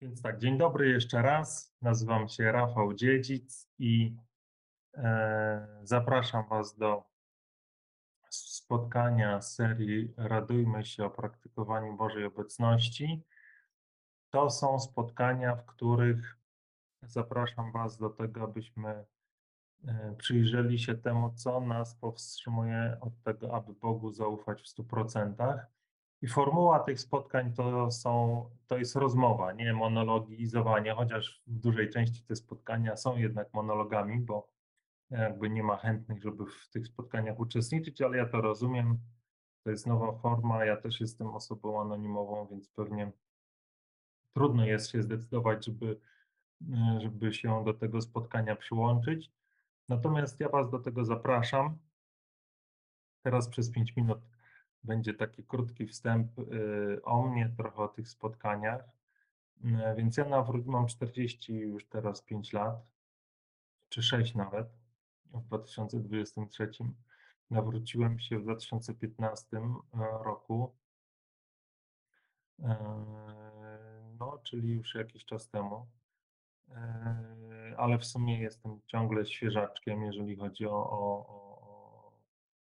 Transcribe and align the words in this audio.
Więc 0.00 0.22
tak, 0.22 0.38
dzień 0.38 0.58
dobry 0.58 0.88
jeszcze 0.88 1.22
raz. 1.22 1.74
Nazywam 1.82 2.28
się 2.28 2.52
Rafał 2.52 2.94
Dziedzic 2.94 3.68
i 3.78 4.16
e, 4.94 5.78
zapraszam 5.82 6.48
Was 6.48 6.76
do 6.76 7.04
spotkania 8.30 9.42
serii 9.42 10.14
Radujmy 10.16 10.84
się 10.84 11.04
o 11.04 11.10
praktykowaniu 11.10 11.96
Bożej 11.96 12.24
Obecności. 12.24 13.22
To 14.30 14.50
są 14.50 14.80
spotkania, 14.80 15.56
w 15.56 15.66
których 15.66 16.38
zapraszam 17.02 17.72
Was 17.72 17.98
do 17.98 18.10
tego, 18.10 18.42
abyśmy 18.42 19.04
e, 19.88 20.14
przyjrzeli 20.18 20.78
się 20.78 20.94
temu, 20.94 21.32
co 21.34 21.60
nas 21.60 21.94
powstrzymuje 21.94 22.96
od 23.00 23.22
tego, 23.22 23.54
aby 23.54 23.74
Bogu 23.74 24.12
zaufać 24.12 24.62
w 24.62 24.82
100%. 24.82 25.58
I 26.22 26.28
formuła 26.28 26.78
tych 26.78 27.00
spotkań 27.00 27.52
to, 27.52 27.90
są, 27.90 28.44
to 28.66 28.78
jest 28.78 28.96
rozmowa, 28.96 29.52
nie 29.52 29.72
monologizowanie, 29.72 30.94
chociaż 30.94 31.42
w 31.46 31.58
dużej 31.58 31.90
części 31.90 32.22
te 32.22 32.36
spotkania 32.36 32.96
są 32.96 33.16
jednak 33.16 33.54
monologami, 33.54 34.20
bo 34.20 34.48
jakby 35.10 35.50
nie 35.50 35.62
ma 35.62 35.76
chętnych, 35.76 36.22
żeby 36.22 36.46
w 36.46 36.68
tych 36.68 36.86
spotkaniach 36.86 37.40
uczestniczyć, 37.40 38.02
ale 38.02 38.16
ja 38.16 38.26
to 38.26 38.40
rozumiem. 38.40 38.98
To 39.62 39.70
jest 39.70 39.86
nowa 39.86 40.12
forma. 40.12 40.64
Ja 40.64 40.76
też 40.76 41.00
jestem 41.00 41.26
osobą 41.26 41.80
anonimową, 41.80 42.46
więc 42.46 42.68
pewnie 42.68 43.12
trudno 44.34 44.66
jest 44.66 44.90
się 44.90 45.02
zdecydować, 45.02 45.66
żeby, 45.66 46.00
żeby 47.00 47.32
się 47.32 47.64
do 47.64 47.74
tego 47.74 48.00
spotkania 48.00 48.56
przyłączyć. 48.56 49.32
Natomiast 49.88 50.40
ja 50.40 50.48
Was 50.48 50.70
do 50.70 50.78
tego 50.78 51.04
zapraszam. 51.04 51.78
Teraz 53.22 53.48
przez 53.48 53.70
5 53.70 53.96
minut 53.96 54.18
będzie 54.86 55.14
taki 55.14 55.44
krótki 55.44 55.86
wstęp 55.86 56.38
y, 56.38 57.02
o 57.02 57.22
mnie, 57.22 57.54
trochę 57.56 57.82
o 57.82 57.88
tych 57.88 58.08
spotkaniach. 58.08 58.84
Y, 59.64 59.70
więc 59.96 60.16
ja 60.16 60.24
nawrót, 60.24 60.66
mam 60.66 60.86
40 60.86 61.54
już 61.54 61.88
teraz 61.88 62.22
5 62.22 62.52
lat, 62.52 62.86
czy 63.88 64.02
6 64.02 64.34
nawet, 64.34 64.68
w 65.24 65.40
2023. 65.40 66.70
Nawróciłem 67.50 68.18
się 68.18 68.38
w 68.38 68.42
2015 68.42 69.56
y, 69.56 69.60
roku, 70.24 70.74
no, 74.18 74.38
czyli 74.42 74.68
już 74.68 74.94
jakiś 74.94 75.24
czas 75.24 75.48
temu. 75.48 75.86
Ale 77.76 77.98
w 77.98 78.04
sumie 78.04 78.40
jestem 78.40 78.80
ciągle 78.86 79.26
świeżaczkiem, 79.26 80.02
jeżeli 80.02 80.36
chodzi 80.36 80.66
o, 80.66 80.90
o 80.90 81.45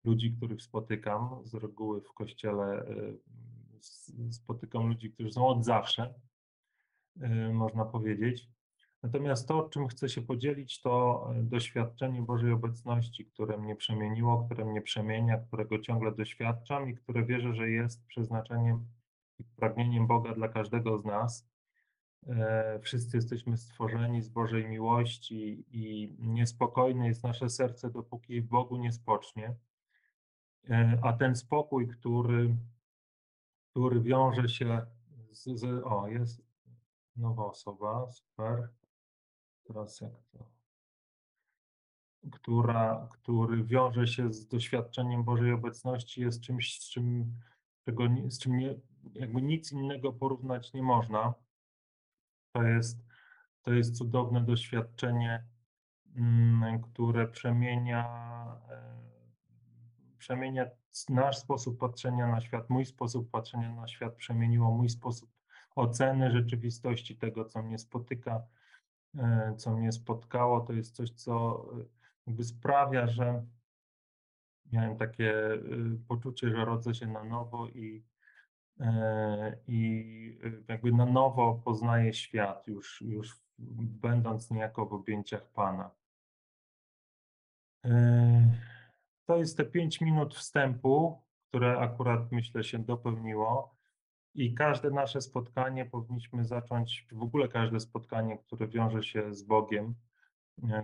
ludzi, 0.05 0.35
których 0.37 0.63
spotykam. 0.63 1.41
Z 1.45 1.55
reguły 1.55 2.01
w 2.01 2.13
kościele 2.13 2.87
y, 2.89 4.33
spotykam 4.33 4.89
ludzi, 4.89 5.11
którzy 5.11 5.33
są 5.33 5.47
od 5.47 5.65
zawsze, 5.65 6.15
y, 7.17 7.53
można 7.53 7.85
powiedzieć. 7.85 8.49
Natomiast 9.03 9.49
to, 9.49 9.69
czym 9.69 9.89
chcę 9.89 10.09
się 10.09 10.23
podzielić, 10.23 10.81
to 10.81 11.27
y, 11.41 11.43
doświadczenie 11.43 12.23
Bożej 12.23 12.53
obecności, 12.53 13.27
które 13.27 13.59
mnie 13.59 13.77
przemieniło, 13.77 14.45
które 14.45 14.65
mnie 14.65 14.83
przemienia, 14.83 15.39
którego 15.39 15.79
ciągle 15.79 16.13
doświadczam 16.13 16.89
i 16.89 16.95
które 16.95 17.25
wierzę, 17.25 17.55
że 17.55 17.71
jest 17.71 18.07
przeznaczeniem 18.07 18.87
i 19.39 19.45
pragnieniem 19.45 20.07
Boga 20.07 20.35
dla 20.35 20.49
każdego 20.49 20.99
z 20.99 21.05
nas. 21.05 21.53
Wszyscy 22.83 23.17
jesteśmy 23.17 23.57
stworzeni 23.57 24.23
z 24.23 24.29
Bożej 24.29 24.69
miłości 24.69 25.65
i 25.71 26.15
niespokojne 26.19 27.07
jest 27.07 27.23
nasze 27.23 27.51
serce, 27.51 27.91
dopóki 27.91 28.41
w 28.41 28.47
Bogu 28.47 28.77
nie 28.77 28.93
spocznie. 28.93 29.55
E, 30.71 30.99
a 31.03 31.13
ten 31.13 31.37
spokój, 31.37 31.89
który, 31.89 32.57
który 33.71 34.01
wiąże 34.01 34.49
się 34.49 34.87
z, 35.31 35.45
z, 35.45 35.65
O, 35.85 36.09
jest 36.09 36.43
nowa 37.17 37.45
osoba, 37.45 38.11
super. 38.11 38.69
Teraz 39.65 40.01
jak 40.01 40.13
to. 40.33 40.47
Która, 42.33 43.09
który 43.11 43.65
wiąże 43.65 44.07
się 44.07 44.33
z 44.33 44.49
doświadczeniem 44.49 45.25
Bożej 45.25 45.53
obecności, 45.53 46.21
jest 46.21 46.41
czymś, 46.41 46.81
z 46.81 46.91
czym, 46.91 47.35
czego, 47.85 48.05
z 48.29 48.39
czym 48.39 48.57
nie, 48.57 48.75
jakby 49.15 49.43
nic 49.43 49.73
innego 49.73 50.13
porównać 50.13 50.73
nie 50.73 50.83
można. 50.83 51.35
To 52.53 52.63
jest, 52.63 53.05
to 53.63 53.73
jest 53.73 53.97
cudowne 53.97 54.41
doświadczenie, 54.41 55.45
mm, 56.17 56.83
które 56.83 57.29
przemienia 57.29 58.05
e, 58.71 59.12
przemienia 60.23 60.67
nasz 61.09 61.39
sposób 61.39 61.79
patrzenia 61.79 62.27
na 62.27 62.41
świat, 62.41 62.71
mój 62.71 62.85
sposób 62.85 63.31
patrzenia 63.31 63.75
na 63.75 63.89
świat 63.89 64.15
przemieniło 64.15 64.71
mój 64.71 64.89
sposób 64.89 65.31
oceny 65.75 66.31
rzeczywistości, 66.31 67.17
tego, 67.17 67.45
co 67.45 67.63
mnie 67.63 67.79
spotyka, 67.79 68.43
e, 69.19 69.55
co 69.57 69.77
mnie 69.77 69.93
spotkało. 69.93 70.61
To 70.61 70.73
jest 70.73 70.97
coś, 70.97 71.11
co 71.11 71.65
e, 71.81 71.85
jakby 72.27 72.45
sprawia, 72.45 73.07
że 73.07 73.47
miałem 74.73 74.97
takie 74.97 75.55
e, 75.55 75.59
poczucie, 76.09 76.51
że 76.51 76.65
rodzę 76.65 76.95
się 76.95 77.07
na 77.07 77.25
nowo 77.25 77.69
i, 77.69 78.05
i 79.69 80.39
jakby 80.69 80.93
na 80.93 81.07
nowo 81.07 81.63
poznaję 81.65 82.15
świat, 82.15 82.69
już, 82.69 83.03
już 83.03 83.41
będąc 84.03 84.51
niejako 84.51 84.87
w 84.87 84.93
objęciach 84.93 85.49
Pana. 85.53 85.91
To 89.33 89.39
jest 89.39 89.57
te 89.57 89.65
5 89.65 90.01
minut 90.01 90.35
wstępu, 90.35 91.23
które 91.49 91.79
akurat 91.79 92.33
myślę 92.33 92.65
się 92.65 92.79
dopełniło. 92.79 93.75
I 94.35 94.55
każde 94.55 94.91
nasze 94.91 95.21
spotkanie 95.21 95.87
powinniśmy 95.87 96.45
zacząć, 96.45 97.07
w 97.13 97.23
ogóle 97.23 97.49
każde 97.49 97.81
spotkanie, 97.81 98.39
które 98.39 98.69
wiąże 98.69 99.03
się 99.03 99.35
z 99.35 99.43
Bogiem, 99.43 99.95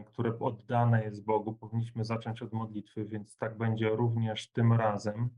które 0.07 0.39
oddane 0.39 1.05
jest 1.05 1.25
Bogu, 1.25 1.55
powinniśmy 1.55 2.05
zacząć 2.05 2.43
od 2.43 2.53
modlitwy, 2.53 3.05
więc 3.05 3.37
tak 3.37 3.59
będzie 3.59 3.89
również 3.89 4.53
tym 4.53 4.73
razem. 4.73 5.31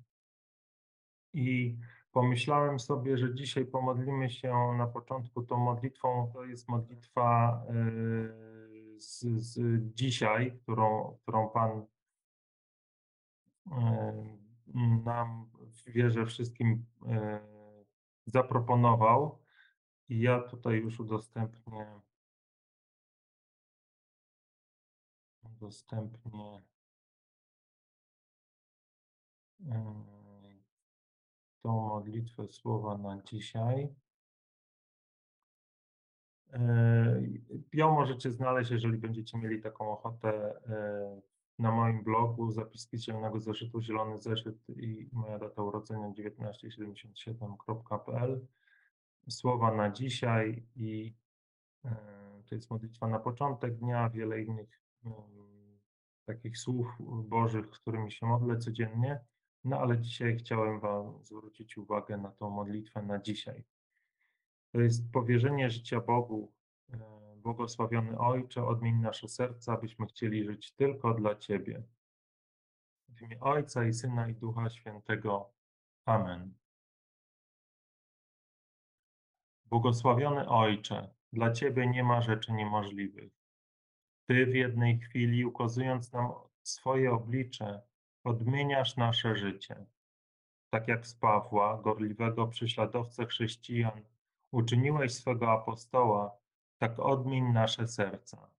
I 1.32 1.76
pomyślałem 2.12 2.80
sobie, 2.80 3.18
że 3.18 3.34
dzisiaj 3.34 3.66
pomodlimy 3.66 4.30
się 4.30 4.54
na 4.78 4.86
początku 4.86 5.42
tą 5.42 5.56
modlitwą, 5.56 6.30
to 6.34 6.44
jest 6.44 6.68
modlitwa 6.68 7.62
yy, 7.68 9.00
z, 9.00 9.20
z 9.20 9.82
dzisiaj, 9.94 10.58
którą, 10.62 11.18
którą 11.22 11.48
Pan 11.48 11.86
nam 15.04 15.50
w 15.74 16.26
wszystkim 16.26 16.86
e, 17.06 17.40
zaproponował. 18.26 19.38
I 20.08 20.20
ja 20.20 20.40
tutaj 20.40 20.76
już 20.76 21.00
udostępnię 21.00 22.00
udostępnię 25.42 26.62
tą 31.62 31.88
modlitwę 31.88 32.48
słowa 32.48 32.98
na 32.98 33.22
dzisiaj. 33.22 33.94
E, 36.52 37.22
ją 37.72 37.94
możecie 37.94 38.30
znaleźć, 38.30 38.70
jeżeli 38.70 38.98
będziecie 38.98 39.38
mieli 39.38 39.62
taką 39.62 39.92
ochotę 39.92 40.60
e, 40.68 41.20
na 41.60 41.70
moim 41.70 42.02
blogu 42.02 42.50
zapiski 42.50 42.98
zielonego 42.98 43.40
zeszytu, 43.40 43.82
zielony 43.82 44.18
zeszyt 44.18 44.68
i 44.68 45.08
moja 45.12 45.38
data 45.38 45.62
urodzenia 45.62 46.10
1977.pl. 46.10 48.46
Słowa 49.28 49.74
na 49.74 49.90
dzisiaj 49.90 50.66
i 50.76 51.14
e, 51.84 51.96
to 52.48 52.54
jest 52.54 52.70
modlitwa 52.70 53.08
na 53.08 53.18
początek 53.18 53.76
dnia, 53.76 54.10
wiele 54.10 54.42
innych 54.42 54.80
um, 55.04 55.14
takich 56.24 56.58
słów 56.58 56.86
bożych, 57.28 57.70
którymi 57.70 58.12
się 58.12 58.26
modlę 58.26 58.58
codziennie. 58.58 59.20
No 59.64 59.78
ale 59.78 59.98
dzisiaj 59.98 60.36
chciałem 60.36 60.80
Wam 60.80 61.24
zwrócić 61.24 61.78
uwagę 61.78 62.16
na 62.16 62.30
tą 62.30 62.50
modlitwę 62.50 63.02
na 63.02 63.18
dzisiaj. 63.18 63.64
To 64.72 64.80
jest 64.80 65.12
powierzenie 65.12 65.70
życia 65.70 66.00
Bogu, 66.00 66.52
e, 66.92 67.19
Błogosławiony 67.42 68.18
Ojcze, 68.18 68.66
odmień 68.66 68.96
nasze 68.96 69.28
serca, 69.28 69.72
abyśmy 69.72 70.06
chcieli 70.06 70.44
żyć 70.44 70.72
tylko 70.72 71.14
dla 71.14 71.34
Ciebie. 71.34 71.82
W 73.08 73.22
imię 73.22 73.40
Ojca 73.40 73.84
i 73.84 73.92
Syna 73.92 74.28
i 74.28 74.34
Ducha 74.34 74.70
Świętego. 74.70 75.52
Amen. 76.04 76.54
Błogosławiony 79.64 80.48
Ojcze, 80.48 81.14
dla 81.32 81.52
Ciebie 81.52 81.86
nie 81.86 82.04
ma 82.04 82.22
rzeczy 82.22 82.52
niemożliwych. 82.52 83.32
Ty 84.28 84.46
w 84.46 84.54
jednej 84.54 84.98
chwili, 84.98 85.44
ukazując 85.44 86.12
nam 86.12 86.32
swoje 86.62 87.12
oblicze, 87.12 87.82
odmieniasz 88.24 88.96
nasze 88.96 89.36
życie. 89.36 89.86
Tak 90.70 90.88
jak 90.88 91.06
z 91.06 91.14
Pawła, 91.14 91.80
gorliwego 91.82 92.46
prześladowcę 92.46 93.26
chrześcijan, 93.26 94.04
uczyniłeś 94.52 95.14
swego 95.14 95.52
apostoła, 95.52 96.39
tak 96.80 96.98
odmień 96.98 97.44
nasze 97.44 97.88
serca, 97.88 98.50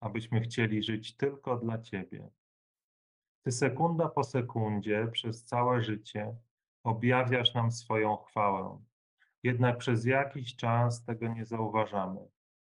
abyśmy 0.00 0.40
chcieli 0.40 0.82
żyć 0.82 1.16
tylko 1.16 1.56
dla 1.56 1.78
Ciebie. 1.78 2.30
Ty 3.42 3.52
sekunda 3.52 4.08
po 4.08 4.24
sekundzie, 4.24 5.08
przez 5.12 5.44
całe 5.44 5.82
życie, 5.82 6.36
objawiasz 6.84 7.54
nam 7.54 7.72
swoją 7.72 8.16
chwałę. 8.16 8.82
Jednak 9.42 9.78
przez 9.78 10.04
jakiś 10.04 10.56
czas 10.56 11.04
tego 11.04 11.28
nie 11.28 11.44
zauważamy. 11.44 12.20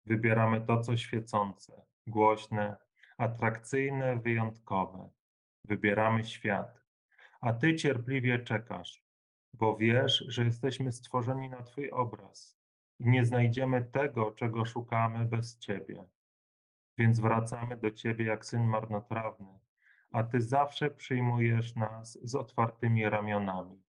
Wybieramy 0.05 0.61
to, 0.61 0.81
co 0.81 0.97
świecące, 0.97 1.85
głośne, 2.07 2.77
atrakcyjne, 3.17 4.19
wyjątkowe. 4.19 5.09
Wybieramy 5.65 6.23
świat. 6.23 6.81
A 7.41 7.53
ty 7.53 7.75
cierpliwie 7.75 8.39
czekasz, 8.39 9.03
bo 9.53 9.77
wiesz, 9.77 10.25
że 10.27 10.43
jesteśmy 10.43 10.91
stworzeni 10.91 11.49
na 11.49 11.63
Twój 11.63 11.91
obraz 11.91 12.62
nie 13.05 13.25
znajdziemy 13.25 13.81
tego, 13.81 14.31
czego 14.31 14.65
szukamy 14.65 15.25
bez 15.25 15.57
Ciebie. 15.57 16.05
Więc 16.97 17.19
wracamy 17.19 17.77
do 17.77 17.91
Ciebie 17.91 18.25
jak 18.25 18.45
syn 18.45 18.63
marnotrawny, 18.63 19.59
a 20.11 20.23
Ty 20.23 20.41
zawsze 20.41 20.91
przyjmujesz 20.91 21.75
nas 21.75 22.19
z 22.23 22.35
otwartymi 22.35 23.09
ramionami, 23.09 23.83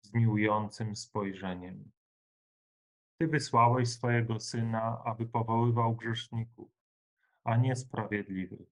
z 0.00 0.14
miłującym 0.14 0.96
spojrzeniem. 0.96 1.90
Ty 3.18 3.26
wysłałeś 3.26 3.88
swojego 3.88 4.40
Syna, 4.40 5.02
aby 5.04 5.26
powoływał 5.26 5.96
grzeszników, 5.96 6.70
a 7.44 7.56
nie 7.56 7.76
sprawiedliwych. 7.76 8.68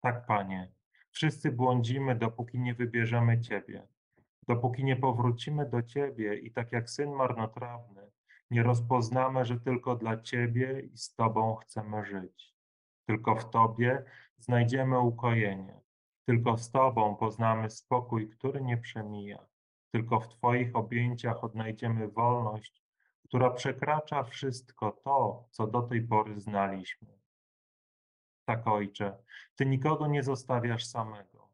Tak, 0.00 0.26
Panie, 0.26 0.72
wszyscy 1.10 1.52
błądzimy, 1.52 2.14
dopóki 2.14 2.58
nie 2.58 2.74
wybierzemy 2.74 3.40
Ciebie, 3.40 3.88
dopóki 4.48 4.84
nie 4.84 4.96
powrócimy 4.96 5.68
do 5.68 5.82
Ciebie 5.82 6.38
i 6.38 6.50
tak 6.50 6.72
jak 6.72 6.90
Syn 6.90 7.10
marnotrawny, 7.10 8.09
nie 8.50 8.62
rozpoznamy, 8.62 9.44
że 9.44 9.60
tylko 9.60 9.96
dla 9.96 10.20
Ciebie 10.20 10.80
i 10.80 10.98
z 10.98 11.14
Tobą 11.14 11.56
chcemy 11.56 12.04
żyć. 12.04 12.54
Tylko 13.06 13.36
w 13.36 13.50
Tobie 13.50 14.04
znajdziemy 14.38 14.98
ukojenie. 14.98 15.80
Tylko 16.24 16.58
z 16.58 16.70
Tobą 16.70 17.16
poznamy 17.16 17.70
spokój, 17.70 18.28
który 18.28 18.62
nie 18.62 18.76
przemija. 18.76 19.46
Tylko 19.90 20.20
w 20.20 20.28
Twoich 20.28 20.76
objęciach 20.76 21.44
odnajdziemy 21.44 22.08
wolność, 22.08 22.82
która 23.24 23.50
przekracza 23.50 24.22
wszystko 24.22 24.92
to, 24.92 25.48
co 25.50 25.66
do 25.66 25.82
tej 25.82 26.02
pory 26.02 26.40
znaliśmy. 26.40 27.08
Tak, 28.44 28.66
Ojcze, 28.66 29.18
Ty 29.56 29.66
nikogo 29.66 30.06
nie 30.06 30.22
zostawiasz 30.22 30.86
samego. 30.86 31.48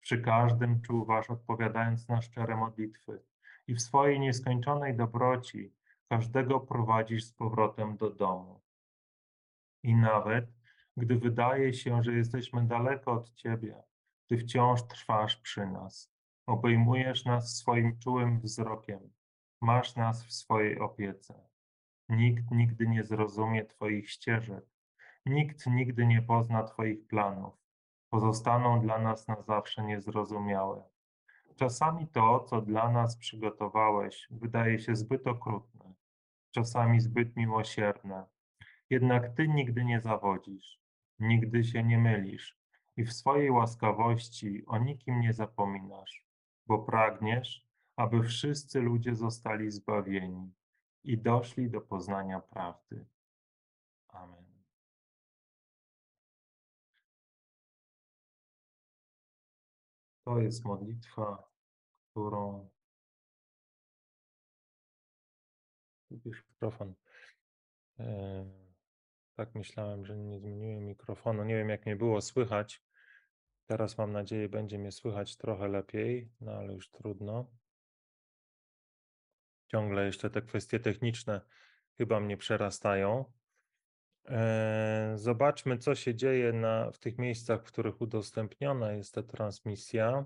Przy 0.00 0.22
każdym 0.22 0.82
czuwasz, 0.82 1.30
odpowiadając 1.30 2.08
na 2.08 2.22
szczere 2.22 2.56
modlitwy 2.56 3.22
i 3.66 3.74
w 3.74 3.82
swojej 3.82 4.20
nieskończonej 4.20 4.96
dobroci 4.96 5.72
każdego 6.12 6.60
prowadzisz 6.60 7.24
z 7.24 7.32
powrotem 7.32 7.96
do 7.96 8.10
domu. 8.10 8.60
I 9.82 9.94
nawet 9.94 10.52
gdy 10.96 11.18
wydaje 11.18 11.74
się, 11.74 12.02
że 12.02 12.12
jesteśmy 12.12 12.66
daleko 12.66 13.12
od 13.12 13.34
Ciebie, 13.34 13.82
Ty 14.26 14.38
wciąż 14.38 14.82
trwasz 14.82 15.36
przy 15.36 15.66
nas. 15.66 16.12
Obejmujesz 16.46 17.24
nas 17.24 17.56
swoim 17.56 17.98
czułym 17.98 18.40
wzrokiem. 18.40 19.12
Masz 19.60 19.96
nas 19.96 20.24
w 20.24 20.32
swojej 20.32 20.80
opiece. 20.80 21.34
Nikt 22.08 22.50
nigdy 22.50 22.88
nie 22.88 23.04
zrozumie 23.04 23.64
Twoich 23.64 24.10
ścieżek. 24.10 24.64
Nikt 25.26 25.66
nigdy 25.66 26.06
nie 26.06 26.22
pozna 26.22 26.62
Twoich 26.62 27.06
planów. 27.06 27.54
Pozostaną 28.10 28.80
dla 28.80 28.98
nas 28.98 29.28
na 29.28 29.42
zawsze 29.42 29.84
niezrozumiałe. 29.84 30.82
Czasami 31.56 32.08
to, 32.08 32.40
co 32.40 32.60
dla 32.60 32.90
nas 32.90 33.16
przygotowałeś, 33.16 34.28
wydaje 34.30 34.78
się 34.78 34.96
zbyt 34.96 35.26
okrutne, 35.26 35.94
czasami 36.52 37.00
zbyt 37.00 37.36
miłosierne. 37.36 38.26
Jednak 38.90 39.36
Ty 39.36 39.48
nigdy 39.48 39.84
nie 39.84 40.00
zawodzisz, 40.00 40.80
nigdy 41.18 41.64
się 41.64 41.84
nie 41.84 41.98
mylisz 41.98 42.58
i 42.96 43.04
w 43.04 43.12
swojej 43.12 43.50
łaskawości 43.50 44.66
o 44.66 44.78
nikim 44.78 45.20
nie 45.20 45.32
zapominasz, 45.32 46.26
bo 46.66 46.78
pragniesz, 46.78 47.66
aby 47.96 48.22
wszyscy 48.22 48.80
ludzie 48.80 49.14
zostali 49.14 49.70
zbawieni 49.70 50.52
i 51.04 51.18
doszli 51.18 51.70
do 51.70 51.80
poznania 51.80 52.40
prawdy. 52.40 53.06
Amen. 54.08 54.52
To 60.24 60.38
jest 60.38 60.64
modlitwa, 60.64 61.50
którą. 62.10 62.70
Mikrofon. 66.24 66.94
E, 67.98 68.44
tak 69.34 69.54
myślałem, 69.54 70.06
że 70.06 70.16
nie 70.16 70.38
zmieniłem 70.38 70.86
mikrofonu. 70.86 71.44
Nie 71.44 71.56
wiem, 71.56 71.68
jak 71.68 71.86
mnie 71.86 71.96
było 71.96 72.20
słychać. 72.20 72.82
Teraz 73.66 73.98
mam 73.98 74.12
nadzieję, 74.12 74.48
będzie 74.48 74.78
mnie 74.78 74.92
słychać 74.92 75.36
trochę 75.36 75.68
lepiej, 75.68 76.30
no 76.40 76.52
ale 76.52 76.74
już 76.74 76.90
trudno. 76.90 77.50
Ciągle 79.66 80.06
jeszcze 80.06 80.30
te 80.30 80.42
kwestie 80.42 80.80
techniczne 80.80 81.40
chyba 81.98 82.20
mnie 82.20 82.36
przerastają. 82.36 83.24
E, 84.28 85.12
zobaczmy, 85.16 85.78
co 85.78 85.94
się 85.94 86.14
dzieje 86.14 86.52
na, 86.52 86.90
w 86.90 86.98
tych 86.98 87.18
miejscach, 87.18 87.60
w 87.60 87.66
których 87.66 88.00
udostępniona 88.00 88.92
jest 88.92 89.14
ta 89.14 89.22
transmisja. 89.22 90.24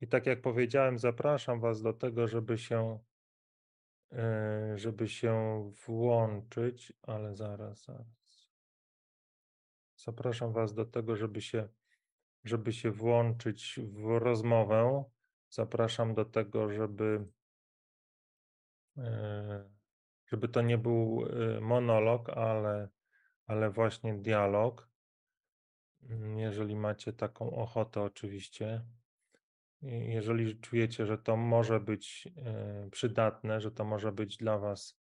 I 0.00 0.08
tak 0.08 0.26
jak 0.26 0.40
powiedziałem, 0.40 0.98
zapraszam 0.98 1.60
Was 1.60 1.82
do 1.82 1.92
tego, 1.92 2.28
żeby 2.28 2.58
się, 2.58 2.98
żeby 4.74 5.08
się 5.08 5.64
włączyć, 5.86 6.92
ale 7.02 7.36
zaraz, 7.36 7.84
zaraz. 7.84 8.50
Zapraszam 9.96 10.52
Was 10.52 10.74
do 10.74 10.84
tego, 10.84 11.16
żeby 11.16 11.40
się, 11.40 11.68
żeby 12.44 12.72
się 12.72 12.90
włączyć 12.90 13.80
w 13.82 14.18
rozmowę. 14.18 15.04
Zapraszam 15.50 16.14
do 16.14 16.24
tego, 16.24 16.70
żeby 16.72 17.26
e, 18.98 19.70
żeby 20.30 20.48
to 20.48 20.62
nie 20.62 20.78
był 20.78 21.26
y, 21.26 21.60
monolog, 21.60 22.28
ale, 22.28 22.88
ale 23.46 23.70
właśnie 23.70 24.14
dialog. 24.14 24.88
Jeżeli 26.36 26.76
macie 26.76 27.12
taką 27.12 27.50
ochotę, 27.50 28.02
oczywiście. 28.02 28.84
Jeżeli 29.82 30.60
czujecie, 30.60 31.06
że 31.06 31.18
to 31.18 31.36
może 31.36 31.80
być 31.80 32.28
y, 32.86 32.90
przydatne, 32.90 33.60
że 33.60 33.70
to 33.70 33.84
może 33.84 34.12
być 34.12 34.36
dla 34.36 34.58
Was. 34.58 35.00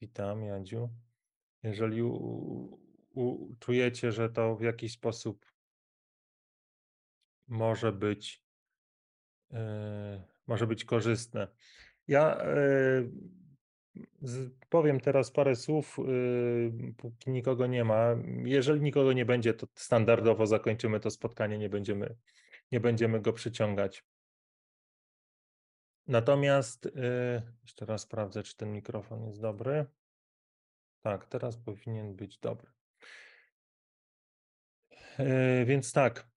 Witam, 0.00 0.42
Jadziu. 0.42 0.90
Jeżeli 1.62 2.02
u, 2.02 2.10
u, 3.10 3.54
czujecie, 3.60 4.12
że 4.12 4.30
to 4.30 4.56
w 4.56 4.62
jakiś 4.62 4.92
sposób 4.92 5.46
może 7.48 7.92
być, 7.92 8.42
yy, 9.50 9.58
może 10.46 10.66
być 10.66 10.84
korzystne. 10.84 11.48
Ja 12.08 12.36
e, 12.36 12.56
powiem 14.68 15.00
teraz 15.00 15.30
parę 15.30 15.56
słów, 15.56 15.98
y, 15.98 16.94
póki 16.96 17.30
nikogo 17.30 17.66
nie 17.66 17.84
ma. 17.84 18.16
Jeżeli 18.44 18.80
nikogo 18.80 19.12
nie 19.12 19.24
będzie, 19.24 19.54
to 19.54 19.66
standardowo 19.74 20.46
zakończymy 20.46 21.00
to 21.00 21.10
spotkanie, 21.10 21.58
nie 21.58 21.68
będziemy, 21.68 22.16
nie 22.72 22.80
będziemy 22.80 23.20
go 23.20 23.32
przyciągać. 23.32 24.04
Natomiast 26.06 26.86
y, 26.86 26.92
jeszcze 27.62 27.86
raz 27.86 28.02
sprawdzę, 28.02 28.42
czy 28.42 28.56
ten 28.56 28.72
mikrofon 28.72 29.26
jest 29.26 29.40
dobry. 29.40 29.86
Tak, 31.02 31.26
teraz 31.26 31.56
powinien 31.56 32.16
być 32.16 32.38
dobry. 32.38 32.70
E, 35.18 35.64
więc 35.64 35.92
tak, 35.92 36.28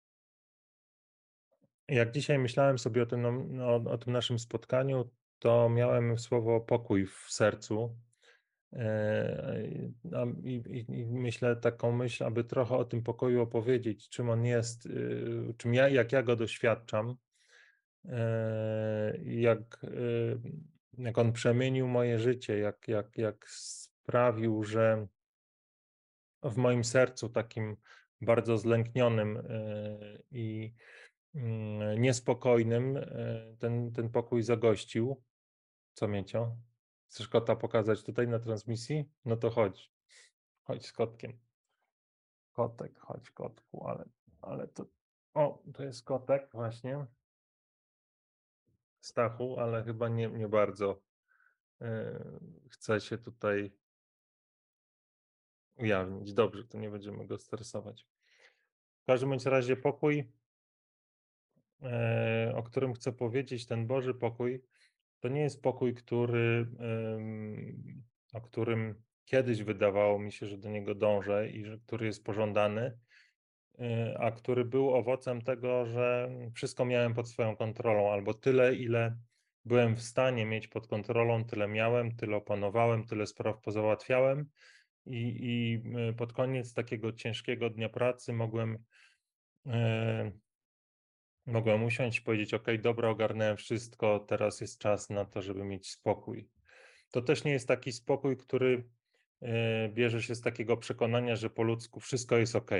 jak 1.87 2.11
dzisiaj 2.11 2.39
myślałem 2.39 2.79
sobie 2.79 3.03
o 3.03 3.05
tym, 3.05 3.21
no, 3.21 3.31
no, 3.31 3.75
o 3.75 3.97
tym 3.97 4.13
naszym 4.13 4.39
spotkaniu, 4.39 5.09
to 5.39 5.69
miałem 5.69 6.19
słowo 6.19 6.61
pokój 6.61 7.05
w 7.05 7.25
sercu. 7.29 7.95
E, 8.73 9.63
I, 10.43 10.51
i, 10.53 10.99
I, 10.99 11.05
myślę 11.05 11.55
taką 11.55 11.91
myśl, 11.91 12.23
aby 12.23 12.43
trochę 12.43 12.75
o 12.77 12.85
tym 12.85 13.03
pokoju 13.03 13.41
opowiedzieć, 13.41 14.09
czym 14.09 14.29
on 14.29 14.45
jest, 14.45 14.85
y, 14.85 15.53
czym 15.57 15.73
ja, 15.73 15.89
jak 15.89 16.11
ja 16.11 16.23
go 16.23 16.35
doświadczam, 16.35 17.15
e, 18.05 19.17
jak, 19.23 19.83
y, 19.83 20.39
jak 20.97 21.17
on 21.17 21.33
przemienił 21.33 21.87
moje 21.87 22.19
życie, 22.19 22.57
jak, 22.57 22.87
jak, 22.87 23.17
jak 23.17 23.49
sprawił, 23.49 24.63
że 24.63 25.07
w 26.43 26.57
moim 26.57 26.83
sercu 26.83 27.29
takim 27.29 27.77
bardzo 28.21 28.57
zlęknionym 28.57 29.37
e, 29.37 29.43
i 30.31 30.73
mm, 31.35 32.01
niespokojnym 32.01 32.99
ten, 33.59 33.91
ten 33.91 34.09
pokój 34.09 34.43
zagościł. 34.43 35.23
Co 35.93 36.07
Miecio? 36.07 36.55
Chcesz 37.07 37.27
kota 37.27 37.55
pokazać 37.55 38.03
tutaj 38.03 38.27
na 38.27 38.39
transmisji? 38.39 39.09
No 39.25 39.37
to 39.37 39.49
chodź. 39.49 39.91
Chodź 40.63 40.85
z 40.85 40.93
kotkiem. 40.93 41.39
Kotek, 42.51 42.99
chodź 42.99 43.31
kotku, 43.31 43.87
ale, 43.87 44.05
ale 44.41 44.67
to... 44.67 44.85
O, 45.33 45.63
to 45.73 45.83
jest 45.83 46.05
kotek 46.05 46.49
właśnie. 46.53 47.05
Stachu, 49.01 49.59
ale 49.59 49.83
chyba 49.83 50.09
nie, 50.09 50.27
nie 50.27 50.47
bardzo 50.47 51.01
yy, 51.79 52.39
chce 52.69 53.01
się 53.01 53.17
tutaj 53.17 53.71
ujawnić. 55.75 56.33
Dobrze, 56.33 56.63
to 56.63 56.77
nie 56.77 56.89
będziemy 56.89 57.27
go 57.27 57.37
stresować. 57.37 58.07
W 59.01 59.05
każdym 59.05 59.29
bądź 59.29 59.45
razie 59.45 59.77
pokój, 59.77 60.31
yy, 61.81 61.89
o 62.55 62.63
którym 62.63 62.93
chcę 62.93 63.13
powiedzieć, 63.13 63.65
ten 63.65 63.87
Boży 63.87 64.13
pokój, 64.13 64.63
To 65.19 65.29
nie 65.29 65.41
jest 65.41 65.61
pokój, 65.61 65.93
który, 65.93 66.67
o 68.33 68.41
którym 68.41 68.95
kiedyś 69.25 69.63
wydawało 69.63 70.19
mi 70.19 70.31
się, 70.31 70.47
że 70.47 70.57
do 70.57 70.69
niego 70.69 70.95
dążę 70.95 71.49
i 71.49 71.65
że, 71.65 71.77
który 71.77 72.05
jest 72.05 72.25
pożądany, 72.25 72.97
y, 73.79 74.17
a 74.19 74.31
który 74.31 74.65
był 74.65 74.93
owocem 74.93 75.41
tego, 75.41 75.85
że 75.85 76.29
wszystko 76.53 76.85
miałem 76.85 77.13
pod 77.13 77.29
swoją 77.29 77.55
kontrolą, 77.55 78.11
albo 78.11 78.33
tyle, 78.33 78.75
ile 78.75 79.17
byłem 79.65 79.95
w 79.95 80.01
stanie 80.01 80.45
mieć 80.45 80.67
pod 80.67 80.87
kontrolą, 80.87 81.45
tyle 81.45 81.67
miałem, 81.67 82.15
tyle 82.15 82.35
opanowałem, 82.37 83.05
tyle 83.05 83.27
spraw 83.27 83.61
pozałatwiałem. 83.61 84.49
I, 85.05 85.37
I 85.41 85.83
y, 86.09 86.13
pod 86.13 86.33
koniec 86.33 86.73
takiego 86.73 87.11
ciężkiego 87.11 87.69
dnia 87.69 87.89
pracy 87.89 88.33
mogłem, 88.33 88.77
e, 89.67 90.31
mogłem 91.49 91.83
usiąść 91.83 92.19
i 92.19 92.21
powiedzieć: 92.21 92.53
OK, 92.53 92.67
dobra, 92.79 93.09
ogarnąłem 93.09 93.57
wszystko, 93.57 94.19
teraz 94.19 94.61
jest 94.61 94.79
czas 94.79 95.09
na 95.09 95.25
to, 95.25 95.41
żeby 95.41 95.63
mieć 95.63 95.91
spokój. 95.91 96.49
To 97.11 97.21
też 97.21 97.43
nie 97.43 97.51
jest 97.51 97.67
taki 97.67 97.91
spokój, 97.91 98.37
który 98.37 98.89
e, 99.41 99.89
bierze 99.89 100.21
się 100.21 100.35
z 100.35 100.41
takiego 100.41 100.77
przekonania, 100.77 101.35
że 101.35 101.49
po 101.49 101.63
ludzku 101.63 101.99
wszystko 101.99 102.37
jest 102.37 102.55
OK. 102.55 102.71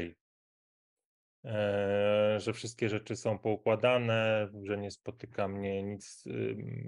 E, 1.46 2.40
że 2.40 2.54
wszystkie 2.54 2.90
rzeczy 2.90 3.16
są 3.16 3.40
poukładane, 3.40 4.50
że 4.64 4.78
nie 4.78 4.92
spotyka 4.92 5.48
mnie 5.48 5.84
nic 5.84 6.24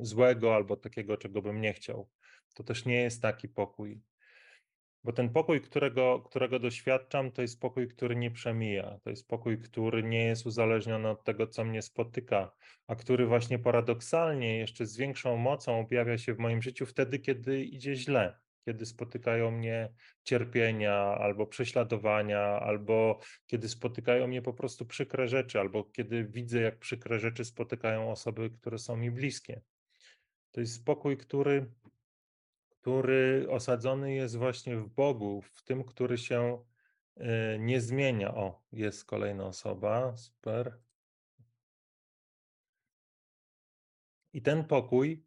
złego 0.02 0.56
albo 0.56 0.78
takiego, 0.78 1.18
czego 1.18 1.42
bym 1.42 1.62
nie 1.62 1.74
chciał. 1.74 2.10
To 2.54 2.64
też 2.64 2.86
nie 2.86 3.02
jest 3.02 3.22
taki 3.22 3.50
pokój. 3.50 4.02
Bo 5.04 5.14
ten 5.14 5.30
pokój, 5.30 5.62
którego, 5.62 6.20
którego 6.20 6.60
doświadczam, 6.60 7.32
to 7.32 7.42
jest 7.42 7.60
pokój, 7.60 7.88
który 7.88 8.16
nie 8.16 8.32
przemija. 8.32 9.00
To 9.04 9.10
jest 9.10 9.28
pokój, 9.28 9.58
który 9.58 10.04
nie 10.04 10.24
jest 10.26 10.46
uzależniony 10.46 11.10
od 11.10 11.24
tego, 11.24 11.48
co 11.48 11.64
mnie 11.64 11.82
spotyka, 11.82 12.52
a 12.88 12.96
który 12.96 13.26
właśnie 13.26 13.60
paradoksalnie 13.60 14.58
jeszcze 14.58 14.86
z 14.86 14.98
większą 14.98 15.38
mocą 15.38 15.80
objawia 15.80 16.18
się 16.18 16.34
w 16.34 16.40
moim 16.40 16.62
życiu 16.62 16.86
wtedy, 16.86 17.20
kiedy 17.20 17.64
idzie 17.64 17.96
źle, 17.96 18.40
kiedy 18.66 18.86
spotykają 18.86 19.52
mnie 19.52 19.94
cierpienia 20.24 20.96
albo 20.96 21.48
prześladowania, 21.48 22.42
albo 22.42 23.20
kiedy 23.46 23.70
spotykają 23.70 24.28
mnie 24.28 24.42
po 24.42 24.54
prostu 24.54 24.86
przykre 24.86 25.28
rzeczy, 25.28 25.60
albo 25.60 25.84
kiedy 25.84 26.24
widzę, 26.24 26.62
jak 26.62 26.80
przykre 26.80 27.20
rzeczy 27.20 27.46
spotykają 27.46 28.12
osoby, 28.12 28.50
które 28.50 28.78
są 28.78 28.98
mi 28.98 29.12
bliskie. 29.12 29.62
To 30.52 30.60
jest 30.60 30.76
spokój, 30.76 31.18
który 31.18 31.72
który 32.82 33.48
osadzony 33.50 34.14
jest 34.14 34.38
właśnie 34.38 34.78
w 34.78 34.90
Bogu, 34.90 35.42
w 35.42 35.64
tym, 35.64 35.84
który 35.84 36.18
się 36.18 36.64
e, 37.18 37.60
nie 37.60 37.82
zmienia. 37.82 38.36
O, 38.36 38.62
jest 38.72 39.06
kolejna 39.06 39.46
osoba, 39.46 40.18
super. 40.18 40.78
I 44.34 44.42
ten 44.42 44.64
pokój 44.64 45.26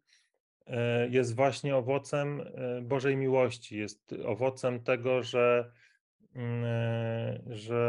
e, 0.65 1.09
jest 1.09 1.35
właśnie 1.35 1.75
owocem 1.75 2.41
e, 2.41 2.81
Bożej 2.81 3.17
miłości, 3.17 3.77
jest 3.77 4.13
owocem 4.25 4.83
tego, 4.83 5.23
że, 5.23 5.71
mm, 6.33 6.65
że 7.45 7.81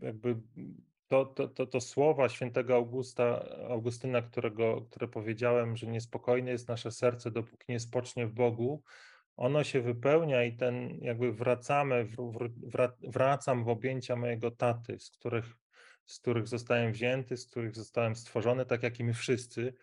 jakby 0.00 0.40
to, 1.08 1.24
to, 1.24 1.48
to, 1.48 1.66
to 1.66 1.80
słowa 1.80 2.28
świętego 2.28 2.74
Augusta, 2.74 3.44
Augustyna, 3.68 4.22
którego, 4.22 4.80
które 4.80 5.08
powiedziałem, 5.08 5.76
że 5.76 5.86
niespokojne 5.86 6.50
jest 6.50 6.68
nasze 6.68 6.90
serce, 6.90 7.30
dopóki 7.30 7.64
nie 7.68 7.80
spocznie 7.80 8.26
w 8.26 8.32
Bogu, 8.32 8.82
ono 9.36 9.64
się 9.64 9.80
wypełnia 9.80 10.44
i 10.44 10.56
ten 10.56 10.98
jakby 11.00 11.32
wracamy, 11.32 12.08
wracam 13.02 13.64
w 13.64 13.68
objęcia 13.68 14.16
mojego 14.16 14.50
taty, 14.50 14.98
z 14.98 15.10
których, 15.10 15.56
z 16.06 16.18
których 16.18 16.48
zostałem 16.48 16.92
wzięty, 16.92 17.36
z 17.36 17.46
których 17.46 17.74
zostałem 17.74 18.16
stworzony, 18.16 18.66
tak 18.66 18.82
jak 18.82 19.00
i 19.00 19.04
my 19.04 19.14
wszyscy, 19.14 19.74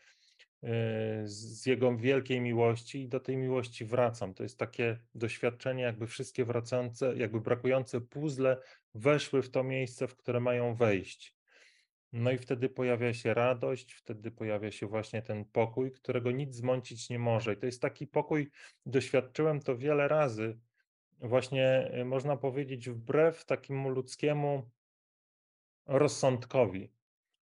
z 1.24 1.65
Jego 1.65 1.98
wielkiej 1.98 2.41
miłości 2.41 3.01
i 3.01 3.10
do 3.10 3.19
tej 3.19 3.38
miłości 3.38 3.86
wracam. 3.86 4.34
To 4.34 4.43
jest 4.43 4.60
takie 4.60 5.00
doświadczenie, 5.15 5.84
jakby 5.84 6.07
wszystkie 6.07 6.45
wracające, 6.45 7.17
jakby 7.17 7.41
brakujące 7.41 8.01
puzzle 8.01 8.57
weszły 8.93 9.41
w 9.41 9.50
to 9.50 9.63
miejsce, 9.63 10.07
w 10.07 10.15
które 10.15 10.39
mają 10.39 10.75
wejść. 10.75 11.36
No 12.13 12.31
i 12.31 12.38
wtedy 12.38 12.69
pojawia 12.69 13.13
się 13.13 13.34
radość, 13.34 13.93
wtedy 13.93 14.31
pojawia 14.31 14.72
się 14.72 14.88
właśnie 14.88 15.22
ten 15.22 15.45
pokój, 15.45 15.91
którego 15.91 16.31
nic 16.31 16.55
zmącić 16.55 17.10
nie 17.10 17.19
może. 17.19 17.53
I 17.53 17.57
to 17.57 17.65
jest 17.65 17.81
taki 17.81 18.07
pokój, 18.07 18.51
doświadczyłem 18.86 19.60
to 19.60 19.77
wiele 19.77 20.07
razy, 20.07 20.60
właśnie 21.19 21.91
y, 22.00 22.05
można 22.05 22.38
powiedzieć, 22.38 22.89
wbrew 22.89 23.45
takiemu 23.45 23.89
ludzkiemu 23.89 24.69
rozsądkowi. 25.86 26.94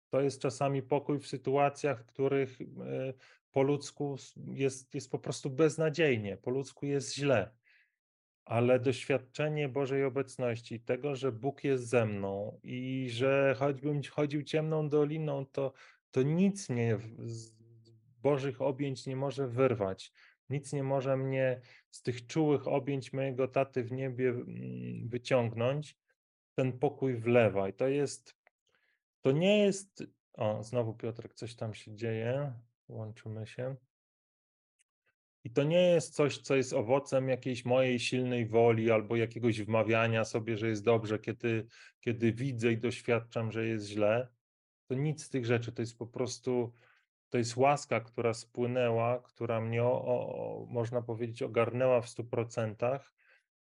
To 0.09 0.21
jest 0.21 0.41
czasami 0.41 0.81
pokój 0.81 1.19
w 1.19 1.27
sytuacjach, 1.27 2.03
w 2.03 2.05
których 2.05 2.61
y, 2.61 2.65
po 3.51 3.61
ludzku 3.61 4.15
jest, 4.53 4.95
jest 4.95 5.11
po 5.11 5.19
prostu 5.19 5.49
beznadziejnie, 5.49 6.37
po 6.37 6.51
ludzku 6.51 6.85
jest 6.85 7.15
źle 7.15 7.51
ale 8.47 8.79
doświadczenie 8.79 9.69
Bożej 9.69 10.03
obecności, 10.03 10.79
tego, 10.79 11.15
że 11.15 11.31
Bóg 11.31 11.63
jest 11.63 11.87
ze 11.87 12.05
mną 12.05 12.59
i 12.63 13.07
że 13.09 13.55
choćbym 13.59 14.01
chodził 14.11 14.43
ciemną 14.43 14.89
doliną, 14.89 15.45
to, 15.45 15.73
to 16.11 16.21
nic 16.21 16.69
mnie 16.69 16.97
z 17.19 17.57
Bożych 18.21 18.61
objęć 18.61 19.05
nie 19.05 19.15
może 19.15 19.47
wyrwać. 19.47 20.11
Nic 20.49 20.73
nie 20.73 20.83
może 20.83 21.17
mnie 21.17 21.61
z 21.91 22.01
tych 22.01 22.27
czułych 22.27 22.67
objęć 22.67 23.13
mojego 23.13 23.47
taty 23.47 23.83
w 23.83 23.91
niebie 23.91 24.29
mm, 24.29 25.09
wyciągnąć. 25.09 25.97
Ten 26.55 26.79
pokój 26.79 27.15
wlewa. 27.15 27.69
I 27.69 27.73
to 27.73 27.87
jest, 27.87 28.35
to 29.27 29.31
nie 29.31 29.59
jest. 29.59 30.03
O, 30.33 30.63
znowu 30.63 30.93
Piotrek, 30.93 31.33
coś 31.33 31.55
tam 31.55 31.73
się 31.73 31.95
dzieje. 31.95 32.53
Łączymy 32.87 33.47
się. 33.47 33.75
I 35.43 35.51
to 35.51 35.63
nie 35.63 35.81
jest 35.81 36.15
coś, 36.15 36.37
co 36.37 36.55
jest 36.55 36.73
owocem 36.73 37.29
jakiejś 37.29 37.65
mojej 37.65 37.99
silnej 37.99 38.45
woli 38.45 38.91
albo 38.91 39.15
jakiegoś 39.15 39.61
wmawiania 39.61 40.25
sobie, 40.25 40.57
że 40.57 40.67
jest 40.67 40.83
dobrze, 40.83 41.19
kiedy, 41.19 41.67
kiedy 41.99 42.33
widzę 42.33 42.71
i 42.71 42.77
doświadczam, 42.77 43.51
że 43.51 43.65
jest 43.65 43.87
źle. 43.87 44.27
To 44.87 44.95
nic 44.95 45.23
z 45.23 45.29
tych 45.29 45.45
rzeczy. 45.45 45.71
To 45.71 45.81
jest 45.81 45.97
po 45.97 46.07
prostu, 46.07 46.73
to 47.29 47.37
jest 47.37 47.57
łaska, 47.57 47.99
która 47.99 48.33
spłynęła, 48.33 49.19
która 49.19 49.61
mnie, 49.61 49.83
o, 49.83 50.05
o, 50.05 50.65
można 50.69 51.01
powiedzieć, 51.01 51.41
ogarnęła 51.41 52.01
w 52.01 52.09
stu 52.09 52.23
procentach 52.23 53.13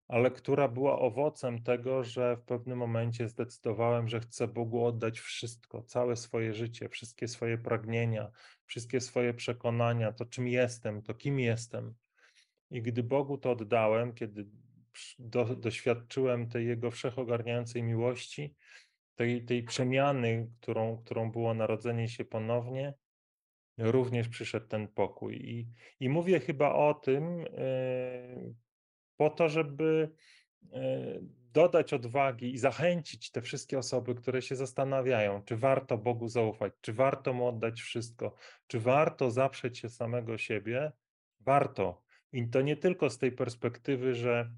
ale 0.09 0.31
która 0.31 0.69
była 0.69 0.99
owocem 0.99 1.63
tego, 1.63 2.05
że 2.05 2.37
w 2.37 2.43
pewnym 2.43 2.79
momencie 2.79 3.29
zdecydowałem, 3.29 4.09
że 4.09 4.21
chcę 4.21 4.49
Bogu 4.49 4.85
oddać 4.85 5.21
wszystko, 5.21 5.83
całe 5.83 6.17
swoje 6.17 6.55
życie, 6.55 6.89
wszystkie 6.89 7.29
swoje 7.29 7.59
pragnienia, 7.59 8.31
wszystkie 8.67 9.01
swoje 9.01 9.35
przekonania, 9.35 10.13
to 10.13 10.25
czym 10.25 10.49
jestem, 10.49 11.03
to 11.03 11.15
kim 11.15 11.41
jestem. 11.41 11.95
I 12.71 12.83
gdy 12.83 13.03
Bogu 13.03 13.39
to 13.39 13.51
oddałem, 13.51 14.15
kiedy 14.15 14.47
do, 15.19 15.45
doświadczyłem 15.45 16.49
tej 16.49 16.67
Jego 16.67 16.91
wszechogarniającej 16.91 17.83
miłości, 17.83 18.55
tej, 19.15 19.45
tej 19.45 19.63
przemiany, 19.63 20.51
którą, 20.61 20.99
którą 20.99 21.31
było 21.31 21.55
narodzenie 21.55 22.09
się 22.09 22.25
ponownie, 22.25 22.95
również 23.79 24.29
przyszedł 24.29 24.67
ten 24.67 24.89
pokój. 24.89 25.37
I, 25.37 25.69
i 26.01 26.09
mówię 26.09 26.41
chyba 26.41 26.73
o 26.75 26.95
tym, 26.95 27.39
yy, 27.39 28.55
po 29.19 29.31
to, 29.31 29.49
żeby 29.49 30.11
e, 30.73 31.21
dodać 31.53 31.93
odwagi 31.93 32.55
i 32.55 32.59
zachęcić 32.59 33.31
te 33.31 33.43
wszystkie 33.43 33.79
osoby, 33.79 34.15
które 34.15 34.43
się 34.43 34.57
zastanawiają, 34.57 35.43
czy 35.43 35.57
warto 35.57 35.99
Bogu 35.99 36.29
zaufać, 36.29 36.73
czy 36.81 36.93
warto 36.93 37.33
mu 37.33 37.47
oddać 37.47 37.81
wszystko, 37.81 38.35
czy 38.67 38.81
warto 38.81 39.31
zaprzeć 39.31 39.79
się 39.79 39.89
samego 39.89 40.39
siebie. 40.39 40.93
Warto. 41.41 42.03
I 42.33 42.49
to 42.49 42.61
nie 42.61 42.77
tylko 42.77 43.11
z 43.11 43.19
tej 43.19 43.33
perspektywy, 43.33 44.15
że, 44.15 44.51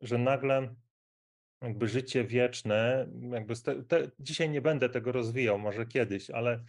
że 0.00 0.18
nagle 0.18 0.74
jakby 1.62 1.88
życie 1.88 2.24
wieczne, 2.24 3.08
jakby 3.32 3.54
te, 3.56 3.82
te, 3.82 4.10
dzisiaj 4.18 4.50
nie 4.50 4.60
będę 4.60 4.88
tego 4.88 5.12
rozwijał, 5.12 5.58
może 5.58 5.86
kiedyś, 5.86 6.30
ale 6.30 6.64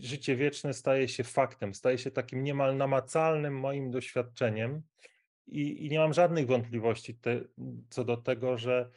życie 0.00 0.36
wieczne 0.36 0.74
staje 0.74 1.08
się 1.08 1.24
faktem, 1.24 1.74
staje 1.74 1.98
się 1.98 2.10
takim 2.10 2.42
niemal 2.42 2.76
namacalnym 2.76 3.60
moim 3.60 3.90
doświadczeniem, 3.90 4.82
i, 5.48 5.86
i 5.86 5.88
nie 5.90 5.98
mam 5.98 6.12
żadnych 6.12 6.46
wątpliwości 6.46 7.14
te, 7.14 7.40
co 7.90 8.04
do 8.04 8.16
tego, 8.16 8.58
że, 8.58 8.90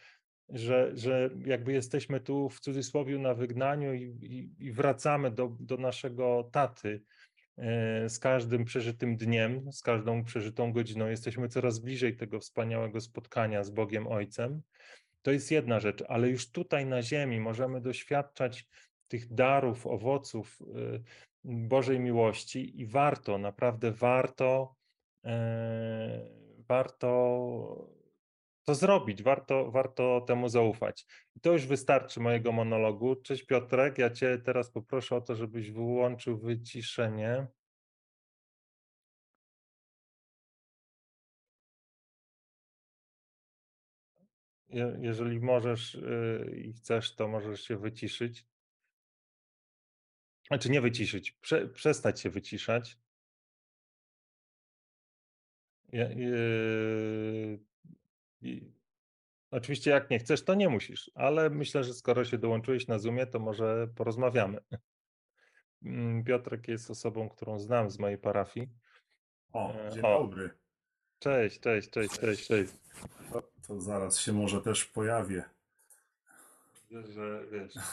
że, 0.49 0.91
że 0.93 1.29
jakby 1.45 1.73
jesteśmy 1.73 2.19
tu 2.19 2.49
w 2.49 2.59
cudzysłowie 2.59 3.19
na 3.19 3.33
wygnaniu 3.33 3.93
i, 3.93 4.03
i, 4.03 4.65
i 4.65 4.71
wracamy 4.71 5.31
do, 5.31 5.55
do 5.59 5.77
naszego 5.77 6.49
taty 6.51 7.03
e, 7.57 8.09
z 8.09 8.19
każdym 8.19 8.65
przeżytym 8.65 9.17
dniem, 9.17 9.71
z 9.71 9.81
każdą 9.81 10.23
przeżytą 10.23 10.73
godziną. 10.73 11.07
Jesteśmy 11.07 11.49
coraz 11.49 11.79
bliżej 11.79 12.15
tego 12.15 12.39
wspaniałego 12.39 13.01
spotkania 13.01 13.63
z 13.63 13.69
Bogiem 13.69 14.07
Ojcem. 14.07 14.61
To 15.21 15.31
jest 15.31 15.51
jedna 15.51 15.79
rzecz, 15.79 16.03
ale 16.07 16.29
już 16.29 16.51
tutaj 16.51 16.85
na 16.85 17.01
Ziemi 17.01 17.39
możemy 17.39 17.81
doświadczać 17.81 18.67
tych 19.07 19.33
darów, 19.33 19.87
owoców 19.87 20.59
e, 20.61 20.99
Bożej 21.43 21.99
miłości 21.99 22.81
i 22.81 22.85
warto, 22.85 23.37
naprawdę 23.37 23.91
warto 23.91 24.80
E, 25.23 26.29
warto 26.67 28.01
to 28.63 28.75
zrobić, 28.75 29.23
warto, 29.23 29.71
warto 29.71 30.21
temu 30.27 30.49
zaufać. 30.49 31.05
I 31.35 31.39
to 31.39 31.51
już 31.53 31.65
wystarczy 31.65 32.19
mojego 32.19 32.51
monologu. 32.51 33.15
Cześć 33.15 33.43
Piotrek, 33.43 33.97
ja 33.97 34.09
Cię 34.09 34.37
teraz 34.37 34.71
poproszę 34.71 35.15
o 35.15 35.21
to, 35.21 35.35
żebyś 35.35 35.71
wyłączył 35.71 36.37
wyciszenie. 36.37 37.47
Jeżeli 44.99 45.39
możesz 45.39 45.95
y, 45.95 46.61
i 46.65 46.73
chcesz, 46.73 47.15
to 47.15 47.27
możesz 47.27 47.61
się 47.61 47.77
wyciszyć. 47.77 48.45
Znaczy 50.47 50.69
nie 50.69 50.81
wyciszyć, 50.81 51.31
prze, 51.31 51.67
przestać 51.67 52.21
się 52.21 52.29
wyciszać. 52.29 52.97
Yy, 55.91 57.59
yy, 58.41 58.71
oczywiście 59.51 59.91
jak 59.91 60.09
nie 60.09 60.19
chcesz, 60.19 60.43
to 60.43 60.53
nie 60.55 60.69
musisz, 60.69 61.11
ale 61.15 61.49
myślę, 61.49 61.83
że 61.83 61.93
skoro 61.93 62.25
się 62.25 62.37
dołączyłeś 62.37 62.87
na 62.87 62.99
Zoomie, 62.99 63.27
to 63.27 63.39
może 63.39 63.87
porozmawiamy. 63.95 64.59
Mm, 65.83 66.23
Piotrek 66.23 66.67
jest 66.67 66.91
osobą, 66.91 67.29
którą 67.29 67.59
znam 67.59 67.89
z 67.89 67.99
mojej 67.99 68.17
parafii. 68.17 68.69
O, 69.53 69.73
E, 69.73 69.91
dzień 69.91 70.05
o. 70.05 70.19
dobry. 70.19 70.49
Cześć, 71.19 71.59
cześć, 71.59 71.89
cześć, 71.89 72.19
cześć, 72.19 72.47
cześć. 72.47 72.73
To, 73.33 73.41
to 73.67 73.81
zaraz 73.81 74.19
się 74.19 74.33
może 74.33 74.61
też 74.61 74.85
pojawię. 74.85 75.43
Wiesz, 76.91 77.07
że 77.09 77.45
wiesz. 77.51 77.73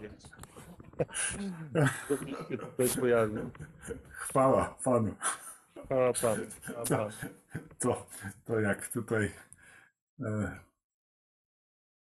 Nie, 0.00 0.08
nie. 0.08 0.10
Dobrze 2.08 2.36
się 2.48 2.58
tutaj 2.58 2.88
pojawił. 3.00 3.50
Chwała 4.10 4.78
Panu. 4.84 5.14
Chwała 5.92 6.12
Panu, 6.12 6.46
chwała 6.62 6.84
Panu. 6.84 7.10
To, 7.78 8.06
to 8.44 8.60
jak 8.60 8.88
tutaj. 8.88 9.32
E, 10.20 10.58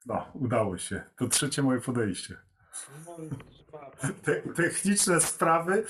no, 0.05 0.31
udało 0.33 0.77
się. 0.77 1.03
To 1.15 1.27
trzecie 1.27 1.61
moje 1.61 1.81
podejście. 1.81 2.37
Te, 4.23 4.41
techniczne 4.41 5.21
sprawy, 5.21 5.85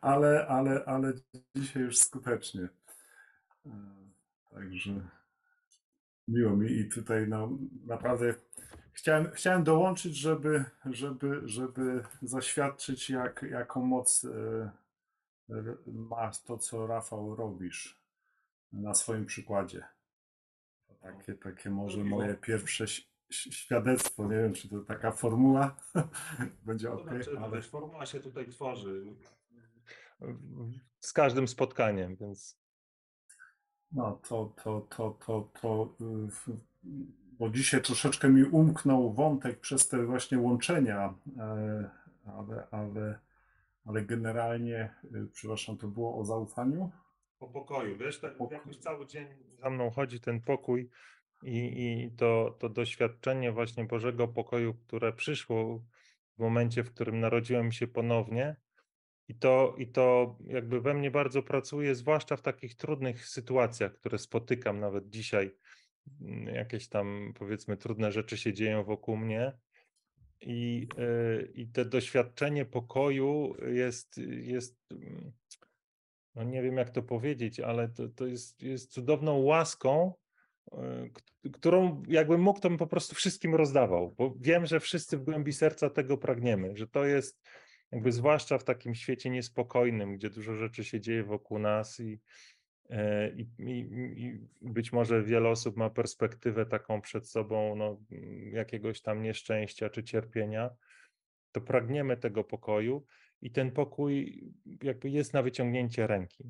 ale, 0.00 0.46
ale, 0.46 0.84
ale 0.84 1.12
dzisiaj 1.54 1.82
już 1.82 1.98
skutecznie. 1.98 2.68
E, 3.66 3.70
Także 4.50 4.90
miło 6.28 6.56
mi 6.56 6.72
i 6.72 6.88
tutaj 6.88 7.28
no, 7.28 7.58
naprawdę 7.86 8.34
chciałem, 8.92 9.30
chciałem 9.30 9.64
dołączyć, 9.64 10.16
żeby, 10.16 10.64
żeby, 10.84 11.40
żeby 11.44 12.04
zaświadczyć, 12.22 13.10
jak, 13.10 13.42
jaką 13.50 13.86
moc 13.86 14.24
e, 14.24 14.83
ma 15.86 16.30
to, 16.46 16.58
co 16.58 16.86
Rafał 16.86 17.36
robisz 17.36 18.00
na 18.72 18.94
swoim 18.94 19.26
przykładzie. 19.26 19.84
To 20.86 20.94
Takie, 20.94 21.34
takie 21.34 21.70
może 21.70 22.04
moje 22.04 22.34
pierwsze 22.34 22.84
ś- 22.84 23.10
ś- 23.30 23.54
świadectwo. 23.56 24.24
Nie 24.24 24.36
wiem, 24.36 24.54
czy 24.54 24.68
to 24.68 24.80
taka 24.80 25.12
formuła 25.12 25.76
będzie 26.66 26.92
ok, 26.92 27.02
znaczy, 27.08 27.38
ale 27.38 27.62
formuła 27.62 28.06
się 28.06 28.20
tutaj 28.20 28.48
tworzy 28.48 29.04
z 31.00 31.12
każdym 31.12 31.48
spotkaniem, 31.48 32.16
więc 32.16 32.58
No, 33.92 34.20
to, 34.28 34.54
to, 34.64 34.80
to, 34.80 35.18
to, 35.26 35.50
to, 35.60 35.96
bo 37.38 37.50
dzisiaj 37.50 37.82
troszeczkę 37.82 38.28
mi 38.28 38.44
umknął 38.44 39.12
wątek 39.12 39.60
przez 39.60 39.88
te 39.88 40.04
właśnie 40.06 40.38
łączenia, 40.38 41.14
e, 41.38 41.90
ale, 42.26 42.68
ale, 42.70 43.18
ale 43.84 44.02
generalnie, 44.02 44.94
y, 45.04 45.26
przepraszam, 45.32 45.78
to 45.78 45.88
było 45.88 46.18
o 46.18 46.24
zaufaniu? 46.24 46.90
po 47.38 47.48
pokoju, 47.48 47.96
wiesz, 47.98 48.20
tak 48.20 48.36
Pokój. 48.36 48.56
jakoś 48.56 48.76
cały 48.76 49.06
dzień 49.06 49.26
za 49.62 49.70
mną 49.70 49.90
chodzi 49.90 50.20
ten 50.20 50.40
pokój 50.40 50.90
i, 51.42 51.58
i 51.58 52.10
to, 52.16 52.56
to 52.58 52.68
doświadczenie 52.68 53.52
właśnie 53.52 53.84
Bożego 53.84 54.28
pokoju, 54.28 54.74
które 54.74 55.12
przyszło 55.12 55.84
w 56.36 56.38
momencie, 56.38 56.84
w 56.84 56.94
którym 56.94 57.20
narodziłem 57.20 57.72
się 57.72 57.86
ponownie 57.86 58.56
i 59.28 59.34
to, 59.34 59.74
i 59.78 59.86
to 59.86 60.36
jakby 60.46 60.80
we 60.80 60.94
mnie 60.94 61.10
bardzo 61.10 61.42
pracuje, 61.42 61.94
zwłaszcza 61.94 62.36
w 62.36 62.42
takich 62.42 62.74
trudnych 62.76 63.28
sytuacjach, 63.28 63.92
które 63.94 64.18
spotykam 64.18 64.80
nawet 64.80 65.08
dzisiaj. 65.08 65.54
Mm, 66.20 66.54
Jakieś 66.54 66.88
tam 66.88 67.32
powiedzmy 67.38 67.76
trudne 67.76 68.12
rzeczy 68.12 68.36
się 68.36 68.52
dzieją 68.52 68.84
wokół 68.84 69.16
mnie. 69.16 69.52
I, 70.40 70.88
y, 70.98 71.52
I 71.54 71.66
to 71.66 71.84
doświadczenie 71.84 72.64
pokoju 72.64 73.54
jest, 73.66 74.18
jest 74.26 74.76
mm, 74.90 75.32
no 76.34 76.42
nie 76.44 76.62
wiem 76.62 76.76
jak 76.76 76.90
to 76.90 77.02
powiedzieć, 77.02 77.60
ale 77.60 77.88
to, 77.88 78.08
to 78.08 78.26
jest, 78.26 78.62
jest 78.62 78.92
cudowną 78.92 79.38
łaską, 79.38 80.14
y, 80.72 81.50
którą 81.52 82.02
jakbym 82.08 82.40
mógł, 82.40 82.60
to 82.60 82.68
bym 82.68 82.78
po 82.78 82.86
prostu 82.86 83.14
wszystkim 83.14 83.54
rozdawał, 83.54 84.14
bo 84.18 84.34
wiem, 84.40 84.66
że 84.66 84.80
wszyscy 84.80 85.18
w 85.18 85.24
głębi 85.24 85.52
serca 85.52 85.90
tego 85.90 86.18
pragniemy, 86.18 86.76
że 86.76 86.86
to 86.86 87.04
jest 87.04 87.42
jakby 87.92 88.12
zwłaszcza 88.12 88.58
w 88.58 88.64
takim 88.64 88.94
świecie 88.94 89.30
niespokojnym, 89.30 90.16
gdzie 90.16 90.30
dużo 90.30 90.54
rzeczy 90.54 90.84
się 90.84 91.00
dzieje 91.00 91.24
wokół 91.24 91.58
nas 91.58 92.00
i, 92.00 92.20
i, 93.36 93.46
i, 93.58 93.78
i 94.62 94.70
być 94.70 94.92
może 94.92 95.22
wiele 95.22 95.48
osób 95.48 95.76
ma 95.76 95.90
perspektywę 95.90 96.66
taką 96.66 97.00
przed 97.00 97.28
sobą 97.28 97.76
no, 97.76 98.00
mm, 98.12 98.52
jakiegoś 98.52 99.00
tam 99.00 99.22
nieszczęścia 99.22 99.90
czy 99.90 100.04
cierpienia, 100.04 100.70
to 101.52 101.60
pragniemy 101.60 102.16
tego 102.16 102.44
pokoju 102.44 103.06
i 103.42 103.50
ten 103.50 103.70
pokój 103.70 104.44
jakby 104.82 105.10
jest 105.10 105.34
na 105.34 105.42
wyciągnięcie 105.42 106.06
ręki. 106.06 106.44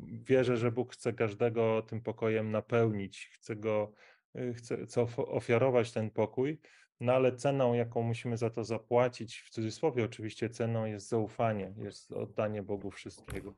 Wierzę, 0.00 0.56
że 0.56 0.72
Bóg 0.72 0.92
chce 0.92 1.12
każdego 1.12 1.82
tym 1.82 2.00
pokojem 2.00 2.50
napełnić, 2.50 3.30
chce 3.32 3.56
go, 3.56 3.92
y, 4.38 4.54
chce, 4.54 4.86
chce 4.86 5.02
of- 5.02 5.18
ofiarować 5.18 5.92
ten 5.92 6.10
pokój, 6.10 6.60
no 7.00 7.12
ale 7.12 7.36
ceną, 7.36 7.74
jaką 7.74 8.02
musimy 8.02 8.36
za 8.36 8.50
to 8.50 8.64
zapłacić, 8.64 9.40
w 9.40 9.50
cudzysłowie 9.50 10.04
oczywiście 10.04 10.50
ceną 10.50 10.84
jest 10.84 11.08
zaufanie, 11.08 11.74
jest 11.78 12.12
oddanie 12.12 12.62
Bogu 12.62 12.90
wszystkiego. 12.90 13.54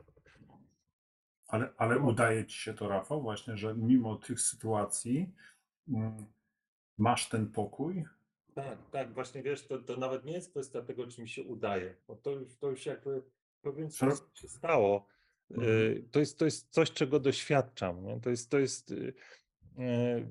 Ale, 1.50 1.72
ale 1.76 1.98
udaje 1.98 2.46
ci 2.46 2.58
się 2.58 2.74
to, 2.74 2.88
Rafał, 2.88 3.22
właśnie, 3.22 3.56
że 3.56 3.74
mimo 3.74 4.16
tych 4.16 4.40
sytuacji 4.40 5.32
mm, 5.88 6.26
masz 6.98 7.28
ten 7.28 7.50
pokój? 7.50 8.04
Tak, 8.54 8.78
tak, 8.90 9.14
właśnie 9.14 9.42
wiesz, 9.42 9.66
to, 9.66 9.78
to 9.78 9.96
nawet 9.96 10.24
nie 10.24 10.32
jest 10.32 10.50
kwestia 10.50 10.82
tego, 10.82 11.06
czy 11.06 11.22
mi 11.22 11.28
się 11.28 11.42
udaje, 11.42 11.96
bo 12.08 12.16
to 12.16 12.30
już, 12.30 12.56
to 12.56 12.70
już 12.70 12.86
jakby 12.86 13.22
sposób 13.88 14.36
się 14.36 14.48
stało. 14.48 15.06
Mhm. 15.50 15.68
Y, 15.68 16.04
To 16.10 16.20
jest, 16.20 16.38
to 16.38 16.44
jest 16.44 16.70
coś, 16.70 16.90
czego 16.90 17.20
doświadczam. 17.20 18.04
Nie? 18.04 18.20
To 18.20 18.30
jest, 18.30 18.50
to 18.50 18.58
jest 18.58 18.90
y, 18.90 19.14
y, 19.78 20.26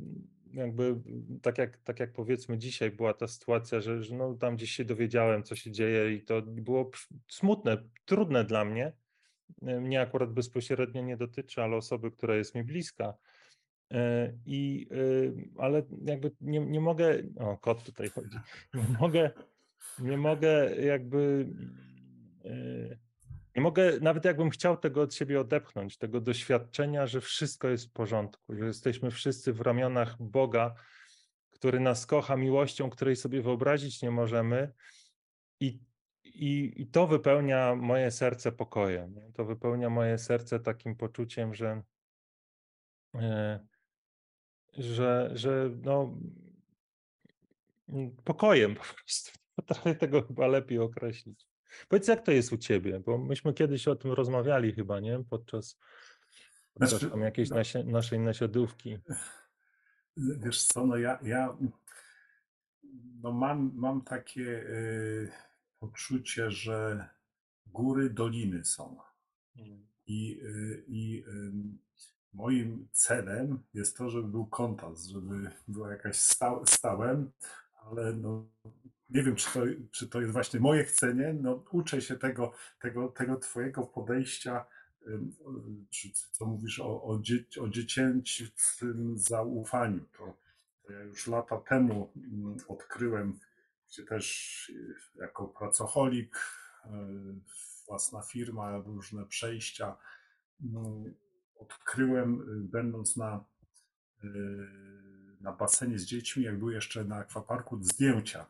jakby 0.53 0.95
tak 1.41 1.57
jak, 1.57 1.77
tak 1.77 1.99
jak 1.99 2.13
powiedzmy 2.13 2.57
dzisiaj 2.57 2.91
była 2.91 3.13
ta 3.13 3.27
sytuacja, 3.27 3.81
że, 3.81 4.03
że 4.03 4.15
no, 4.15 4.33
tam 4.33 4.55
gdzieś 4.55 4.71
się 4.71 4.85
dowiedziałem, 4.85 5.43
co 5.43 5.55
się 5.55 5.71
dzieje 5.71 6.13
i 6.13 6.21
to 6.21 6.41
było 6.41 6.91
smutne, 7.27 7.83
trudne 8.05 8.43
dla 8.43 8.65
mnie. 8.65 8.93
Y, 9.67 9.81
Mnie 9.81 10.01
akurat 10.01 10.33
bezpośrednio 10.33 11.01
nie 11.01 11.17
dotyczy, 11.17 11.61
ale 11.61 11.75
osoby, 11.75 12.11
która 12.11 12.35
jest 12.35 12.55
mi 12.55 12.63
bliska. 12.63 13.13
E, 13.91 14.33
I, 14.45 14.87
y, 14.91 15.33
ale 15.57 15.83
jakby 16.05 16.31
nie, 16.41 16.59
nie 16.59 16.81
mogę, 16.81 17.23
o 17.39 17.57
kot 17.57 17.83
tutaj 17.83 18.09
chodzi, 18.09 18.37
nie 18.73 18.97
mogę, 18.99 19.31
nie 19.99 20.17
mogę 20.17 20.75
jakby, 20.75 21.49
nie 23.55 23.61
mogę, 23.61 23.99
nawet 23.99 24.25
jakbym 24.25 24.49
chciał 24.49 24.77
tego 24.77 25.01
od 25.01 25.15
siebie 25.15 25.39
odepchnąć, 25.39 25.97
tego 25.97 26.21
doświadczenia, 26.21 27.07
że 27.07 27.21
wszystko 27.21 27.69
jest 27.69 27.85
w 27.85 27.91
porządku, 27.91 28.55
że 28.55 28.65
jesteśmy 28.65 29.11
wszyscy 29.11 29.53
w 29.53 29.61
ramionach 29.61 30.15
Boga, 30.19 30.75
który 31.51 31.79
nas 31.79 32.05
kocha 32.05 32.35
miłością, 32.35 32.89
której 32.89 33.15
sobie 33.15 33.41
wyobrazić 33.41 34.01
nie 34.01 34.11
możemy 34.11 34.73
i, 35.59 35.79
i, 36.39 36.81
i 36.81 36.87
to 36.87 37.07
wypełnia 37.07 37.75
moje 37.75 38.11
serce 38.11 38.51
pokojem, 38.51 39.15
nie? 39.15 39.31
to 39.33 39.45
wypełnia 39.45 39.89
moje 39.89 40.17
serce 40.17 40.59
takim 40.59 40.95
poczuciem, 40.95 41.55
że 41.55 41.81
e, 43.15 43.59
że, 44.77 45.29
że 45.33 45.69
no, 45.83 46.17
mm, 47.89 48.15
pokojem 48.23 48.75
po 48.75 48.83
prostu. 48.83 49.31
Potrafię 49.55 49.95
tego 49.95 50.21
chyba 50.21 50.47
lepiej 50.47 50.79
określić. 50.79 51.47
Powiedz, 51.87 52.07
jak 52.07 52.21
to 52.21 52.31
jest 52.31 52.53
u 52.53 52.57
ciebie? 52.57 52.99
Bo 52.99 53.17
myśmy 53.17 53.53
kiedyś 53.53 53.87
o 53.87 53.95
tym 53.95 54.11
rozmawiali 54.11 54.73
chyba, 54.73 54.99
nie? 54.99 55.23
Podczas, 55.29 55.77
podczas 56.73 56.89
Znaczy, 56.89 57.09
tam 57.09 57.21
jakiejś 57.21 57.49
no- 57.49 57.55
nasie, 57.55 57.83
naszej 57.83 58.19
nasiadówki. 58.19 58.97
Wiesz 60.17 60.63
co, 60.63 60.85
no 60.85 60.97
ja, 60.97 61.19
ja 61.23 61.57
no 63.21 63.31
mam, 63.31 63.71
mam 63.75 64.01
takie 64.01 64.41
y, 64.41 65.31
poczucie, 65.79 66.51
że 66.51 67.09
góry, 67.67 68.09
doliny 68.09 68.65
są. 68.65 68.97
I, 70.07 70.39
y, 70.43 70.83
i 70.87 71.23
moim 72.33 72.87
celem 72.91 73.59
jest 73.73 73.97
to, 73.97 74.09
żeby 74.09 74.27
był 74.27 74.45
kompas, 74.45 75.05
żeby 75.05 75.51
była 75.67 75.91
jakaś 75.91 76.15
sta, 76.15 76.59
stałem, 76.65 77.31
ale 77.85 78.13
no, 78.13 78.45
nie 79.09 79.23
wiem, 79.23 79.35
czy 79.35 79.53
to, 79.53 79.59
czy 79.91 80.07
to 80.07 80.21
jest 80.21 80.33
właśnie 80.33 80.59
moje 80.59 80.83
chcenie. 80.83 81.33
No, 81.41 81.63
uczę 81.71 82.01
się 82.01 82.15
tego, 82.15 82.53
tego, 82.81 83.07
tego 83.07 83.35
twojego 83.35 83.87
podejścia, 83.87 84.65
czy 85.89 86.09
co 86.31 86.45
mówisz 86.45 86.79
o, 86.79 87.03
o, 87.03 87.19
dzie, 87.19 87.45
o 87.61 87.69
dziecięcym 87.69 89.17
zaufaniu. 89.17 90.05
To, 90.17 90.37
to 90.83 90.93
ja 90.93 90.99
już 90.99 91.27
lata 91.27 91.57
temu 91.57 92.11
mm, 92.15 92.57
odkryłem, 92.67 93.39
gdzie 93.89 94.03
też 94.03 94.69
y, 94.69 94.95
jako 95.15 95.47
pracocholik, 95.47 96.35
y, 96.85 96.89
własna 97.87 98.21
firma, 98.21 98.77
różne 98.77 99.25
przejścia. 99.25 99.97
mm, 100.63 101.13
Odkryłem, 101.55 102.41
y, 102.41 102.69
będąc 102.69 103.17
na 103.17 103.45
na 105.41 105.51
basenie 105.51 105.99
z 105.99 106.05
dziećmi, 106.05 106.43
jak 106.43 106.59
były 106.59 106.73
jeszcze 106.73 107.03
na 107.05 107.15
akwaparku, 107.15 107.83
zdjęcia, 107.83 108.45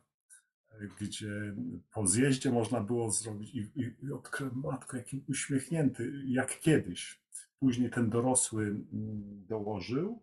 gdzie 0.99 1.55
po 1.93 2.07
zjeździe 2.07 2.51
można 2.51 2.81
było 2.81 3.11
zrobić 3.11 3.55
i, 3.55 3.59
i, 3.75 3.95
i 4.05 4.11
odkryłem, 4.11 4.55
matko, 4.55 4.97
jaki 4.97 5.23
uśmiechnięty, 5.27 6.11
jak 6.25 6.59
kiedyś. 6.59 7.21
Później 7.59 7.89
ten 7.89 8.09
dorosły 8.09 8.63
mm, 8.65 9.45
dołożył 9.47 10.21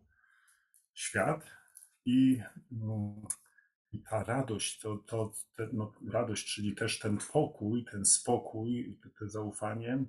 świat 0.95 1.47
i, 2.05 2.41
mm, 2.73 3.27
i 3.97 4.03
ta 4.03 4.25
radość, 4.25 4.81
to, 4.81 4.97
to 4.97 5.33
te, 5.57 5.69
no, 5.73 5.93
radość, 6.11 6.55
czyli 6.55 6.75
też 6.75 6.99
ten 6.99 7.19
pokój, 7.33 7.85
ten 7.85 8.05
spokój, 8.05 8.99
to 9.19 9.29
zaufanie, 9.29 10.05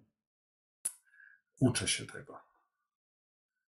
uczę 1.59 1.87
się 1.87 2.05
tego. 2.05 2.39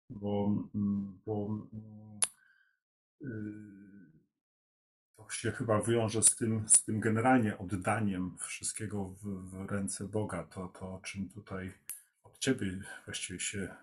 Bo, 0.09 0.51
mm, 0.75 1.19
bo 1.25 1.67
yy, 3.21 3.29
to 5.15 5.29
się 5.29 5.51
chyba 5.51 5.81
wiąże 5.81 6.23
z 6.23 6.35
tym, 6.35 6.69
z 6.69 6.83
tym 6.83 6.99
generalnie 6.99 7.57
oddaniem 7.57 8.37
wszystkiego 8.37 9.05
w, 9.05 9.23
w 9.23 9.71
ręce 9.71 10.07
Boga. 10.07 10.43
To, 10.43 10.67
to, 10.67 10.95
o 10.95 11.01
czym 11.01 11.29
tutaj 11.29 11.73
od 12.23 12.39
Ciebie 12.39 12.81
właściwie 13.05 13.39
się 13.39 13.75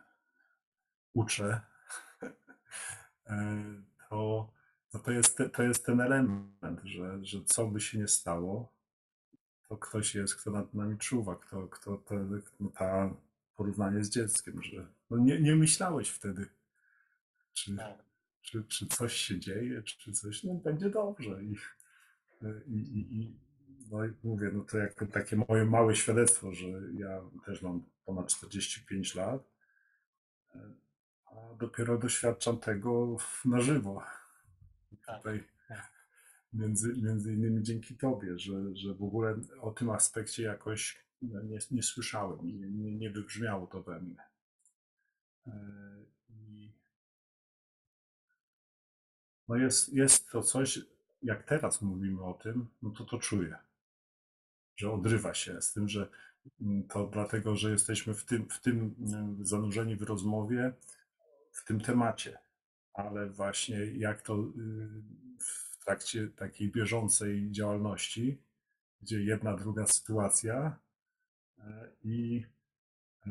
uczę, 1.12 1.60
e, 3.26 3.64
to, 4.08 4.55
to, 4.96 5.04
to, 5.04 5.10
jest, 5.12 5.42
to 5.52 5.62
jest 5.62 5.86
ten 5.86 6.00
element, 6.00 6.80
że, 6.84 7.24
że 7.24 7.44
co 7.44 7.66
by 7.66 7.80
się 7.80 7.98
nie 7.98 8.08
stało, 8.08 8.72
to 9.68 9.76
ktoś 9.76 10.14
jest, 10.14 10.34
kto 10.34 10.50
nad 10.50 10.74
nami 10.74 10.98
czuwa, 10.98 11.36
kto, 11.36 11.68
kto, 11.68 11.96
to, 11.96 12.14
no 12.60 12.70
ta 12.70 13.14
porównanie 13.56 14.04
z 14.04 14.10
dzieckiem, 14.10 14.62
że 14.62 14.86
no 15.10 15.18
nie, 15.18 15.40
nie 15.40 15.56
myślałeś 15.56 16.08
wtedy, 16.08 16.48
czy, 17.52 17.76
Tak. 17.76 17.98
czy, 18.42 18.64
czy 18.64 18.86
coś 18.86 19.12
się 19.12 19.40
dzieje, 19.40 19.82
czy 19.82 20.12
coś, 20.12 20.44
no 20.44 20.54
będzie 20.54 20.90
dobrze. 20.90 21.42
I, 21.44 21.56
i, 22.66 22.76
i, 22.76 23.20
i 23.20 23.36
no 23.90 24.04
i 24.04 24.12
mówię, 24.24 24.50
no 24.52 24.64
to 24.64 24.78
jak 24.78 24.94
takie 25.12 25.36
moje 25.48 25.64
małe 25.64 25.96
świadectwo, 25.96 26.52
że 26.52 26.66
ja 26.94 27.20
też 27.44 27.62
mam 27.62 27.82
ponad 28.04 28.26
45 28.28 29.14
lat, 29.14 29.42
a 31.26 31.54
dopiero 31.58 31.98
doświadczam 31.98 32.58
tego 32.58 33.16
na 33.44 33.60
żywo. 33.60 34.02
Tak, 35.06 35.16
Tutaj 35.16 35.44
tak. 35.68 35.92
między, 36.52 36.94
między 37.02 37.32
innymi 37.32 37.62
dzięki 37.62 37.96
Tobie, 37.96 38.38
że, 38.38 38.76
że 38.76 38.94
w 38.94 39.02
ogóle 39.02 39.40
o 39.60 39.70
tym 39.70 39.90
aspekcie 39.90 40.42
jakoś 40.42 41.06
no, 41.22 41.42
nie, 41.42 41.58
nie 41.70 41.82
słyszałem, 41.82 42.46
nie, 42.46 42.70
nie, 42.70 42.96
nie 42.96 43.10
wybrzmiało 43.10 43.66
to 43.66 43.82
we 43.82 44.00
mnie. 44.00 44.22
E, 45.46 45.52
I 46.28 46.72
no 49.48 49.56
jest, 49.56 49.92
jest 49.92 50.30
to 50.30 50.42
coś, 50.42 50.80
jak 51.22 51.42
teraz 51.42 51.82
mówimy 51.82 52.24
o 52.24 52.34
tym, 52.34 52.66
no 52.82 52.90
to 52.90 53.04
to 53.04 53.18
czuję, 53.18 53.56
że 54.76 54.92
odrywa 54.92 55.34
się 55.34 55.62
z 55.62 55.72
tym, 55.72 55.88
że 55.88 56.08
mm, 56.60 56.88
to 56.88 57.06
dlatego, 57.06 57.56
że 57.56 57.70
jesteśmy 57.70 58.14
w 58.14 58.24
tym, 58.24 58.48
w 58.48 58.60
tym 58.60 58.94
mm, 58.98 59.46
zanurzeni 59.46 59.96
w 59.96 60.02
rozmowie, 60.02 60.72
w 61.52 61.64
tym 61.64 61.80
temacie, 61.80 62.38
ale 62.96 63.26
właśnie 63.26 63.86
jak 63.86 64.22
to 64.22 64.34
y, 64.34 64.48
w 65.38 65.84
trakcie 65.84 66.28
takiej 66.28 66.70
bieżącej 66.70 67.50
działalności, 67.50 68.42
gdzie 69.02 69.24
jedna, 69.24 69.56
druga 69.56 69.86
sytuacja 69.86 70.78
e, 71.58 71.90
i 72.02 72.46
y, 73.26 73.30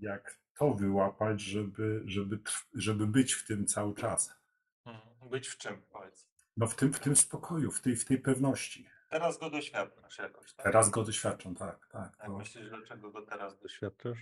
jak 0.00 0.38
to 0.58 0.74
wyłapać, 0.74 1.40
żeby, 1.40 2.02
żeby, 2.04 2.38
żeby 2.74 3.06
być 3.06 3.32
w 3.32 3.46
tym 3.46 3.66
cały 3.66 3.94
czas. 3.94 4.34
Mhm. 4.84 5.30
Być 5.30 5.48
w 5.48 5.58
czym, 5.58 5.82
powiedz. 5.92 6.28
No 6.56 6.66
w 6.66 6.76
tym, 6.76 6.92
w 6.92 6.98
tym 7.00 7.16
spokoju, 7.16 7.70
w 7.70 7.80
tej, 7.80 7.96
w 7.96 8.04
tej 8.04 8.18
pewności. 8.18 8.88
Teraz 9.08 9.38
go 9.38 9.50
doświadczasz 9.50 10.18
jakoś, 10.18 10.52
tak? 10.52 10.64
Teraz 10.64 10.90
go 10.90 11.04
doświadczam, 11.04 11.54
tak, 11.54 11.86
tak. 11.86 12.16
Jak 12.18 12.26
To, 12.26 12.38
myślisz, 12.38 12.68
dlaczego 12.68 13.10
go 13.10 13.22
teraz 13.22 13.58
doświadczasz? 13.58 14.18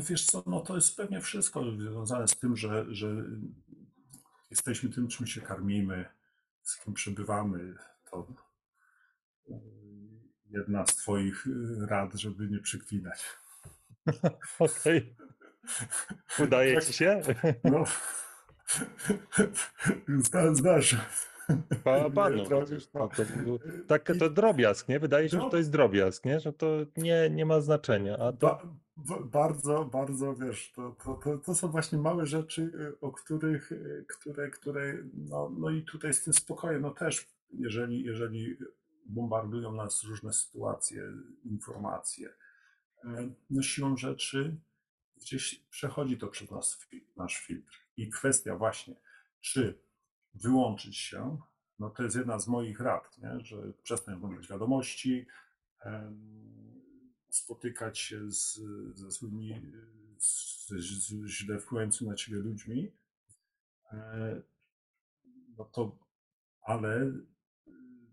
Wiesz 0.00 0.24
co, 0.24 0.42
no 0.46 0.60
to 0.60 0.74
jest 0.74 0.96
pewnie 0.96 1.20
wszystko 1.20 1.64
związane 1.78 2.28
z 2.28 2.36
tym, 2.36 2.56
że, 2.56 2.84
że 2.94 3.24
jesteśmy 4.50 4.90
tym, 4.90 5.08
czym 5.08 5.26
się 5.26 5.40
karmimy, 5.40 6.04
z 6.62 6.78
kim 6.84 6.94
przebywamy. 6.94 7.74
To 8.10 8.26
y, 9.50 9.52
jedna 10.50 10.86
z 10.86 10.96
twoich 10.96 11.46
y, 11.46 11.86
rad, 11.86 12.14
żeby 12.14 12.48
nie 12.48 12.58
przeklinać. 12.58 13.24
Okej. 14.58 15.16
Udaje 16.38 16.74
Tak. 16.74 16.84
ci 16.84 16.92
się? 16.92 17.20
No, 17.64 17.84
znasz, 20.30 20.56
znasz. 20.56 20.96
Pa, 21.84 22.10
panu. 22.10 22.44
To- 22.46 22.64
No, 22.94 23.08
to, 23.08 23.22
tak, 23.86 24.12
to 24.18 24.30
drobiazg, 24.30 24.88
nie? 24.88 25.00
Wydaje 25.00 25.28
się, 25.28 25.40
że 25.40 25.50
to 25.50 25.56
jest 25.56 25.70
drobiazg, 25.70 26.24
nie? 26.24 26.40
Że 26.40 26.52
to 26.52 26.66
nie, 26.96 27.30
nie 27.30 27.46
ma 27.46 27.60
znaczenia. 27.60 28.18
A 28.18 28.32
to 28.32 28.46
ba, 28.46 28.62
bardzo, 29.24 29.84
bardzo, 29.84 30.34
wiesz, 30.34 30.72
to, 30.72 30.96
to, 31.04 31.14
to, 31.14 31.38
to 31.38 31.54
są 31.54 31.68
właśnie 31.68 31.98
małe 31.98 32.26
rzeczy, 32.26 32.62
y, 32.62 33.00
o 33.00 33.12
których, 33.12 33.72
y, 33.72 34.04
które, 34.08 34.50
które, 34.50 34.98
no, 35.14 35.52
no 35.58 35.70
i 35.70 35.82
tutaj 35.82 36.14
z 36.14 36.24
tym 36.24 36.32
spokojem, 36.32 36.82
no 36.82 36.90
też, 36.90 37.26
jeżeli, 37.50 38.02
jeżeli 38.02 38.56
bombardują 39.06 39.72
nas 39.72 40.04
różne 40.04 40.32
sytuacje, 40.32 41.02
informacje, 41.44 42.28
y, 43.04 43.34
no 43.50 43.62
siłą 43.62 43.96
rzeczy 43.96 44.56
gdzieś 45.16 45.64
przechodzi 45.70 46.18
to 46.18 46.28
przez 46.28 46.50
nas, 46.50 46.88
nasz 47.16 47.36
filtr. 47.36 47.80
I 47.96 48.10
kwestia 48.10 48.56
właśnie, 48.56 48.94
czy 49.40 49.78
wyłączyć 50.34 50.96
się, 50.96 51.38
no 51.78 51.90
to 51.90 52.02
jest 52.02 52.16
jedna 52.16 52.38
z 52.38 52.48
moich 52.48 52.80
rad, 52.80 53.18
nie? 53.18 53.40
że 53.40 53.72
przestań 53.82 54.14
oglądać 54.14 54.48
wiadomości, 54.48 55.26
spotykać 57.32 57.98
się 57.98 58.30
z, 58.30 58.60
ze 58.94 59.10
złymi, 59.10 59.72
z, 60.18 60.68
z 60.68 61.26
źle 61.26 61.58
wpływającymi 61.58 62.10
na 62.10 62.16
ciebie 62.16 62.38
ludźmi, 62.38 62.92
e, 63.92 64.42
no 65.58 65.64
to, 65.64 65.98
ale 66.62 67.02
y, 67.02 67.12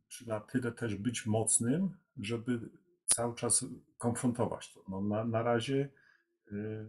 czy 0.08 0.28
na 0.28 0.40
tyle 0.40 0.72
też 0.72 0.96
być 0.96 1.26
mocnym, 1.26 1.98
żeby 2.18 2.70
cały 3.06 3.36
czas 3.36 3.66
konfrontować 3.98 4.74
to. 4.74 4.84
No 4.90 5.02
na, 5.02 5.26
na 5.26 5.44
razie 5.44 5.90
y, 6.52 6.88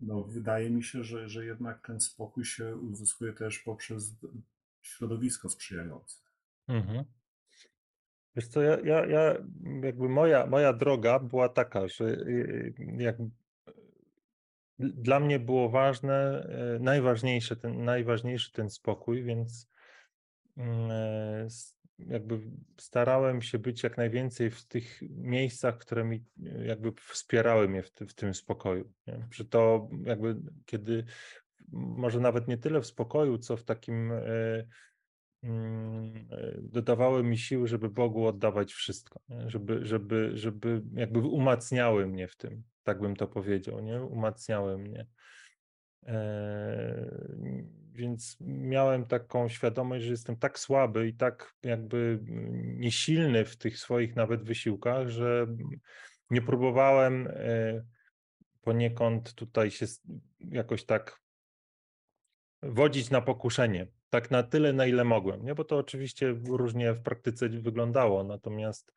no 0.00 0.24
wydaje 0.24 0.70
mi 0.70 0.84
się, 0.84 1.04
że, 1.04 1.28
że 1.28 1.44
jednak 1.44 1.86
ten 1.86 2.00
spokój 2.00 2.44
się 2.44 2.76
uzyskuje 2.76 3.32
też 3.32 3.58
poprzez 3.58 4.14
środowisko 4.80 5.48
sprzyjające. 5.48 6.16
Mhm. 6.68 7.04
Wiesz 8.40 8.48
co, 8.48 8.62
ja, 8.62 8.78
ja, 8.84 9.06
ja 9.06 9.34
jakby 9.82 10.08
moja, 10.08 10.46
moja 10.46 10.72
droga 10.72 11.18
była 11.18 11.48
taka, 11.48 11.88
że 11.88 12.04
y, 12.04 12.74
jak 12.98 13.16
dla 14.78 15.20
mnie 15.20 15.38
było 15.38 15.68
ważne, 15.68 16.42
e, 16.42 16.78
najważniejsze 16.78 17.56
ten, 17.56 17.84
najważniejszy 17.84 18.52
ten 18.52 18.70
spokój, 18.70 19.22
więc 19.22 19.68
mm, 20.56 20.90
e, 20.90 21.48
jakby 21.98 22.40
starałem 22.76 23.42
się 23.42 23.58
być 23.58 23.82
jak 23.82 23.96
najwięcej 23.96 24.50
w 24.50 24.66
tych 24.66 25.02
miejscach, 25.10 25.78
które 25.78 26.04
mi 26.04 26.24
jakby 26.66 26.92
wspierały 26.92 27.68
mnie 27.68 27.82
w, 27.82 27.90
ty, 27.90 28.06
w 28.06 28.14
tym 28.14 28.34
spokoju. 28.34 28.92
Nie? 29.06 29.28
Że 29.30 29.44
to 29.44 29.88
jakby 30.04 30.36
kiedy 30.66 31.04
może 31.72 32.20
nawet 32.20 32.48
nie 32.48 32.58
tyle 32.58 32.80
w 32.80 32.86
spokoju, 32.86 33.38
co 33.38 33.56
w 33.56 33.64
takim 33.64 34.12
e, 34.12 34.22
dodawały 36.62 37.22
mi 37.22 37.38
siły, 37.38 37.68
żeby 37.68 37.88
Bogu 37.88 38.26
oddawać 38.26 38.72
wszystko? 38.72 39.20
Żeby, 39.46 39.86
żeby, 39.86 40.30
żeby 40.34 40.82
jakby 40.92 41.18
umacniały 41.18 42.06
mnie 42.06 42.28
w 42.28 42.36
tym, 42.36 42.62
tak 42.82 43.00
bym 43.00 43.16
to 43.16 43.28
powiedział, 43.28 43.80
nie? 43.80 44.02
Umacniały 44.02 44.78
mnie. 44.78 45.06
E, 46.06 47.10
Więc 47.92 48.36
miałem 48.40 49.06
taką 49.06 49.48
świadomość, 49.48 50.04
że 50.04 50.10
jestem 50.10 50.36
tak 50.36 50.58
słaby 50.58 51.08
i 51.08 51.14
tak 51.14 51.54
jakby 51.62 52.20
mm, 52.28 52.80
niesilny 52.80 53.44
w 53.44 53.56
tych 53.56 53.78
swoich 53.78 54.16
nawet 54.16 54.42
wysiłkach, 54.42 55.08
że 55.08 55.46
nie 56.30 56.42
próbowałem 56.42 57.28
e, 57.30 57.84
poniekąd 58.60 59.34
tutaj 59.34 59.70
się 59.70 59.86
jakoś 60.38 60.84
tak 60.84 61.20
wodzić 62.62 63.10
na 63.10 63.20
pokuszenie. 63.20 63.86
Tak 64.10 64.30
na 64.30 64.42
tyle, 64.42 64.72
na 64.72 64.86
ile 64.86 65.04
mogłem, 65.04 65.44
nie? 65.44 65.54
Bo 65.54 65.64
to 65.64 65.76
oczywiście 65.78 66.34
różnie 66.48 66.92
w 66.92 67.02
praktyce 67.02 67.48
wyglądało, 67.48 68.24
natomiast 68.24 68.94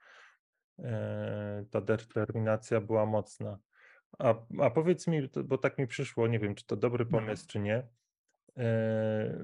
e, 0.79 1.65
ta 1.71 1.81
determinacja 1.81 2.81
była 2.81 3.05
mocna. 3.05 3.59
A, 4.19 4.35
a 4.61 4.69
powiedz 4.69 5.07
mi, 5.07 5.29
bo 5.45 5.57
tak 5.57 5.77
mi 5.77 5.87
przyszło, 5.87 6.27
nie 6.27 6.39
wiem, 6.39 6.55
czy 6.55 6.65
to 6.65 6.75
dobry 6.75 7.05
Mhm. 7.05 7.23
pomysł, 7.23 7.45
czy 7.47 7.59
nie, 7.59 7.87
e, 8.57 9.43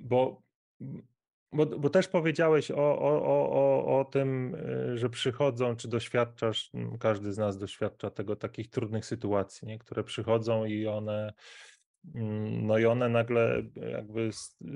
bo, 0.00 0.42
bo, 1.52 1.66
bo 1.66 1.90
też 1.90 2.08
powiedziałeś 2.08 2.70
o, 2.70 2.98
o, 2.98 3.22
o, 3.22 4.00
o, 4.00 4.04
tym, 4.04 4.54
e, 4.54 4.98
że 4.98 5.10
przychodzą, 5.10 5.76
czy 5.76 5.88
doświadczasz, 5.88 6.70
każdy 7.00 7.32
z 7.32 7.38
nas 7.38 7.58
doświadcza 7.58 8.10
tego, 8.10 8.36
takich 8.36 8.70
trudnych 8.70 9.06
sytuacji, 9.06 9.68
nie? 9.68 9.78
które 9.78 10.04
przychodzą 10.04 10.64
i 10.64 10.86
one 10.86 11.32
no 12.62 12.78
i 12.78 12.86
one 12.86 13.08
nagle 13.08 13.62
jakby 13.76 14.30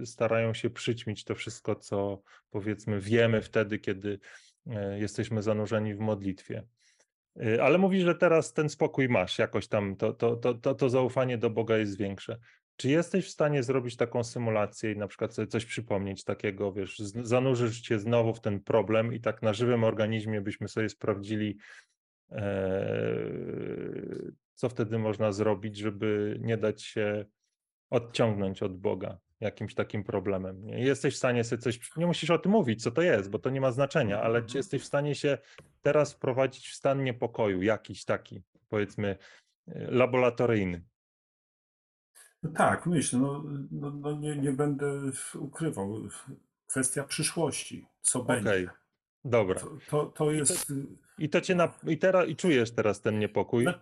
starają 0.05 0.55
się 0.55 0.71
przyćmić 0.71 1.25
to 1.25 1.35
wszystko, 1.35 1.75
co 1.75 2.23
powiedzmy 2.51 3.01
wiemy 3.01 3.43
wtedy, 3.43 3.79
kiedy 3.79 4.19
e, 4.67 4.99
jesteśmy 4.99 5.43
zanurzeni 5.43 5.95
w 5.95 6.01
modlitwie. 6.01 6.65
Y, 7.43 7.63
ale 7.63 7.79
mówisz, 7.79 8.05
że 8.05 8.15
teraz 8.15 8.53
ten 8.53 8.69
spokój 8.69 9.09
masz, 9.09 9.39
jakoś 9.39 9.69
tam 9.69 9.97
to, 9.97 10.13
to, 10.13 10.37
to, 10.37 10.75
to, 10.75 10.89
zaufanie 10.89 11.39
do 11.39 11.51
Boga 11.51 11.77
jest 11.77 11.99
większe. 11.99 12.39
Czy 12.77 12.89
jesteś 12.89 13.27
w 13.27 13.31
stanie 13.31 13.63
zrobić 13.63 13.97
taką 13.97 14.25
symulację 14.25 14.93
i 14.93 14.97
na 14.97 15.09
przykład 15.09 15.35
sobie 15.35 15.49
coś 15.49 15.65
przypomnieć 15.65 16.25
takiego, 16.25 16.73
wiesz, 16.73 16.99
zanurzyć 16.99 17.81
cię 17.81 17.99
znowu 17.99 18.35
w 18.35 18.41
ten 18.41 18.61
problem 18.61 19.13
i 19.13 19.21
tak 19.21 19.43
na 19.43 19.53
żywym 19.53 19.85
organizmie 19.85 20.41
byśmy 20.41 20.69
sobie 20.69 20.89
sprawdzili, 20.89 21.57
e, 21.57 21.94
co 24.55 24.69
wtedy 24.69 24.99
można 24.99 25.33
zrobić, 25.33 25.77
żeby 25.77 26.39
nie 26.41 26.57
dać 26.57 26.83
się 26.83 27.25
odciągnąć 27.91 28.63
od 28.63 28.79
Boga 28.79 29.19
jakimś 29.41 29.75
takim 29.75 30.05
problemem. 30.05 30.67
Nie? 30.67 30.85
Jesteś 30.85 31.15
w 31.15 31.19
stanie 31.19 31.45
sobie 31.45 31.63
coś, 31.63 31.97
nie 31.97 32.07
musisz 32.07 32.31
o 32.31 32.39
tym 32.39 32.53
mówić, 32.53 32.83
co 32.83 32.91
to 32.91 33.03
jest, 33.03 33.31
bo 33.31 33.39
to 33.39 33.51
nie 33.51 33.61
ma 33.61 33.73
znaczenia, 33.73 34.23
ale 34.23 34.43
czy 34.43 34.57
jesteś 34.57 34.83
w 34.83 34.87
stanie 34.87 35.15
się 35.15 35.39
teraz 35.83 36.13
wprowadzić 36.13 36.69
w 36.69 36.75
stan 36.75 37.05
niepokoju, 37.05 37.63
jakiś 37.63 38.05
taki, 38.05 38.43
powiedzmy, 38.69 39.17
e, 39.69 39.91
laboratoryjny? 39.91 40.85
No 42.43 42.51
tak, 42.51 42.87
myślę, 42.87 43.19
no, 43.19 43.45
no, 43.71 43.91
no 43.91 44.13
nie, 44.13 44.37
nie 44.37 44.53
będę 44.53 45.01
ukrywał. 45.35 46.09
Kwestia 46.67 47.05
przyszłości, 47.05 47.87
co 48.01 48.21
okay. 48.21 48.41
będzie. 48.41 48.71
Dobra. 49.25 49.61
To, 49.61 49.79
to, 49.89 50.07
to 50.07 50.31
jest. 50.33 50.73
I 51.19 51.29
to, 51.29 51.41
cię 51.41 51.55
na, 51.55 51.73
i, 51.87 51.99
teraz, 51.99 52.29
i 52.29 52.37
czujesz 52.37 52.71
teraz 52.71 53.01
ten 53.01 53.19
niepokój? 53.19 53.65
No, 53.65 53.75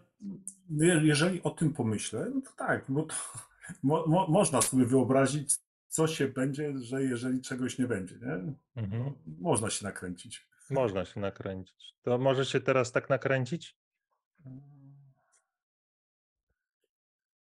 jeżeli 1.03 1.43
o 1.43 1.51
tym 1.51 1.73
pomyślę, 1.73 2.31
no 2.35 2.41
to 2.41 2.51
tak, 2.57 2.85
bo 2.89 3.03
to, 3.03 3.15
mo, 3.83 4.07
mo, 4.07 4.27
można 4.29 4.63
sobie 4.63 4.85
wyobrazić, 4.85 5.57
co 5.89 6.07
się 6.07 6.29
będzie, 6.29 6.79
że 6.79 7.03
jeżeli 7.03 7.41
czegoś 7.41 7.79
nie 7.79 7.87
będzie, 7.87 8.15
nie? 8.17 8.55
Mhm. 8.83 9.13
Można 9.41 9.71
się 9.71 9.85
nakręcić. 9.85 10.47
Można 10.71 11.05
się 11.05 11.21
nakręcić. 11.21 11.95
To 12.03 12.19
może 12.19 12.45
się 12.47 12.61
teraz 12.61 12.93
tak 12.93 13.11
nakręcić? 13.11 13.77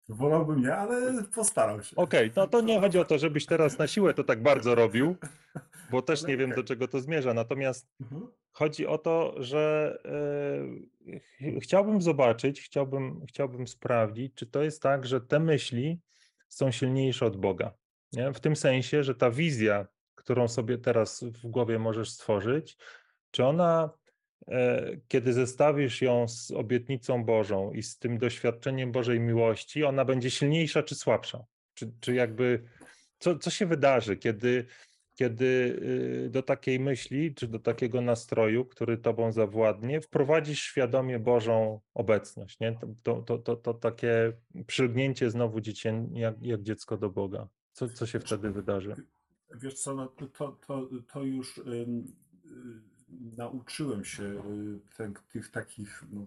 Wolałbym 0.08 0.60
nie, 0.60 0.76
ale 0.76 1.24
postaram 1.34 1.82
się. 1.82 1.96
Okej, 1.96 2.30
okay, 2.30 2.42
no 2.42 2.48
to 2.48 2.60
nie 2.60 2.80
chodzi 2.80 2.98
o 2.98 3.04
to, 3.04 3.18
żebyś 3.18 3.46
teraz 3.46 3.78
na 3.78 3.86
siłę 3.86 4.14
to 4.14 4.24
tak 4.24 4.42
bardzo 4.42 4.74
robił, 4.74 5.16
bo 5.90 6.02
też 6.02 6.26
nie 6.26 6.36
wiem, 6.36 6.50
do 6.50 6.64
czego 6.64 6.88
to 6.88 7.00
zmierza. 7.00 7.34
Natomiast 7.34 7.88
mhm. 8.00 8.26
chodzi 8.52 8.86
o 8.86 8.98
to, 8.98 9.34
że 9.42 9.94
e, 11.12 11.18
ch 11.18 11.62
chciałbym 11.62 12.02
zobaczyć, 12.02 12.60
chciałbym, 12.60 13.26
chciałbym 13.26 13.66
sprawdzić, 13.66 14.34
czy 14.34 14.46
to 14.46 14.62
jest 14.62 14.82
tak, 14.82 15.06
że 15.06 15.20
te 15.20 15.40
myśli 15.40 16.00
są 16.48 16.70
silniejsze 16.70 17.26
od 17.26 17.36
Boga. 17.36 17.74
Nie? 18.12 18.32
W 18.32 18.40
tym 18.40 18.56
sensie, 18.56 19.04
że 19.04 19.14
ta 19.14 19.30
wizja, 19.30 19.86
którą 20.14 20.48
sobie 20.48 20.78
teraz 20.78 21.24
w 21.24 21.46
głowie 21.46 21.78
możesz 21.78 22.10
stworzyć, 22.10 22.76
czy 23.30 23.44
ona, 23.44 23.90
e, 24.48 24.96
kiedy 25.08 25.32
zestawisz 25.32 26.02
ją 26.02 26.28
z 26.28 26.50
obietnicą 26.50 27.24
Bożą 27.24 27.72
i 27.72 27.82
z 27.82 27.98
tym 27.98 28.18
doświadczeniem 28.18 28.92
Bożej 28.92 29.20
miłości, 29.20 29.84
ona 29.84 30.04
będzie 30.04 30.30
silniejsza 30.30 30.82
czy 30.82 30.94
słabsza? 30.94 31.44
Czy, 31.74 31.92
czy 32.00 32.14
jakby, 32.14 32.62
co, 33.18 33.38
co 33.38 33.50
się 33.50 33.66
wydarzy, 33.66 34.16
kiedy, 34.16 34.66
kiedy 35.18 35.80
y, 36.26 36.30
do 36.30 36.42
takiej 36.42 36.80
myśli, 36.80 37.34
czy 37.34 37.48
do 37.48 37.58
takiego 37.58 38.00
nastroju, 38.00 38.64
który 38.64 38.98
tobą 38.98 39.32
zawładnie, 39.32 40.00
wprowadzisz 40.00 40.60
świadomie 40.60 41.18
Bożą 41.18 41.80
obecność, 41.94 42.60
nie? 42.60 42.78
To, 43.02 43.22
to, 43.22 43.38
to, 43.38 43.56
to 43.56 43.74
takie 43.74 44.32
przylgnięcie 44.66 45.30
znowu 45.30 45.60
dziecię, 45.60 46.08
jak, 46.12 46.42
jak 46.42 46.62
dziecko 46.62 46.96
do 46.96 47.10
Boga. 47.10 47.48
Co, 47.72 47.88
co 47.88 48.06
się 48.06 48.20
wtedy 48.20 48.50
wydarzy? 48.50 48.96
Wiesz 49.54 49.74
co, 49.74 49.94
no 49.94 50.06
to, 50.06 50.58
to, 50.66 50.88
to 51.12 51.22
już 51.22 51.60
nauczyłem 53.36 54.04
się 54.04 54.24
y, 54.24 54.96
te, 54.96 55.12
tych 55.32 55.50
takich, 55.50 56.04
no, 56.12 56.26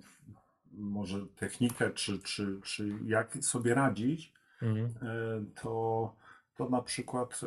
może 0.72 1.26
technikę, 1.36 1.92
czy, 1.92 2.20
czy, 2.20 2.60
czy 2.64 2.90
jak 3.06 3.38
sobie 3.42 3.74
radzić, 3.74 4.34
mhm. 4.62 5.52
To, 5.62 6.16
to 6.56 6.70
na 6.70 6.82
przykład 6.82 7.42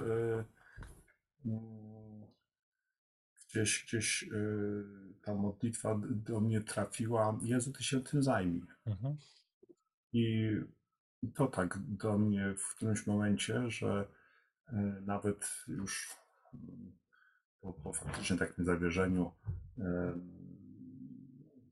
gdzieś, 3.48 3.84
gdzieś 3.84 4.22
e, 4.22 4.28
ta 5.22 5.34
modlitwa 5.34 6.00
do 6.10 6.40
mnie 6.40 6.60
trafiła, 6.60 7.38
Jezu, 7.42 7.72
Ty 7.72 7.84
się 7.84 8.00
tym 8.00 8.22
zajmij. 8.22 8.62
Mhm. 8.86 9.16
I 10.12 10.50
to 11.34 11.46
tak 11.46 11.78
do 11.78 12.18
mnie 12.18 12.54
w 12.58 12.74
którymś 12.74 13.06
momencie, 13.06 13.70
że 13.70 14.08
nawet 15.00 15.64
już 15.68 16.16
po, 17.60 17.72
po 17.72 17.92
faktycznie 17.92 18.36
takim 18.36 18.64
zawierzeniu 18.64 19.32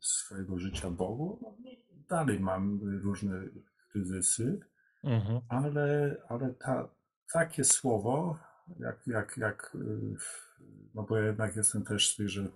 swojego 0.01 0.59
życia 0.59 0.91
Bogu, 0.91 1.39
no, 1.43 1.57
dalej 2.09 2.41
mam 2.41 2.81
różne 3.03 3.43
kryzysy, 3.91 4.61
mhm. 5.05 5.41
ale, 5.49 6.17
ale 6.29 6.55
ta, 6.55 6.89
takie 7.33 7.65
słowo, 7.65 8.39
jak, 8.79 9.07
jak, 9.07 9.37
jak, 9.37 9.75
y, 9.75 10.15
no 10.95 11.03
bo 11.03 11.17
ja 11.17 11.27
jednak 11.27 11.57
jestem 11.57 11.85
też 11.85 12.13
z 12.13 12.17
tych, 12.17 12.29
że 12.29 12.49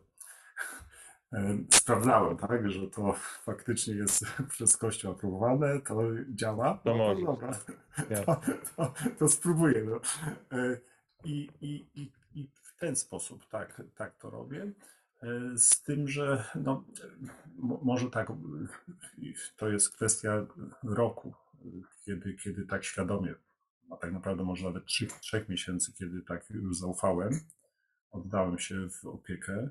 sprawdzałem, 1.70 2.36
tak, 2.36 2.70
że 2.70 2.90
to 2.90 3.14
faktycznie 3.42 3.94
jest 3.94 4.24
przez 4.50 4.76
Kościół 4.76 5.10
aprobowane, 5.10 5.80
to 5.80 6.02
działa. 6.34 6.80
No, 6.84 6.96
no 6.96 7.14
to 7.14 7.24
dobra, 7.24 7.52
to, 8.26 8.40
to, 8.76 8.94
to 9.18 9.28
spróbuję. 9.28 9.84
No. 9.84 10.00
E, 10.58 10.78
I, 11.24 11.50
i, 11.60 11.86
i, 11.94 12.12
I 12.34 12.48
w 12.62 12.76
ten 12.78 12.96
sposób 12.96 13.48
tak, 13.48 13.82
tak 13.96 14.16
to 14.16 14.30
robię. 14.30 14.72
E, 15.22 15.58
z 15.58 15.82
tym, 15.82 16.08
że 16.08 16.44
no, 16.54 16.84
może 17.58 18.10
tak, 18.10 18.32
to 19.56 19.68
jest 19.68 19.92
kwestia 19.92 20.46
roku, 20.82 21.34
kiedy, 22.04 22.34
kiedy 22.34 22.66
tak 22.66 22.84
świadomie, 22.84 23.34
a 23.90 23.96
tak 23.96 24.12
naprawdę 24.12 24.44
może 24.44 24.64
nawet 24.64 24.86
trzech, 24.86 25.12
trzech 25.12 25.48
miesięcy, 25.48 25.92
kiedy 25.92 26.22
tak 26.22 26.50
już 26.50 26.78
zaufałem, 26.78 27.30
oddałem 28.10 28.58
się 28.58 28.88
w 28.90 29.04
opiekę. 29.06 29.68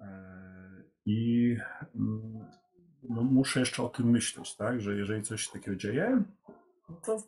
E, 0.00 0.82
I 1.06 1.56
mm, 1.94 2.46
no, 3.02 3.22
muszę 3.22 3.60
jeszcze 3.60 3.82
o 3.82 3.88
tym 3.88 4.10
myśleć, 4.10 4.56
tak, 4.56 4.80
że 4.80 4.96
jeżeli 4.96 5.22
coś 5.22 5.48
takiego 5.48 5.76
dzieje, 5.76 6.22
to 7.04 7.22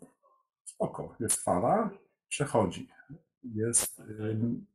spoko, 0.65 1.17
jest 1.21 1.43
fala, 1.43 1.91
przechodzi 2.29 2.89
jest, 3.43 4.03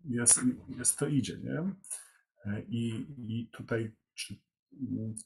jest, 0.06 0.40
jest 0.78 1.00
to 1.00 1.08
idzie, 1.08 1.38
nie? 1.38 1.64
I, 2.68 3.06
i 3.18 3.50
tutaj, 3.52 3.92
czy, 4.14 4.36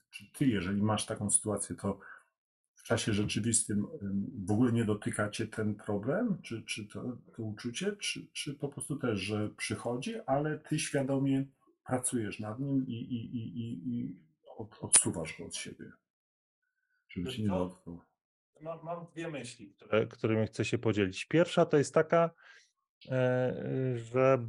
czy 0.10 0.32
ty, 0.34 0.46
jeżeli 0.46 0.82
masz 0.82 1.06
taką 1.06 1.30
sytuację, 1.30 1.76
to 1.76 2.00
czasie 2.90 3.14
rzeczywistym 3.14 3.88
w 4.46 4.52
ogóle 4.52 4.72
nie 4.72 4.86
dotykacie 4.86 5.48
ten 5.48 5.76
problem, 5.76 6.42
czy, 6.42 6.64
czy 6.64 6.88
to, 6.88 7.18
to 7.36 7.44
uczucie, 7.44 7.96
czy, 7.96 8.28
czy 8.34 8.54
po 8.54 8.70
prostu 8.70 8.96
też, 8.96 9.20
że 9.20 9.50
przychodzi, 9.50 10.14
ale 10.26 10.60
ty 10.60 10.80
świadomie 10.80 11.46
pracujesz 11.86 12.40
nad 12.40 12.60
nim 12.60 12.88
i, 12.88 12.94
i, 12.94 13.36
i, 13.36 13.60
i, 13.60 14.00
i 14.00 14.16
od, 14.58 14.78
odsuwasz 14.82 15.38
go 15.38 15.46
od 15.46 15.56
siebie, 15.56 15.92
żeby 17.10 17.32
się 17.32 17.44
nie 17.44 17.50
dotknął. 17.50 18.02
Mam, 18.62 18.80
mam 18.84 19.06
dwie 19.14 19.30
myśli, 19.32 19.74
które, 19.74 20.08
którymi 20.08 20.48
chcę 20.48 20.66
się 20.66 20.78
podzielić. 20.78 21.26
Pierwsza 21.26 21.66
to 21.66 21.78
jest 21.78 21.94
taka, 21.94 22.30
E, 23.08 23.54
że 23.98 24.48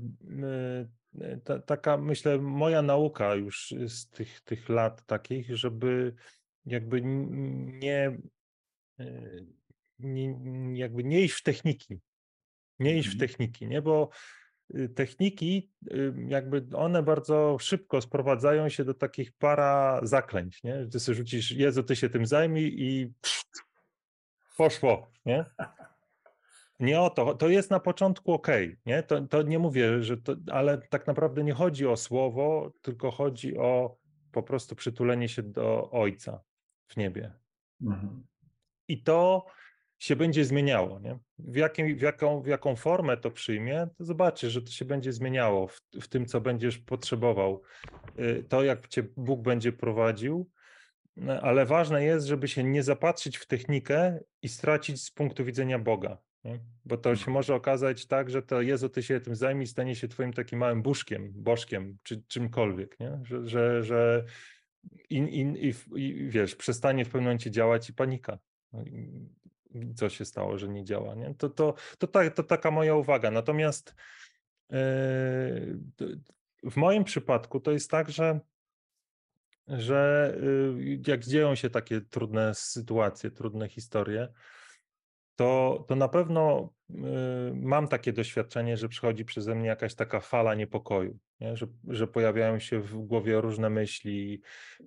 e, 1.20 1.36
ta, 1.36 1.58
taka, 1.58 1.96
myślę, 1.96 2.38
moja 2.38 2.82
nauka 2.82 3.34
już 3.34 3.74
z 3.86 4.10
tych, 4.10 4.40
tych 4.40 4.68
lat 4.68 5.06
takich, 5.06 5.56
żeby 5.56 6.14
jakby 6.66 7.00
nie, 7.02 8.18
e, 9.00 9.30
nie, 9.98 10.34
jakby 10.74 11.04
nie 11.04 11.20
iść 11.20 11.34
w 11.34 11.42
techniki, 11.42 12.00
nie 12.78 12.98
iść 12.98 13.08
w 13.08 13.12
mhm. 13.12 13.28
techniki, 13.28 13.66
nie, 13.66 13.82
bo 13.82 14.08
y, 14.74 14.88
techniki, 14.88 15.72
y, 15.92 16.14
jakby 16.28 16.66
one 16.74 17.02
bardzo 17.02 17.56
szybko 17.60 18.00
sprowadzają 18.00 18.68
się 18.68 18.84
do 18.84 18.94
takich 18.94 19.32
para 19.32 20.00
zaklęć, 20.02 20.62
nie? 20.62 20.86
Ty 20.92 21.00
sobie 21.00 21.16
rzucisz, 21.16 21.50
Jezu, 21.50 21.82
ty 21.82 21.96
się 21.96 22.10
tym 22.10 22.26
zajmij 22.26 22.74
i 22.78 23.12
poszło, 24.56 25.10
nie? 25.26 25.44
Nie 26.80 27.00
o 27.00 27.10
to, 27.10 27.34
to 27.34 27.48
jest 27.48 27.70
na 27.70 27.80
początku 27.80 28.32
ok, 28.32 28.48
nie? 28.86 29.02
To, 29.02 29.20
to 29.20 29.42
nie 29.42 29.58
mówię, 29.58 30.02
że 30.02 30.16
to, 30.16 30.36
ale 30.52 30.78
tak 30.78 31.06
naprawdę 31.06 31.44
nie 31.44 31.52
chodzi 31.52 31.86
o 31.86 31.96
słowo, 31.96 32.72
tylko 32.82 33.10
chodzi 33.10 33.56
o 33.56 33.96
po 34.32 34.42
prostu 34.42 34.76
przytulenie 34.76 35.28
się 35.28 35.42
do 35.42 35.90
Ojca 35.90 36.40
w 36.90 36.96
niebie. 36.96 37.32
Mhm. 37.82 38.26
I 38.88 39.02
to 39.02 39.46
się 39.98 40.16
będzie 40.16 40.44
zmieniało, 40.44 41.00
nie? 41.00 41.18
W, 41.38 41.56
jakim, 41.56 41.96
w, 41.96 42.00
jaką, 42.00 42.42
w 42.42 42.46
jaką 42.46 42.76
formę 42.76 43.16
to 43.16 43.30
przyjmie, 43.30 43.88
to 43.98 44.04
zobaczysz, 44.04 44.52
że 44.52 44.62
to 44.62 44.70
się 44.70 44.84
będzie 44.84 45.12
zmieniało 45.12 45.66
w, 45.66 45.80
w 46.00 46.08
tym, 46.08 46.26
co 46.26 46.40
będziesz 46.40 46.78
potrzebował. 46.78 47.62
Y, 48.18 48.44
to, 48.48 48.62
jak 48.64 48.88
cię 48.88 49.02
Bóg 49.16 49.42
będzie 49.42 49.72
prowadził, 49.72 50.50
no, 51.16 51.40
ale 51.40 51.66
ważne 51.66 52.04
jest, 52.04 52.26
żeby 52.26 52.48
się 52.48 52.64
nie 52.64 52.82
zapatrzyć 52.82 53.36
w 53.36 53.46
technikę 53.46 54.20
i 54.42 54.48
stracić 54.48 55.02
z 55.02 55.10
punktu 55.10 55.44
widzenia 55.44 55.78
Boga. 55.78 56.18
Nie? 56.44 56.60
Bo 56.84 56.96
to 56.96 57.16
się 57.16 57.30
może 57.30 57.54
okazać 57.54 58.06
tak, 58.06 58.30
że 58.30 58.42
to 58.42 58.62
Jezu, 58.62 58.88
ty 58.88 59.02
się 59.02 59.20
tym 59.20 59.34
zajmij, 59.34 59.66
stanie 59.66 59.94
się 59.94 60.08
twoim 60.08 60.32
takim 60.32 60.58
małym 60.58 60.82
buszkiem, 60.82 61.32
bożkiem, 61.34 61.98
czy 62.02 62.22
czymkolwiek, 62.22 63.00
nie? 63.00 63.20
Że, 63.22 63.48
że, 63.48 63.82
że 63.82 64.24
i, 65.10 65.18
i, 65.94 66.28
wiesz, 66.28 66.56
przestanie 66.56 67.04
w 67.04 67.08
pewnym 67.08 67.24
momencie 67.24 67.50
działać 67.50 67.88
i 67.88 67.94
panika. 67.94 68.38
No 68.72 68.82
co 69.94 70.08
się 70.08 70.24
stało, 70.24 70.58
że 70.58 70.68
nie 70.68 70.84
działa. 70.84 71.14
Nie? 71.14 71.34
To, 71.34 71.48
to, 71.48 71.74
to, 71.98 72.06
to, 72.06 72.30
to 72.30 72.42
taka 72.42 72.70
moja 72.70 72.94
uwaga. 72.94 73.30
Natomiast 73.30 73.94
yy, 74.70 74.78
w 76.62 76.76
moim 76.76 77.04
przypadku 77.04 77.60
to 77.60 77.72
jest 77.72 77.90
tak, 77.90 78.10
że 78.10 78.40
że 79.68 80.32
y, 80.78 81.02
jak 81.06 81.24
dzieją 81.24 81.54
się 81.54 81.70
takie 81.70 82.00
trudne 82.00 82.54
sytuacje, 82.54 83.30
trudne 83.30 83.68
historie, 83.68 84.28
to, 85.36 85.84
to 85.88 85.96
na 85.96 86.08
pewno 86.08 86.72
mam 87.54 87.88
takie 87.88 88.12
doświadczenie, 88.12 88.76
że 88.76 88.88
przychodzi 88.88 89.24
przeze 89.24 89.54
mnie 89.54 89.68
jakaś 89.68 89.94
taka 89.94 90.20
fala 90.20 90.54
niepokoju, 90.54 91.18
nie? 91.40 91.56
Że, 91.56 91.66
że 91.88 92.06
pojawiają 92.06 92.58
się 92.58 92.80
w 92.80 92.96
głowie 92.96 93.40
różne 93.40 93.70
myśli, 93.70 94.42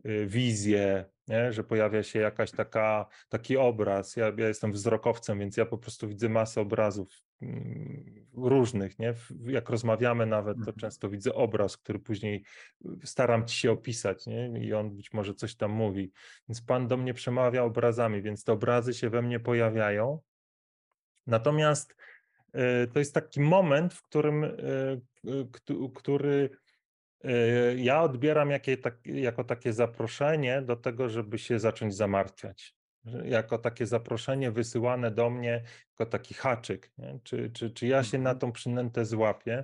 y, 0.05 0.25
wizje, 0.27 1.05
nie? 1.27 1.53
że 1.53 1.63
pojawia 1.63 2.03
się 2.03 2.19
jakaś 2.19 2.51
taka, 2.51 3.07
taki 3.29 3.57
obraz. 3.57 4.15
Ja, 4.15 4.31
ja 4.37 4.47
jestem 4.47 4.71
wzrokowcem, 4.71 5.39
więc 5.39 5.57
ja 5.57 5.65
po 5.65 5.77
prostu 5.77 6.07
widzę 6.07 6.29
masę 6.29 6.61
obrazów 6.61 7.09
mm, 7.41 8.25
różnych. 8.33 8.99
Nie? 8.99 9.13
Jak 9.45 9.69
rozmawiamy 9.69 10.25
nawet, 10.25 10.55
to 10.55 10.59
mhm. 10.59 10.77
często 10.77 11.09
widzę 11.09 11.33
obraz, 11.33 11.77
który 11.77 11.99
później 11.99 12.43
staram 13.03 13.45
ci 13.47 13.57
się 13.57 13.71
opisać 13.71 14.25
nie? 14.25 14.65
i 14.65 14.73
on 14.73 14.95
być 14.95 15.13
może 15.13 15.33
coś 15.33 15.55
tam 15.55 15.71
mówi. 15.71 16.11
Więc 16.49 16.61
Pan 16.61 16.87
do 16.87 16.97
mnie 16.97 17.13
przemawia 17.13 17.63
obrazami, 17.63 18.21
więc 18.21 18.43
te 18.43 18.53
obrazy 18.53 18.93
się 18.93 19.09
we 19.09 19.21
mnie 19.21 19.39
pojawiają 19.39 20.19
Natomiast 21.27 21.95
e, 22.53 22.87
to 22.87 22.99
jest 22.99 23.13
taki 23.13 23.41
moment, 23.41 23.93
w 23.93 24.03
którym, 24.03 24.43
e, 24.43 24.51
który 25.95 26.49
e, 27.23 27.75
ja 27.75 28.01
odbieram 28.01 28.49
tak, 28.81 29.07
jako 29.07 29.43
takie 29.43 29.73
zaproszenie 29.73 30.61
do 30.61 30.75
tego, 30.75 31.09
żeby 31.09 31.39
się 31.39 31.59
zacząć 31.59 31.95
zamartwiać. 31.95 32.75
Jako 33.23 33.57
takie 33.57 33.85
zaproszenie 33.85 34.51
wysyłane 34.51 35.11
do 35.11 35.29
mnie, 35.29 35.63
jako 35.89 36.11
taki 36.11 36.33
haczyk, 36.33 36.91
nie? 36.97 37.19
Czy, 37.23 37.51
czy, 37.51 37.71
czy 37.71 37.87
ja 37.87 38.03
się 38.03 38.17
na 38.17 38.29
mhm. 38.29 38.39
tą 38.39 38.51
przynętę 38.51 39.05
złapię. 39.05 39.63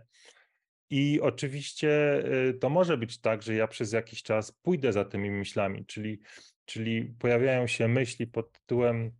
I 0.89 1.21
oczywiście 1.21 2.23
to 2.59 2.69
może 2.69 2.97
być 2.97 3.21
tak, 3.21 3.41
że 3.41 3.55
ja 3.55 3.67
przez 3.67 3.91
jakiś 3.91 4.23
czas 4.23 4.51
pójdę 4.51 4.93
za 4.93 5.05
tymi 5.05 5.31
myślami, 5.31 5.85
czyli, 5.85 6.19
czyli 6.65 7.05
pojawiają 7.05 7.67
się 7.67 7.87
myśli 7.87 8.27
pod 8.27 8.51
tytułem 8.51 9.11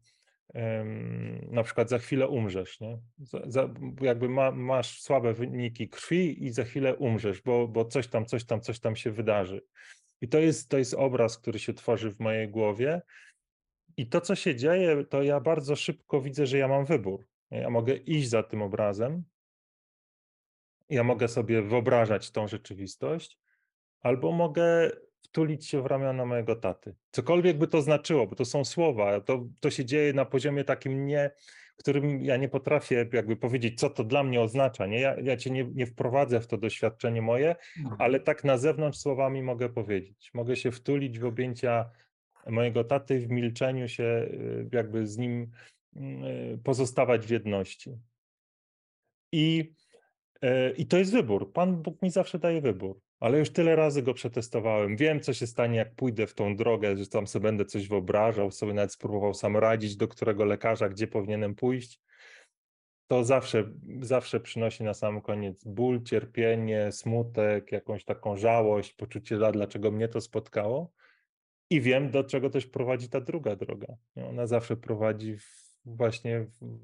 na 1.52 1.64
przykład 1.64 1.90
za 1.90 2.00
chwilę 2.00 2.28
umrzesz, 2.28 2.80
nie? 2.80 3.00
Za, 3.18 3.42
za, 3.46 3.70
jakby 4.02 4.30
ma, 4.30 4.52
masz 4.52 5.02
słabe 5.02 5.34
wyniki 5.34 5.90
krwi 5.90 6.46
i 6.46 6.52
za 6.52 6.64
chwilę 6.64 6.96
umrzesz, 6.96 7.42
bo, 7.42 7.68
bo 7.68 7.86
coś 7.86 8.08
tam, 8.08 8.26
coś 8.26 8.46
tam, 8.46 8.62
coś 8.62 8.80
tam 8.80 8.96
się 8.96 9.12
wydarzy. 9.12 9.62
I 10.22 10.28
to 10.28 10.40
jest, 10.40 10.70
to 10.70 10.78
jest 10.78 10.94
obraz, 10.94 11.38
który 11.38 11.60
się 11.60 11.74
tworzy 11.74 12.12
w 12.12 12.20
mojej 12.20 12.50
głowie. 12.50 13.02
I 13.98 14.08
to, 14.08 14.22
co 14.22 14.36
się 14.36 14.56
dzieje, 14.56 15.06
to 15.06 15.24
ja 15.24 15.40
bardzo 15.40 15.76
szybko 15.76 16.22
widzę, 16.22 16.46
że 16.46 16.58
ja 16.58 16.68
mam 16.68 16.86
wybór. 16.86 17.28
Ja 17.52 17.70
mogę 17.70 17.96
iść 17.96 18.30
za 18.30 18.44
tym 18.44 18.62
obrazem, 18.62 19.24
ja 20.90 21.04
mogę 21.04 21.28
sobie 21.28 21.62
wyobrażać 21.62 22.32
tą 22.32 22.48
rzeczywistość, 22.48 23.40
albo 24.02 24.32
mogę 24.32 24.92
wtulić 25.22 25.68
się 25.68 25.82
w 25.82 25.86
ramiona 25.86 26.26
mojego 26.26 26.56
taty. 26.56 26.96
Cokolwiek 27.12 27.58
by 27.58 27.68
to 27.68 27.82
znaczyło, 27.82 28.28
bo 28.28 28.36
to 28.36 28.46
są 28.46 28.66
słowa, 28.66 29.22
to, 29.22 29.46
to 29.60 29.70
się 29.70 29.86
dzieje 29.86 30.14
na 30.14 30.26
poziomie 30.26 30.64
takim 30.64 31.06
nie, 31.06 31.32
którym 31.80 32.22
ja 32.22 32.38
nie 32.38 32.50
potrafię 32.50 33.10
jakby 33.14 33.36
powiedzieć, 33.36 33.80
co 33.80 33.90
to 33.90 34.04
dla 34.04 34.24
mnie 34.24 34.42
oznacza. 34.42 34.86
Nie? 34.86 35.00
Ja, 35.00 35.16
ja 35.24 35.38
cię 35.38 35.50
nie, 35.50 35.64
nie 35.64 35.86
wprowadzę 35.86 36.40
w 36.40 36.48
to 36.48 36.58
doświadczenie 36.58 37.22
moje, 37.22 37.56
mhm. 37.78 37.96
ale 38.00 38.20
tak 38.20 38.44
na 38.44 38.58
zewnątrz 38.58 39.00
słowami 39.00 39.44
mogę 39.44 39.70
powiedzieć. 39.70 40.32
Mogę 40.34 40.56
się 40.56 40.72
wtulić 40.72 41.20
w 41.20 41.26
objęcia 41.26 41.90
mojego 42.48 42.84
taty, 42.84 43.20
w 43.20 43.30
milczeniu 43.30 43.88
się 43.88 44.04
y, 44.04 44.70
jakby 44.72 45.08
z 45.08 45.18
nim 45.18 45.52
y, 45.96 46.60
pozostawać 46.64 47.28
w 47.28 47.30
jedności. 47.30 47.98
I, 49.32 49.74
y, 50.44 50.74
I 50.78 50.86
to 50.86 50.98
jest 50.98 51.12
wybór. 51.12 51.54
Pan 51.54 51.82
Bóg 51.82 52.02
mi 52.02 52.10
zawsze 52.10 52.40
daje 52.40 52.62
wybór 52.62 53.02
ale 53.20 53.40
już 53.40 53.50
tyle 53.50 53.76
razy 53.76 54.04
go 54.04 54.14
przetestowałem. 54.14 54.98
Wiem, 54.98 55.20
co 55.20 55.34
się 55.34 55.48
stanie, 55.48 55.78
jak 55.78 55.96
pójdę 55.96 56.28
w 56.28 56.34
tą 56.34 56.56
drogę, 56.56 56.98
że 56.98 57.08
tam 57.08 57.28
sobie 57.28 57.44
będę 57.44 57.66
coś 57.66 57.88
wyobrażał, 57.88 58.52
sobie 58.52 58.74
nawet 58.74 58.94
spróbował 58.94 59.34
sam 59.34 59.58
radzić, 59.58 59.96
do 59.96 60.08
którego 60.08 60.46
lekarza, 60.46 60.90
gdzie 60.90 61.08
powinienem 61.08 61.56
pójść. 61.56 62.02
To 63.08 63.24
zawsze, 63.24 63.72
zawsze 64.02 64.40
przynosi 64.40 64.84
na 64.84 64.94
sam 64.94 65.22
koniec 65.22 65.64
ból, 65.64 66.04
cierpienie, 66.04 66.92
smutek, 66.92 67.72
jakąś 67.72 68.06
taką 68.06 68.38
żałość, 68.38 68.94
poczucie, 68.94 69.38
dlaczego 69.54 69.92
mnie 69.92 70.08
to 70.08 70.22
spotkało. 70.22 70.92
I 71.70 71.82
wiem, 71.82 72.12
do 72.12 72.24
czego 72.24 72.50
też 72.50 72.68
prowadzi 72.68 73.10
ta 73.10 73.22
druga 73.22 73.56
droga. 73.56 73.98
Ona 74.16 74.48
zawsze 74.48 74.78
prowadzi 74.78 75.38
w, 75.38 75.76
właśnie 75.86 76.40
w, 76.40 76.80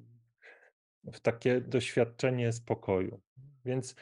w 1.13 1.19
takie 1.19 1.61
doświadczenie 1.61 2.53
spokoju. 2.53 3.21
Więc, 3.65 3.95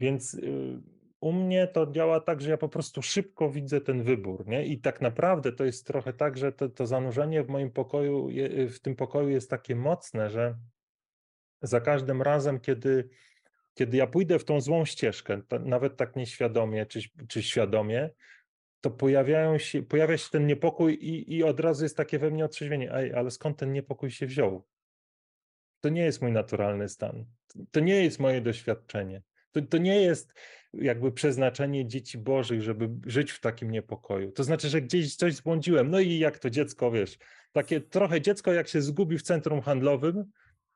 więc 0.00 0.32
yy, 0.32 0.82
u 1.20 1.32
mnie 1.32 1.66
to 1.66 1.86
działa 1.86 2.20
tak, 2.20 2.40
że 2.40 2.50
ja 2.50 2.56
po 2.56 2.68
prostu 2.68 3.02
szybko 3.02 3.50
widzę 3.50 3.80
ten 3.80 4.02
wybór, 4.02 4.46
nie? 4.46 4.66
I 4.66 4.80
tak 4.80 5.00
naprawdę 5.00 5.52
to 5.52 5.64
jest 5.64 5.86
trochę 5.86 6.12
tak, 6.12 6.38
że 6.38 6.52
to, 6.52 6.68
to 6.68 6.86
zanurzenie 6.86 7.42
w 7.42 7.48
moim 7.48 7.70
pokoju, 7.70 8.28
w 8.70 8.78
tym 8.80 8.96
pokoju 8.96 9.28
jest 9.28 9.50
takie 9.50 9.76
mocne, 9.76 10.30
że 10.30 10.56
za 11.62 11.80
każdym 11.80 12.22
razem, 12.22 12.60
kiedy, 12.60 13.08
kiedy 13.74 13.96
ja 13.96 14.06
pójdę 14.06 14.38
w 14.38 14.44
tą 14.44 14.60
złą 14.60 14.84
ścieżkę, 14.84 15.42
nawet 15.60 15.96
tak 15.96 16.16
nieświadomie 16.16 16.86
czy, 16.86 17.00
czy 17.28 17.42
świadomie, 17.42 18.10
to 18.80 18.90
pojawiają 18.90 19.58
się, 19.58 19.82
pojawia 19.82 20.18
się 20.18 20.30
ten 20.30 20.46
niepokój 20.46 20.94
i, 20.94 21.36
i 21.36 21.44
od 21.44 21.60
razu 21.60 21.84
jest 21.84 21.96
takie 21.96 22.18
we 22.18 22.30
mnie 22.30 22.44
otrzeźwienie, 22.44 22.94
ej, 22.94 23.14
ale 23.14 23.30
skąd 23.30 23.58
ten 23.58 23.72
niepokój 23.72 24.10
się 24.10 24.26
wziął? 24.26 24.66
To 25.80 25.88
nie 25.88 26.04
jest 26.04 26.22
mój 26.22 26.32
naturalny 26.32 26.88
stan. 26.88 27.24
To 27.70 27.80
nie 27.80 28.04
jest 28.04 28.20
moje 28.20 28.40
doświadczenie. 28.40 29.22
To, 29.56 29.62
to 29.62 29.78
nie 29.78 30.00
jest 30.00 30.34
jakby 30.74 31.12
przeznaczenie 31.12 31.86
dzieci 31.86 32.18
bożych, 32.18 32.62
żeby 32.62 32.90
żyć 33.06 33.30
w 33.30 33.40
takim 33.40 33.70
niepokoju. 33.70 34.32
To 34.32 34.44
znaczy, 34.44 34.68
że 34.68 34.82
gdzieś 34.82 35.16
coś 35.16 35.34
zbłądziłem. 35.34 35.90
No 35.90 36.00
i 36.00 36.18
jak 36.18 36.38
to 36.38 36.50
dziecko, 36.50 36.90
wiesz, 36.90 37.18
takie 37.52 37.80
trochę 37.80 38.20
dziecko, 38.20 38.52
jak 38.52 38.68
się 38.68 38.82
zgubi 38.82 39.18
w 39.18 39.22
centrum 39.22 39.60
handlowym, 39.60 40.24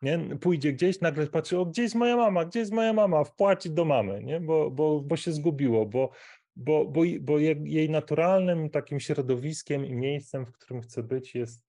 nie? 0.02 0.18
pójdzie 0.40 0.72
gdzieś, 0.72 1.00
nagle 1.00 1.26
patrzy, 1.26 1.58
o 1.58 1.66
gdzie 1.66 1.82
jest 1.82 1.94
moja 1.94 2.16
mama, 2.16 2.44
gdzie 2.44 2.60
jest 2.60 2.72
moja 2.72 2.92
mama, 2.92 3.24
wpłaci 3.24 3.70
do 3.70 3.84
mamy, 3.84 4.22
nie? 4.22 4.40
Bo, 4.40 4.70
bo, 4.70 5.00
bo 5.00 5.16
się 5.16 5.32
zgubiło, 5.32 5.86
bo, 5.86 6.10
bo, 6.56 6.84
bo, 6.84 7.02
bo 7.20 7.38
jej 7.38 7.90
naturalnym 7.90 8.70
takim 8.70 9.00
środowiskiem 9.00 9.86
i 9.86 9.94
miejscem, 9.94 10.46
w 10.46 10.52
którym 10.52 10.82
chce 10.82 11.02
być, 11.02 11.34
jest, 11.34 11.66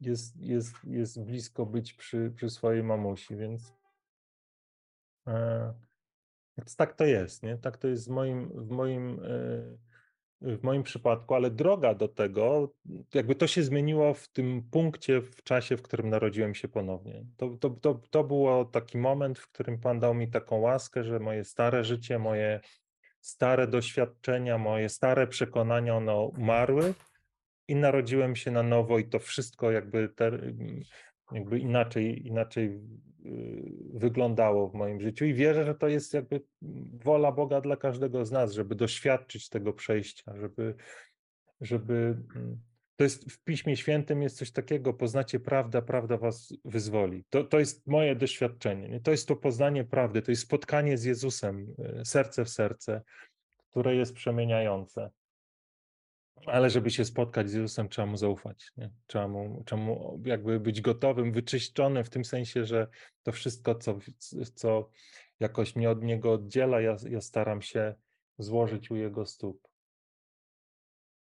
jest, 0.00 0.36
jest, 0.40 0.74
jest 0.84 1.24
blisko 1.24 1.66
być 1.66 1.92
przy, 1.92 2.32
przy 2.36 2.50
swojej 2.50 2.82
mamusi, 2.82 3.36
więc... 3.36 3.74
E, 5.26 5.87
więc 6.58 6.76
tak 6.76 6.94
to 6.94 7.04
jest, 7.04 7.42
nie? 7.42 7.58
Tak 7.58 7.76
to 7.76 7.88
jest 7.88 8.08
w 8.08 8.10
moim, 8.10 8.48
w 8.54 8.70
moim, 8.70 9.20
e, 10.42 10.56
w 10.56 10.62
moim 10.62 10.82
przypadku, 10.82 11.34
ale 11.34 11.50
droga 11.50 11.94
do 11.94 12.08
tego, 12.08 12.74
jakby 13.14 13.34
to 13.34 13.46
się 13.46 13.62
zmieniło 13.62 14.14
w 14.14 14.28
tym 14.28 14.62
punkcie, 14.70 15.20
w 15.20 15.42
czasie, 15.42 15.76
w 15.76 15.82
którym 15.82 16.08
narodziłem 16.08 16.54
się 16.54 16.68
ponownie. 16.68 17.24
To, 17.36 17.48
to, 17.48 17.70
to, 17.70 18.00
to 18.10 18.24
było 18.24 18.64
taki 18.64 18.98
moment, 18.98 19.38
w 19.38 19.48
którym 19.48 19.80
Pan 19.80 20.00
dał 20.00 20.14
mi 20.14 20.30
taką 20.30 20.56
łaskę, 20.56 21.04
że 21.04 21.20
moje 21.20 21.44
stare 21.44 21.84
życie, 21.84 22.18
moje 22.18 22.60
stare 23.20 23.66
doświadczenia, 23.66 24.58
moje 24.58 24.88
stare 24.88 25.26
przekonania, 25.26 25.96
one 25.96 26.16
umarły 26.16 26.94
i 27.68 27.76
narodziłem 27.76 28.36
się 28.36 28.50
na 28.50 28.62
nowo 28.62 28.98
i 28.98 29.08
to 29.08 29.18
wszystko 29.18 29.70
jakby, 29.70 30.08
te, 30.08 30.30
jakby 31.32 31.58
inaczej, 31.58 32.26
inaczej 32.26 32.80
wyglądało 33.94 34.68
w 34.68 34.74
moim 34.74 35.00
życiu 35.00 35.24
i 35.24 35.34
wierzę, 35.34 35.64
że 35.64 35.74
to 35.74 35.88
jest 35.88 36.14
jakby 36.14 36.40
wola 37.04 37.32
Boga 37.32 37.60
dla 37.60 37.76
każdego 37.76 38.24
z 38.24 38.30
nas, 38.30 38.52
żeby 38.52 38.74
doświadczyć 38.74 39.48
tego 39.48 39.72
przejścia, 39.72 40.32
żeby, 40.36 40.74
żeby 41.60 41.94
mm, 42.36 42.60
to 42.96 43.04
jest 43.04 43.32
w 43.32 43.44
Piśmie 43.44 43.76
Świętym 43.76 44.22
jest 44.22 44.36
coś 44.36 44.50
takiego, 44.50 44.94
poznacie 44.94 45.40
prawdę, 45.40 45.82
prawda 45.82 46.16
was 46.16 46.54
wyzwoli. 46.64 47.24
To, 47.30 47.44
to 47.44 47.58
jest 47.58 47.86
moje 47.86 48.16
doświadczenie. 48.16 48.88
Nie? 48.88 49.00
To 49.00 49.10
jest 49.10 49.28
to 49.28 49.36
poznanie 49.36 49.84
prawdy, 49.84 50.22
to 50.22 50.30
jest 50.30 50.42
spotkanie 50.42 50.98
z 50.98 51.04
Jezusem, 51.04 51.74
y, 52.00 52.04
serce 52.04 52.44
w 52.44 52.48
serce, 52.48 53.02
które 53.70 53.96
jest 53.96 54.14
przemieniające. 54.14 55.10
Ale 56.46 56.70
żeby 56.70 56.90
się 56.90 57.04
spotkać 57.04 57.50
z 57.50 57.54
Jezusem, 57.54 57.88
trzeba 57.88 58.06
mu 58.06 58.16
zaufać. 58.16 58.72
Nie? 58.76 58.90
Trzeba, 59.06 59.28
mu, 59.28 59.62
trzeba 59.66 59.82
mu 59.82 60.20
jakby 60.24 60.60
być 60.60 60.80
gotowym, 60.80 61.32
wyczyszczonym 61.32 62.04
w 62.04 62.10
tym 62.10 62.24
sensie, 62.24 62.64
że 62.64 62.88
to 63.22 63.32
wszystko, 63.32 63.74
co, 63.74 63.98
co 64.54 64.90
jakoś 65.40 65.76
mnie 65.76 65.90
od 65.90 66.02
niego 66.02 66.32
oddziela, 66.32 66.80
ja, 66.80 66.96
ja 67.10 67.20
staram 67.20 67.62
się 67.62 67.94
złożyć 68.38 68.90
u 68.90 68.96
jego 68.96 69.26
stóp. 69.26 69.68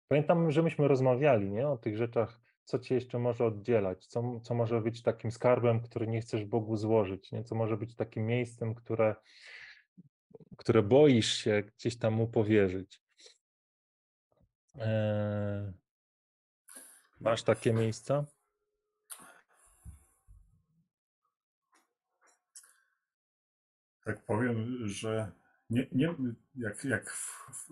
Pamiętam, 0.07 0.51
że 0.51 0.64
myśmy 0.64 0.88
rozmawiali 0.88 1.51
nie? 1.51 1.68
o 1.68 1.78
tych 1.78 1.97
rzeczach, 1.97 2.39
co 2.64 2.80
cię 2.80 2.95
jeszcze 2.95 3.20
może 3.20 3.45
oddzielać, 3.45 4.07
co, 4.07 4.39
co 4.39 4.53
może 4.53 4.82
być 4.82 5.01
takim 5.01 5.32
skarbem, 5.32 5.82
który 5.82 6.07
nie 6.07 6.22
chcesz 6.22 6.45
Bogu 6.45 6.78
złożyć, 6.78 7.32
nie? 7.32 7.43
co 7.43 7.55
może 7.55 7.78
być 7.78 7.95
takim 7.95 8.26
miejscem, 8.26 8.76
które, 8.76 9.16
które 10.57 10.84
boisz 10.84 11.34
się 11.34 11.64
gdzieś 11.78 11.97
tam 11.97 12.14
mu 12.14 12.28
powierzyć. 12.28 13.01
Eee, 14.80 15.74
masz 17.19 17.43
takie 17.43 17.74
miejsca? 17.74 18.26
Tak 24.03 24.26
powiem, 24.26 24.88
że 24.88 25.32
nie, 25.72 25.88
nie, 25.91 26.15
jak, 26.55 26.86
jak 26.86 27.13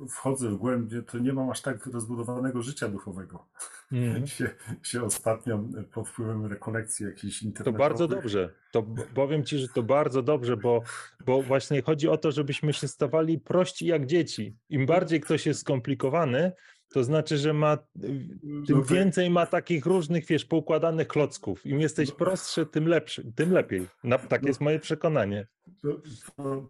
wchodzę 0.09 0.49
w 0.49 0.55
głębie, 0.55 1.01
to 1.01 1.19
nie 1.19 1.33
mam 1.33 1.49
aż 1.49 1.61
tak 1.61 1.85
rozbudowanego 1.85 2.61
życia 2.61 2.89
duchowego. 2.89 3.45
Mm. 3.91 4.27
się, 4.37 4.49
się 4.83 5.03
ostatnio 5.03 5.63
pod 5.93 6.07
wpływem 6.07 6.45
rekolekcji 6.45 7.05
jakichś 7.05 7.41
internetowych. 7.41 7.77
To 7.77 7.89
bardzo 7.89 8.07
dobrze. 8.07 8.53
To 8.71 8.83
powiem 9.13 9.43
Ci, 9.43 9.57
że 9.57 9.67
to 9.67 9.83
bardzo 9.83 10.21
dobrze, 10.21 10.57
bo, 10.57 10.81
bo 11.25 11.41
właśnie 11.41 11.81
chodzi 11.81 12.07
o 12.07 12.17
to, 12.17 12.31
żebyśmy 12.31 12.73
się 12.73 12.87
stawali 12.87 13.39
prości 13.39 13.85
jak 13.85 14.05
dzieci. 14.05 14.57
Im 14.69 14.85
bardziej 14.85 15.21
ktoś 15.21 15.45
jest 15.45 15.59
skomplikowany, 15.59 16.51
to 16.89 17.03
znaczy, 17.03 17.37
że 17.37 17.53
ma 17.53 17.77
tym 18.01 18.37
no 18.69 18.81
tak. 18.81 18.87
więcej 18.87 19.29
ma 19.29 19.45
takich 19.45 19.85
różnych, 19.85 20.25
wiesz, 20.25 20.45
poukładanych 20.45 21.07
klocków. 21.07 21.65
Im 21.65 21.79
jesteś 21.79 22.09
no. 22.09 22.15
prostszy, 22.15 22.65
tym 22.65 22.87
lepszy, 22.87 23.31
tym 23.35 23.51
lepiej. 23.51 23.87
Na, 24.03 24.17
tak 24.17 24.41
no. 24.41 24.47
jest 24.47 24.61
moje 24.61 24.79
przekonanie. 24.79 25.47
To, 25.81 26.01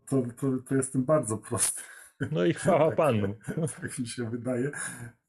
to, 0.09 0.25
to, 0.39 0.47
to 0.67 0.75
jestem 0.75 1.05
bardzo 1.05 1.37
prosty. 1.37 1.81
No 2.31 2.45
i 2.45 2.53
chwała 2.53 2.87
tak, 2.87 2.95
Panu. 2.95 3.35
Tak 3.81 3.99
mi 3.99 4.07
się 4.07 4.29
wydaje, 4.29 4.71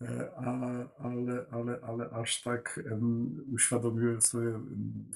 e, 0.02 0.30
A, 0.36 0.60
ale, 0.98 1.46
ale, 1.50 1.80
ale 1.82 2.10
aż 2.10 2.42
tak 2.42 2.80
um, 2.90 3.44
uświadomiłem 3.52 4.20
sobie, 4.20 4.48
um, 4.48 5.10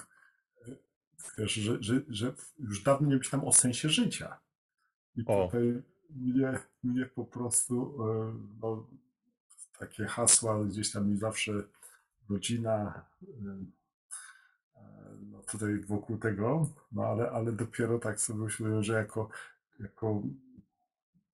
wiesz, 1.39 1.53
że, 1.53 1.83
że, 1.83 2.01
że 2.09 2.33
już 2.59 2.83
dawno 2.83 3.09
nie 3.09 3.17
myślałem 3.17 3.49
o 3.49 3.53
sensie 3.53 3.89
życia. 3.89 4.41
I 5.17 5.25
tutaj 5.25 5.83
mnie, 6.11 6.59
mnie 6.83 7.07
po 7.07 7.25
prostu 7.25 7.83
um, 7.83 8.59
no, 8.63 8.87
takie 9.79 10.05
hasła 10.05 10.65
gdzieś 10.65 10.93
tam 10.93 11.11
mi 11.11 11.19
zawsze 11.19 11.53
rodzina, 12.31 13.05
no 15.21 15.43
tutaj 15.43 15.79
wokół 15.79 16.19
tego, 16.19 16.71
no 16.93 17.05
ale, 17.07 17.31
ale 17.31 17.53
dopiero 17.53 17.99
tak 17.99 18.21
sobie 18.21 18.39
myślę, 18.39 18.83
że 18.83 18.93
jako, 18.93 19.29
jako 19.81 20.23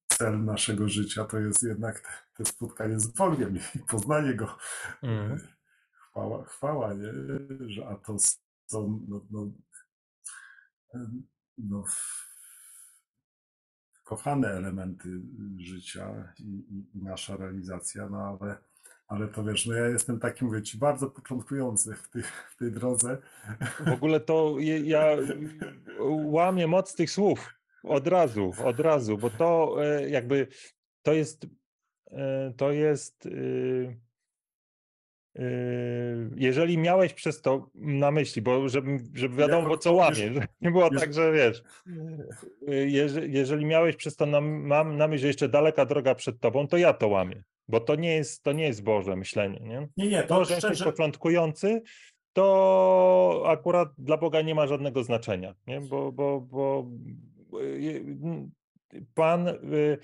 cel 0.08 0.44
naszego 0.44 0.88
życia 0.88 1.24
to 1.24 1.38
jest 1.38 1.62
jednak 1.62 2.26
te 2.36 2.44
spotkanie 2.44 3.00
z 3.00 3.06
Bogiem 3.06 3.56
i 3.74 3.78
poznanie 3.78 4.34
Go. 4.34 4.58
Mm. 5.02 5.40
Chwała, 5.92 6.44
chwała, 6.44 6.94
nie? 6.94 7.12
Że 7.68 7.88
a 7.88 7.94
to 7.94 8.16
są 8.66 9.06
no, 9.08 9.26
no, 9.30 9.50
no, 11.58 11.84
kochane 14.10 14.48
elementy 14.48 15.08
życia 15.58 16.32
i, 16.38 16.42
i, 16.42 16.98
i, 16.98 17.02
nasza 17.02 17.36
realizacja, 17.36 18.08
no 18.08 18.38
ale, 18.40 18.56
ale 19.08 19.28
to 19.28 19.44
wiesz, 19.44 19.66
no 19.66 19.74
ja 19.74 19.88
jestem 19.88 20.20
taki, 20.20 20.44
mówię 20.44 20.62
ci, 20.62 20.78
bardzo 20.78 21.10
początkujący 21.10 21.94
w 21.94 22.10
tej, 22.10 22.22
w 22.22 22.56
tej 22.56 22.72
drodze. 22.72 23.18
W 23.86 23.92
ogóle 23.92 24.20
to 24.20 24.56
ja 24.84 25.16
łamię 26.24 26.66
moc 26.66 26.94
tych 26.94 27.10
słów 27.10 27.54
od 27.82 28.06
razu, 28.06 28.52
od 28.64 28.80
razu, 28.80 29.18
bo 29.18 29.30
to 29.30 29.76
e, 29.84 30.10
jakby 30.10 30.46
to 31.02 31.12
jest 31.12 31.46
e, 32.10 32.52
to 32.56 32.72
jest 32.72 33.26
y, 33.26 34.00
jeżeli 36.36 36.78
miałeś 36.78 37.14
przez 37.14 37.40
to 37.40 37.70
na 37.74 38.10
myśli, 38.10 38.42
bo 38.42 38.68
żeby, 38.68 38.98
żeby 39.14 39.36
wiadomo, 39.36 39.78
co 39.78 39.92
łamie, 39.92 40.30
nie 40.60 40.70
było 40.70 40.90
tak, 40.90 41.14
że 41.14 41.32
wiesz, 41.32 41.62
y, 42.68 42.90
jeżeli, 42.90 43.32
jeżeli 43.32 43.66
miałeś 43.66 43.96
przez 43.96 44.16
to 44.16 44.26
na, 44.26 44.40
mam 44.40 44.96
na 44.96 45.08
myśli, 45.08 45.20
że 45.20 45.26
jeszcze 45.26 45.48
daleka 45.48 45.86
droga 45.86 46.14
przed 46.14 46.40
tobą, 46.40 46.66
to 46.66 46.76
ja 46.76 46.92
to 46.92 47.08
łamię, 47.08 47.42
bo 47.68 47.80
to 47.80 47.94
nie 47.94 48.14
jest, 48.14 48.42
to 48.42 48.52
nie 48.52 48.64
jest 48.64 48.82
Boże 48.82 49.16
myślenie, 49.16 49.60
nie? 49.60 49.88
Nie, 49.96 50.08
nie, 50.08 50.22
to, 50.22 50.28
to 50.28 50.44
że 50.44 50.56
szczerze... 50.56 50.68
jesteś 50.68 50.86
początkujący, 50.86 51.82
to 52.32 53.44
akurat 53.46 53.88
dla 53.98 54.16
Boga 54.16 54.42
nie 54.42 54.54
ma 54.54 54.66
żadnego 54.66 55.04
znaczenia, 55.04 55.54
nie? 55.66 55.80
Bo, 55.80 56.12
bo, 56.12 56.40
bo 56.40 56.86
Pan 59.14 59.48
y, 59.48 59.52
y, 59.52 59.98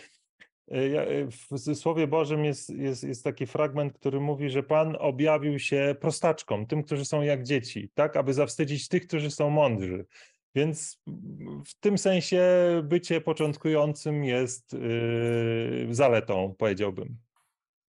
w 0.69 1.75
Słowie 1.75 2.07
Bożym 2.07 2.45
jest, 2.45 2.71
jest, 2.71 3.05
jest 3.05 3.25
taki 3.25 3.47
fragment, 3.47 3.93
który 3.93 4.21
mówi, 4.21 4.51
że 4.51 4.63
Pan 4.63 4.97
objawił 4.99 5.59
się 5.59 5.97
prostaczkom, 6.01 6.67
tym, 6.67 6.83
którzy 6.83 7.05
są 7.05 7.23
jak 7.23 7.43
dzieci, 7.43 7.91
tak, 7.95 8.17
aby 8.17 8.35
zawstydzić 8.35 8.89
tych, 8.89 9.07
którzy 9.07 9.31
są 9.31 9.51
mądrzy. 9.51 10.07
Więc 10.55 11.03
w 11.67 11.75
tym 11.81 11.99
sensie 11.99 12.43
bycie 12.85 13.21
początkującym 13.21 14.25
jest 14.25 14.73
yy, 14.73 15.95
zaletą, 15.95 16.55
powiedziałbym. 16.59 17.17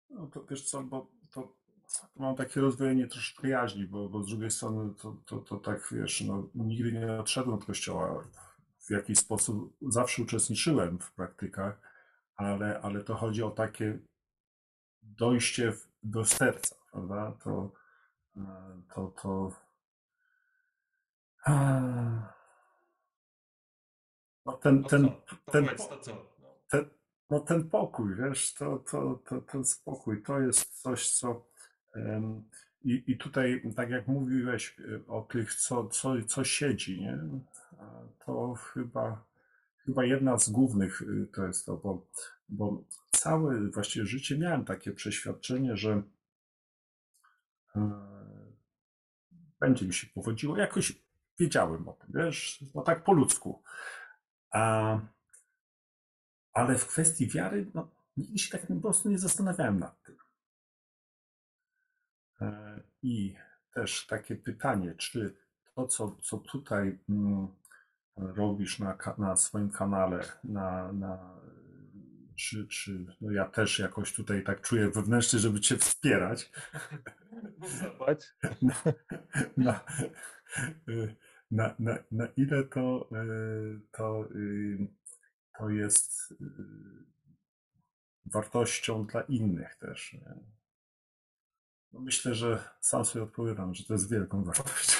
No 0.09 0.27
to 0.27 0.45
wiesz 0.49 0.69
co, 0.69 0.83
bo 0.83 1.07
to, 1.31 1.53
to 1.93 2.07
mam 2.15 2.35
takie 2.35 2.61
rozwojenie 2.61 3.07
troszkę 3.07 3.49
jaźni, 3.49 3.87
bo, 3.87 4.09
bo 4.09 4.23
z 4.23 4.27
drugiej 4.27 4.51
strony 4.51 4.93
to, 5.01 5.15
to, 5.25 5.37
to 5.37 5.57
tak, 5.57 5.89
wiesz, 5.91 6.21
no, 6.21 6.49
nigdy 6.55 6.91
nie 6.91 7.19
odszedłem 7.19 7.55
od 7.55 7.65
kościoła 7.65 8.23
w 8.79 8.89
jakiś 8.89 9.17
sposób 9.17 9.73
zawsze 9.81 10.23
uczestniczyłem 10.23 10.99
w 10.99 11.11
praktykach, 11.11 11.86
ale, 12.37 12.81
ale 12.81 13.03
to 13.03 13.15
chodzi 13.15 13.43
o 13.43 13.51
takie 13.51 13.99
dojście 15.01 15.73
do 16.03 16.25
serca, 16.25 16.75
prawda? 16.91 17.31
To, 17.43 17.71
e, 18.37 18.41
to, 18.95 19.07
to, 19.21 19.51
no 24.45 24.53
ten, 24.61 24.83
ten, 24.83 25.11
ten, 25.51 25.67
ten, 26.69 26.89
no 27.29 27.39
ten 27.39 27.69
pokój, 27.69 28.15
wiesz, 28.15 28.53
to, 28.53 28.77
to, 28.79 29.19
to, 29.29 29.41
ten 29.41 29.65
spokój, 29.65 30.23
to 30.23 30.39
jest 30.39 30.81
coś, 30.81 31.11
co 31.11 31.47
i, 32.83 33.03
i 33.07 33.17
tutaj, 33.17 33.61
tak 33.75 33.89
jak 33.89 34.07
mówiłeś 34.07 34.79
e, 34.79 35.07
o 35.07 35.21
tych, 35.21 35.55
co, 35.55 35.87
co, 35.87 36.13
co 36.27 36.43
siedzi, 36.43 37.01
nie? 37.01 37.19
to 38.25 38.53
chyba, 38.53 39.25
chyba 39.87 40.05
jedna 40.05 40.37
z 40.37 40.49
głównych 40.49 41.01
y, 41.01 41.27
to 41.33 41.47
jest 41.47 41.65
to, 41.65 41.77
bo, 41.77 42.07
bo 42.49 42.83
całe 43.11 43.71
właściwie 43.71 44.05
życie 44.05 44.37
miałem 44.37 44.65
takie 44.65 44.91
przeświadczenie, 44.91 45.77
że 45.77 46.03
e, 47.75 47.91
będzie 49.59 49.85
mi 49.85 49.93
się 49.93 50.07
powodziło. 50.07 50.57
Jakoś 50.57 51.01
wiedziałem 51.39 51.87
o 51.87 51.93
tym, 51.93 52.09
wiesz, 52.13 52.63
no 52.75 52.81
tak 52.81 53.03
po 53.03 53.13
ludzku. 53.13 53.63
A, 54.51 54.99
ale 56.53 56.77
w 56.77 56.87
kwestii 56.87 57.27
wiary, 57.27 57.71
no, 57.73 57.91
nigdy 58.17 58.39
się 58.39 58.57
tak 58.57 58.67
po 58.67 58.75
prostu 58.75 59.09
nie 59.09 59.19
zastanawiałem 59.19 59.79
nad 59.79 60.03
tym. 60.03 60.17
E, 62.41 62.81
I 63.01 63.35
też 63.73 64.07
takie 64.07 64.35
pytanie, 64.35 64.95
czy 64.95 65.37
to, 65.75 65.87
co, 65.87 66.17
co 66.23 66.37
tutaj 66.37 66.99
mm, 67.09 67.47
robisz 68.17 68.79
na, 68.79 68.97
na 69.17 69.35
swoim 69.35 69.69
kanale, 69.69 70.25
na, 70.43 70.93
na, 70.93 71.39
czy, 72.35 72.67
czy 72.67 73.05
no 73.21 73.31
ja 73.31 73.45
też 73.45 73.79
jakoś 73.79 74.13
tutaj 74.13 74.43
tak 74.43 74.61
czuję 74.61 74.89
wewnętrznie, 74.89 75.39
żeby 75.39 75.59
Cię 75.59 75.77
wspierać. 75.77 76.51
Zobacz. 77.81 78.23
Na, 78.61 78.75
na, 79.57 79.85
na, 81.51 81.75
na, 81.79 81.97
na 82.11 82.27
ile 82.37 82.63
to, 82.63 83.09
to, 83.91 84.29
to 85.57 85.69
jest 85.69 86.33
wartością 88.25 89.05
dla 89.05 89.21
innych 89.21 89.75
też. 89.75 90.17
No 91.91 91.99
myślę, 91.99 92.35
że 92.35 92.69
sam 92.81 93.05
sobie 93.05 93.23
odpowiadam, 93.23 93.73
że 93.73 93.83
to 93.83 93.93
jest 93.93 94.11
wielką 94.11 94.43
wartością. 94.43 94.97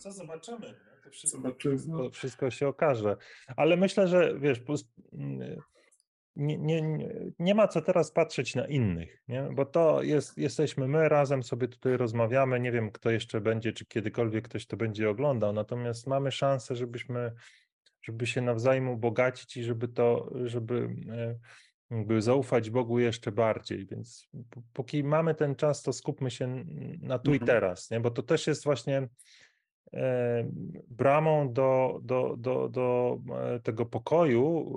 Co 0.00 0.12
zobaczymy? 0.12 0.74
To 1.04 1.10
wszystko, 1.10 1.52
to 1.98 2.10
wszystko 2.10 2.50
się 2.50 2.68
okaże. 2.68 3.16
Ale 3.56 3.76
myślę, 3.76 4.08
że 4.08 4.38
wiesz, 4.38 4.60
nie, 6.36 6.58
nie, 6.58 7.08
nie 7.38 7.54
ma 7.54 7.68
co 7.68 7.82
teraz 7.82 8.12
patrzeć 8.12 8.54
na 8.54 8.66
innych, 8.66 9.22
nie? 9.28 9.48
bo 9.52 9.66
to 9.66 10.02
jest, 10.02 10.38
jesteśmy 10.38 10.88
my 10.88 11.08
razem 11.08 11.42
sobie 11.42 11.68
tutaj 11.68 11.96
rozmawiamy. 11.96 12.60
Nie 12.60 12.72
wiem, 12.72 12.90
kto 12.90 13.10
jeszcze 13.10 13.40
będzie, 13.40 13.72
czy 13.72 13.86
kiedykolwiek 13.86 14.48
ktoś 14.48 14.66
to 14.66 14.76
będzie 14.76 15.10
oglądał, 15.10 15.52
natomiast 15.52 16.06
mamy 16.06 16.32
szansę, 16.32 16.76
żebyśmy, 16.76 17.32
żeby 18.02 18.26
się 18.26 18.40
nawzajem 18.40 18.88
ubogacić 18.88 19.56
i 19.56 19.64
żeby 19.64 19.88
to, 19.88 20.32
żeby 20.44 20.88
e, 21.10 21.38
jakby 21.90 22.22
zaufać 22.22 22.70
Bogu 22.70 22.98
jeszcze 22.98 23.32
bardziej. 23.32 23.86
Więc 23.86 24.28
póki 24.72 25.04
mamy 25.04 25.34
ten 25.34 25.54
czas, 25.54 25.82
to 25.82 25.92
skupmy 25.92 26.30
się 26.30 26.64
na 27.00 27.18
tu 27.18 27.30
i 27.30 27.38
mhm. 27.38 27.46
teraz, 27.46 27.90
nie? 27.90 28.00
bo 28.00 28.10
to 28.10 28.22
też 28.22 28.46
jest 28.46 28.64
właśnie 28.64 29.08
bramą 30.88 31.52
do, 31.52 32.00
do, 32.02 32.36
do, 32.38 32.68
do 32.68 33.18
e, 33.36 33.60
tego 33.60 33.86
pokoju, 33.86 34.72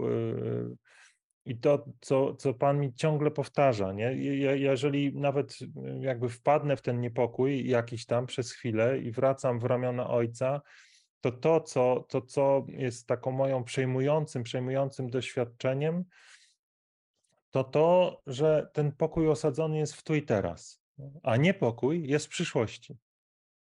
i 1.45 1.57
to, 1.57 1.85
co, 2.01 2.35
co 2.35 2.53
Pan 2.53 2.79
mi 2.79 2.93
ciągle 2.93 3.31
powtarza, 3.31 3.93
nie? 3.93 4.13
Je- 4.13 4.57
Jeżeli 4.57 5.15
nawet 5.15 5.57
y, 5.61 5.67
jakby 5.99 6.29
wpadnę 6.29 6.77
w 6.77 6.81
ten 6.81 7.01
niepokój 7.01 7.67
jakiś 7.67 8.05
tam 8.05 8.25
przez 8.25 8.51
chwilę 8.51 8.99
i 8.99 9.11
wracam 9.11 9.59
w 9.59 9.63
ramiona 9.63 10.09
Ojca, 10.09 10.61
to 11.21 11.31
to, 11.31 11.61
co, 11.61 12.05
to, 12.09 12.21
co 12.21 12.65
jest 12.67 13.07
taką 13.07 13.31
moją 13.31 13.63
przejmującym, 13.63 14.43
przejmującym 14.43 15.09
doświadczeniem, 15.09 16.03
to 17.51 17.63
to, 17.63 18.21
że 18.27 18.69
ten 18.73 18.91
pokój 18.91 19.29
osadzony 19.29 19.77
jest 19.77 19.93
w 19.93 20.03
tu 20.03 20.15
i 20.15 20.21
teraz, 20.21 20.83
a 21.23 21.37
niepokój 21.37 22.07
jest 22.07 22.25
w 22.25 22.29
przyszłości. 22.29 22.97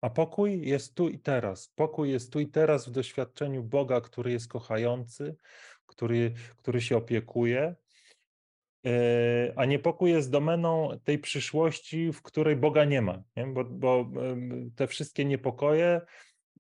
A 0.02 0.10
pokój 0.10 0.62
jest 0.62 0.96
tu 0.96 1.10
i 1.10 1.20
teraz. 1.20 1.68
Pokój 1.76 2.12
jest 2.12 2.34
tu 2.34 2.40
i 2.40 2.48
teraz 2.48 2.88
w 2.88 2.92
doświadczeniu 2.92 3.64
Boga, 3.64 4.02
który 4.02 4.32
jest 4.32 4.48
kochający, 4.48 5.36
który, 5.86 6.34
który 6.58 6.82
się 6.82 6.98
opiekuje. 6.98 7.76
E, 8.86 9.54
A 9.56 9.66
niepokój 9.66 10.12
jest 10.12 10.32
domeną 10.32 10.90
tej 11.04 11.20
przyszłości, 11.20 12.14
w 12.14 12.22
której 12.22 12.56
Boga 12.56 12.86
nie 12.86 13.02
ma. 13.02 13.24
Nie? 13.36 13.48
Bo, 13.48 13.64
bo 13.64 14.12
te 14.76 14.88
wszystkie 14.88 15.26
niepokoje 15.26 16.02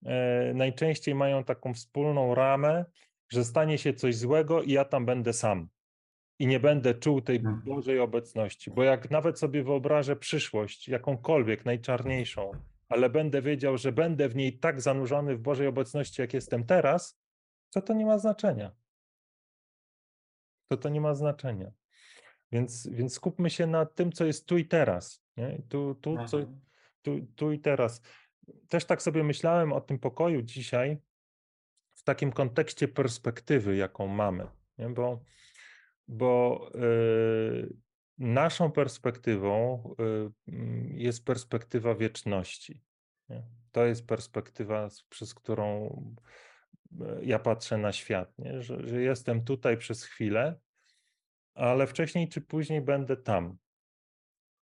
e, 0.05 0.53
najczęściej 0.55 1.15
mają 1.15 1.43
taką 1.43 1.73
wspólną 1.73 2.35
ramę, 2.35 2.85
że 3.29 3.43
stanie 3.43 3.77
się 3.77 3.93
coś 3.93 4.15
złego 4.15 4.63
i 4.63 4.71
ja 4.71 4.85
tam 4.85 5.05
będę 5.05 5.33
sam. 5.33 5.69
I 6.39 6.47
nie 6.47 6.59
będę 6.59 6.93
czuł 6.93 7.21
tej 7.21 7.37
Mhm. 7.37 7.61
Bożej 7.65 7.99
obecności. 7.99 8.71
Bo 8.71 8.83
jak 8.83 9.11
nawet 9.11 9.39
sobie 9.39 9.63
wyobrażę 9.63 10.15
przyszłość, 10.15 10.87
jakąkolwiek, 10.87 11.65
najczarniejszą, 11.65 12.51
ale 12.89 13.09
będę 13.09 13.41
wiedział, 13.41 13.77
że 13.77 13.91
będę 13.91 14.29
w 14.29 14.35
niej 14.35 14.59
tak 14.59 14.81
zanurzony 14.81 15.35
w 15.35 15.39
Bożej 15.39 15.67
obecności, 15.67 16.21
jak 16.21 16.33
jestem 16.33 16.65
teraz, 16.65 17.19
to 17.73 17.81
to 17.81 17.93
nie 17.93 18.05
ma 18.05 18.17
znaczenia. 18.17 18.71
To 20.67 20.77
to 20.77 20.89
nie 20.89 21.01
ma 21.01 21.15
znaczenia. 21.15 21.71
Więc, 22.51 22.87
więc 22.87 23.13
skupmy 23.13 23.49
się 23.49 23.67
na 23.67 23.85
tym, 23.85 24.11
co 24.11 24.25
jest 24.25 24.45
tu 24.45 24.57
i 24.57 24.65
teraz. 24.65 25.23
Nie? 25.37 25.61
Tu, 25.69 25.95
tu, 25.95 26.15
co, 26.27 26.39
Mhm. 26.39 26.61
tu, 27.01 27.27
tu 27.35 27.51
i 27.51 27.59
teraz. 27.59 28.01
Też 28.69 28.85
tak 28.85 29.01
sobie 29.01 29.23
myślałem 29.23 29.73
o 29.73 29.81
tym 29.81 29.99
pokoju 29.99 30.41
dzisiaj 30.41 30.97
w 31.95 32.03
takim 32.03 32.31
kontekście 32.31 32.87
perspektywy, 32.87 33.75
jaką 33.75 34.07
mamy. 34.07 34.47
Nie? 34.77 34.89
Bo, 34.89 35.23
bo 36.07 36.61
y, 36.75 37.75
naszą 38.17 38.71
perspektywą 38.71 39.83
y, 39.99 40.51
mm, 40.51 40.97
jest 40.97 41.25
perspektywa 41.25 41.95
wieczności. 41.95 42.81
To 43.71 43.85
jest 43.85 44.07
perspektywa, 44.07 44.87
przez 45.09 45.33
którą 45.33 45.89
y, 46.91 47.25
ja 47.25 47.39
patrzę 47.39 47.77
na 47.77 47.91
świat, 47.91 48.39
nie? 48.39 48.61
Że, 48.61 48.87
że 48.87 49.01
jestem 49.01 49.43
tutaj 49.43 49.77
przez 49.77 50.03
chwilę, 50.03 50.59
ale 51.53 51.87
wcześniej 51.87 52.29
czy 52.29 52.41
później 52.41 52.81
będę 52.81 53.17
tam, 53.17 53.57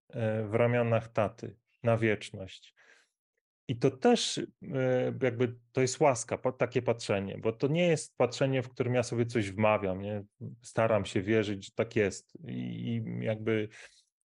e, 0.09 0.45
w 0.45 0.55
ramionach 0.55 1.09
taty, 1.09 1.57
na 1.82 1.97
wieczność. 1.97 2.74
I 3.69 3.77
to 3.77 3.91
też 3.91 4.39
e, 4.39 5.12
jakby 5.23 5.55
to 5.73 5.81
jest 5.81 6.01
łaska, 6.01 6.39
takie 6.39 6.83
patrzenie, 6.83 7.39
bo 7.39 7.53
to 7.53 7.69
nie 7.69 7.87
jest 7.87 8.17
patrzenie, 8.17 8.62
w 8.62 8.69
którym 8.69 8.95
ja 8.95 9.03
sobie 9.03 9.27
coś 9.27 9.51
wmawiam, 9.51 10.03
nie? 10.03 10.25
Staram 10.62 11.05
się 11.05 11.23
wierzyć, 11.23 11.65
że 11.65 11.73
tak 11.75 11.97
jest. 11.97 12.39
I 12.49 13.03
jakby 13.21 13.69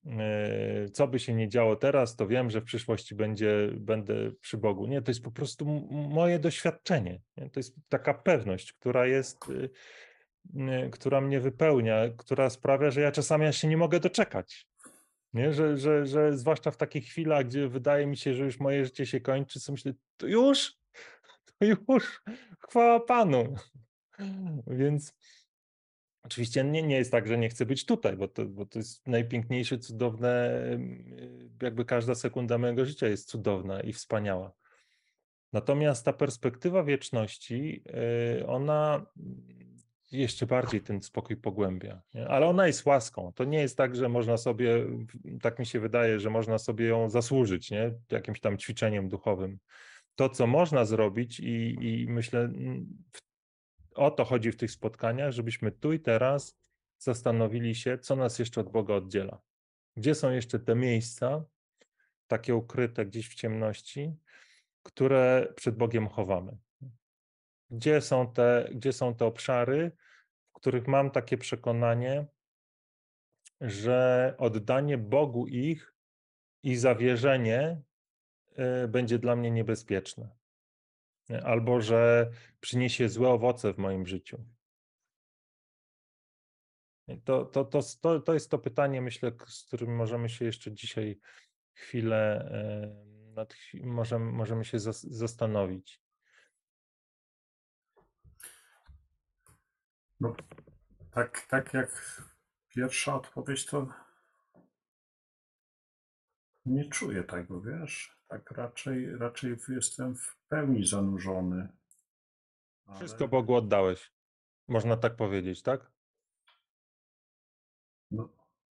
e, 0.05 0.89
co 0.89 1.07
by 1.07 1.19
się 1.19 1.33
nie 1.33 1.49
działo 1.49 1.75
teraz, 1.75 2.15
to 2.15 2.27
wiem, 2.27 2.49
że 2.49 2.61
w 2.61 2.65
przyszłości 2.65 3.15
będzie, 3.15 3.69
będę 3.73 4.31
przy 4.41 4.57
Bogu. 4.57 4.87
Nie, 4.87 5.01
to 5.01 5.11
jest 5.11 5.23
po 5.23 5.31
prostu 5.31 5.65
moje 5.91 6.39
doświadczenie. 6.39 7.21
Nie? 7.37 7.49
To 7.49 7.59
jest 7.59 7.75
taka 7.89 8.13
pewność, 8.13 8.73
która 8.73 9.05
jest, 9.05 9.49
y, 9.49 9.69
która 10.91 11.21
mnie 11.21 11.39
wypełnia, 11.39 12.09
która 12.17 12.49
sprawia, 12.49 12.91
że 12.91 13.01
ja 13.01 13.11
czasami 13.11 13.45
aż 13.45 13.57
się 13.57 13.67
nie 13.67 13.77
mogę 13.77 13.99
doczekać. 13.99 14.68
Nie? 15.33 15.53
Że, 15.53 15.77
że, 15.77 16.05
że 16.05 16.37
zwłaszcza 16.37 16.71
w 16.71 16.77
takich 16.77 17.05
chwilach, 17.05 17.45
gdzie 17.45 17.67
wydaje 17.67 18.07
mi 18.07 18.17
się, 18.17 18.33
że 18.33 18.43
już 18.43 18.59
moje 18.59 18.85
życie 18.85 19.05
się 19.05 19.21
kończy, 19.21 19.65
to 19.65 19.71
myślę, 19.71 19.93
to 20.17 20.27
już, 20.27 20.77
to 21.59 21.65
już, 21.65 22.21
chwała 22.59 22.99
Panu. 22.99 23.55
Więc 24.67 25.13
oczywiście 26.23 26.63
nie, 26.63 26.83
nie 26.83 26.97
jest 26.97 27.11
tak, 27.11 27.27
że 27.27 27.37
nie 27.37 27.49
chcę 27.49 27.65
być 27.65 27.85
tutaj, 27.85 28.17
bo 28.17 28.27
to, 28.27 28.45
bo 28.45 28.65
to 28.65 28.79
jest 28.79 29.07
najpiękniejsze, 29.07 29.79
cudowne, 29.79 30.61
ym, 30.73 31.57
jakby 31.61 31.85
każda 31.85 32.15
sekunda 32.15 32.57
mojego 32.57 32.85
życia 32.85 33.07
jest 33.07 33.29
cudowna 33.29 33.81
i 33.81 33.93
wspaniała. 33.93 34.53
Natomiast 35.53 36.05
ta 36.05 36.13
perspektywa 36.13 36.83
wieczności, 36.83 37.83
y, 38.39 38.47
ona 38.47 39.05
jeszcze 40.11 40.45
bardziej 40.45 40.81
ten 40.81 41.01
spokój 41.01 41.37
pogłębia. 41.37 42.01
Nie? 42.13 42.27
Ale 42.27 42.47
ona 42.47 42.67
jest 42.67 42.85
łaską. 42.85 43.31
To 43.35 43.43
nie 43.43 43.59
jest 43.61 43.77
tak, 43.77 43.95
że 43.95 44.09
można 44.09 44.37
sobie, 44.37 44.85
tak 45.41 45.59
mi 45.59 45.65
się 45.65 45.79
wydaje, 45.79 46.19
że 46.19 46.29
można 46.29 46.57
sobie 46.57 46.85
ją 46.85 47.09
zasłużyć, 47.09 47.71
nie? 47.71 47.93
Jakimś 48.11 48.39
tam 48.39 48.57
ćwiczeniem 48.57 49.09
duchowym. 49.09 49.59
To, 50.15 50.29
co 50.29 50.47
można 50.47 50.85
zrobić, 50.85 51.39
i, 51.39 51.77
i 51.81 52.07
myślę, 52.09 52.49
w- 53.13 53.21
o 53.95 54.11
to 54.11 54.25
chodzi 54.25 54.51
w 54.51 54.55
tych 54.57 54.71
spotkaniach, 54.71 55.31
żebyśmy 55.31 55.71
tu 55.71 55.93
i 55.93 55.99
teraz 55.99 56.59
zastanowili 56.97 57.75
się, 57.75 57.97
co 57.97 58.15
nas 58.15 58.39
jeszcze 58.39 58.61
od 58.61 58.71
Boga 58.71 58.93
oddziela. 58.93 59.41
Gdzie 59.97 60.15
są 60.15 60.31
jeszcze 60.31 60.59
te 60.59 60.75
miejsca, 60.75 61.43
takie 62.27 62.55
ukryte 62.55 63.05
gdzieś 63.05 63.29
w 63.29 63.35
ciemności, 63.35 64.15
które 64.83 65.53
przed 65.55 65.75
Bogiem 65.75 66.07
chowamy. 66.07 66.57
Gdzie 67.71 68.01
są 68.01 68.33
te, 68.33 68.69
gdzie 68.71 68.93
są 68.93 69.15
te 69.15 69.25
obszary, 69.25 69.91
w 70.49 70.53
których 70.53 70.87
mam 70.87 71.11
takie 71.11 71.37
przekonanie, 71.37 72.25
że 73.61 74.35
oddanie 74.37 74.97
Bogu 74.97 75.47
ich 75.47 75.93
i 76.63 76.75
zawierzenie 76.75 77.81
y, 78.83 78.87
będzie 78.87 79.19
dla 79.19 79.35
mnie 79.35 79.51
niebezpieczne. 79.51 80.29
Nie? 81.29 81.43
Albo 81.43 81.81
że 81.81 82.31
przyniesie 82.59 83.09
złe 83.09 83.29
owoce 83.29 83.73
w 83.73 83.77
moim 83.77 84.07
życiu. 84.07 84.45
To, 87.25 87.45
to, 87.45 87.65
to, 87.65 87.81
to, 88.01 88.19
to 88.19 88.33
jest 88.33 88.51
to 88.51 88.59
pytanie, 88.59 89.01
myślę, 89.01 89.31
z 89.47 89.63
którym 89.63 89.95
możemy 89.95 90.29
się 90.29 90.45
jeszcze 90.45 90.71
dzisiaj 90.71 91.19
chwilę, 91.73 92.51
y, 93.31 93.33
nad, 93.33 93.55
możemy, 93.83 94.31
możemy 94.31 94.65
się 94.65 94.77
zas- 94.77 95.07
zastanowić. 95.09 96.01
No, 100.19 100.35
tak, 101.11 101.47
tak 101.49 101.73
jak 101.73 102.21
pierwsza 102.69 103.15
odpowiedź, 103.15 103.65
to 103.65 103.87
nie 106.65 106.89
czuję 106.89 107.23
tego, 107.23 107.61
wiesz? 107.61 108.19
Tak 108.27 108.51
raczej, 108.51 109.17
raczej 109.17 109.55
jestem 109.67 110.15
w 110.15 110.37
pełni 110.49 110.85
zanurzony. 110.87 111.69
Wszystko 112.95 113.19
Ale- 113.23 113.29
Bogu 113.29 113.55
oddałeś. 113.55 114.13
Można 114.67 114.97
tak 114.97 115.15
powiedzieć, 115.15 115.61
tak? 115.61 115.91
No, 118.11 118.29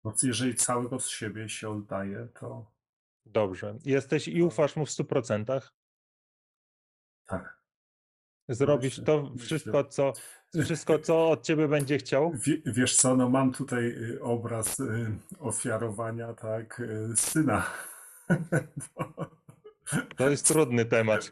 no, 0.03 0.13
jeżeli 0.23 0.55
całego 0.55 0.99
z 0.99 1.07
siebie 1.09 1.49
się 1.49 1.69
oddaje, 1.69 2.27
to 2.39 2.71
Dobrze. 3.25 3.77
Jesteś 3.85 4.27
i 4.27 4.43
ufasz 4.43 4.75
mu 4.75 4.85
w 4.85 4.89
100%. 4.89 5.71
tak. 7.25 7.59
Zrobisz 8.47 9.03
to 9.05 9.31
wszystko, 9.39 9.83
co, 9.83 10.13
wszystko, 10.63 10.99
co 10.99 11.29
od 11.29 11.43
ciebie 11.43 11.67
będzie 11.67 11.97
chciał. 11.97 12.31
Wie, 12.33 12.57
wiesz 12.65 12.95
co, 12.95 13.17
no 13.17 13.29
mam 13.29 13.53
tutaj 13.53 13.85
y, 13.85 14.21
obraz 14.21 14.79
y, 14.79 15.11
ofiarowania, 15.39 16.33
tak, 16.33 16.79
y, 16.79 17.15
syna. 17.15 17.65
To 20.17 20.29
jest 20.29 20.47
trudny 20.47 20.85
temat. 20.85 21.31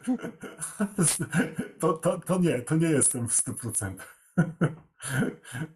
To, 1.80 1.92
to, 1.92 2.18
to 2.18 2.38
nie, 2.38 2.62
to 2.62 2.76
nie 2.76 2.90
jestem 2.90 3.28
w 3.28 3.32
100%. 3.32 3.94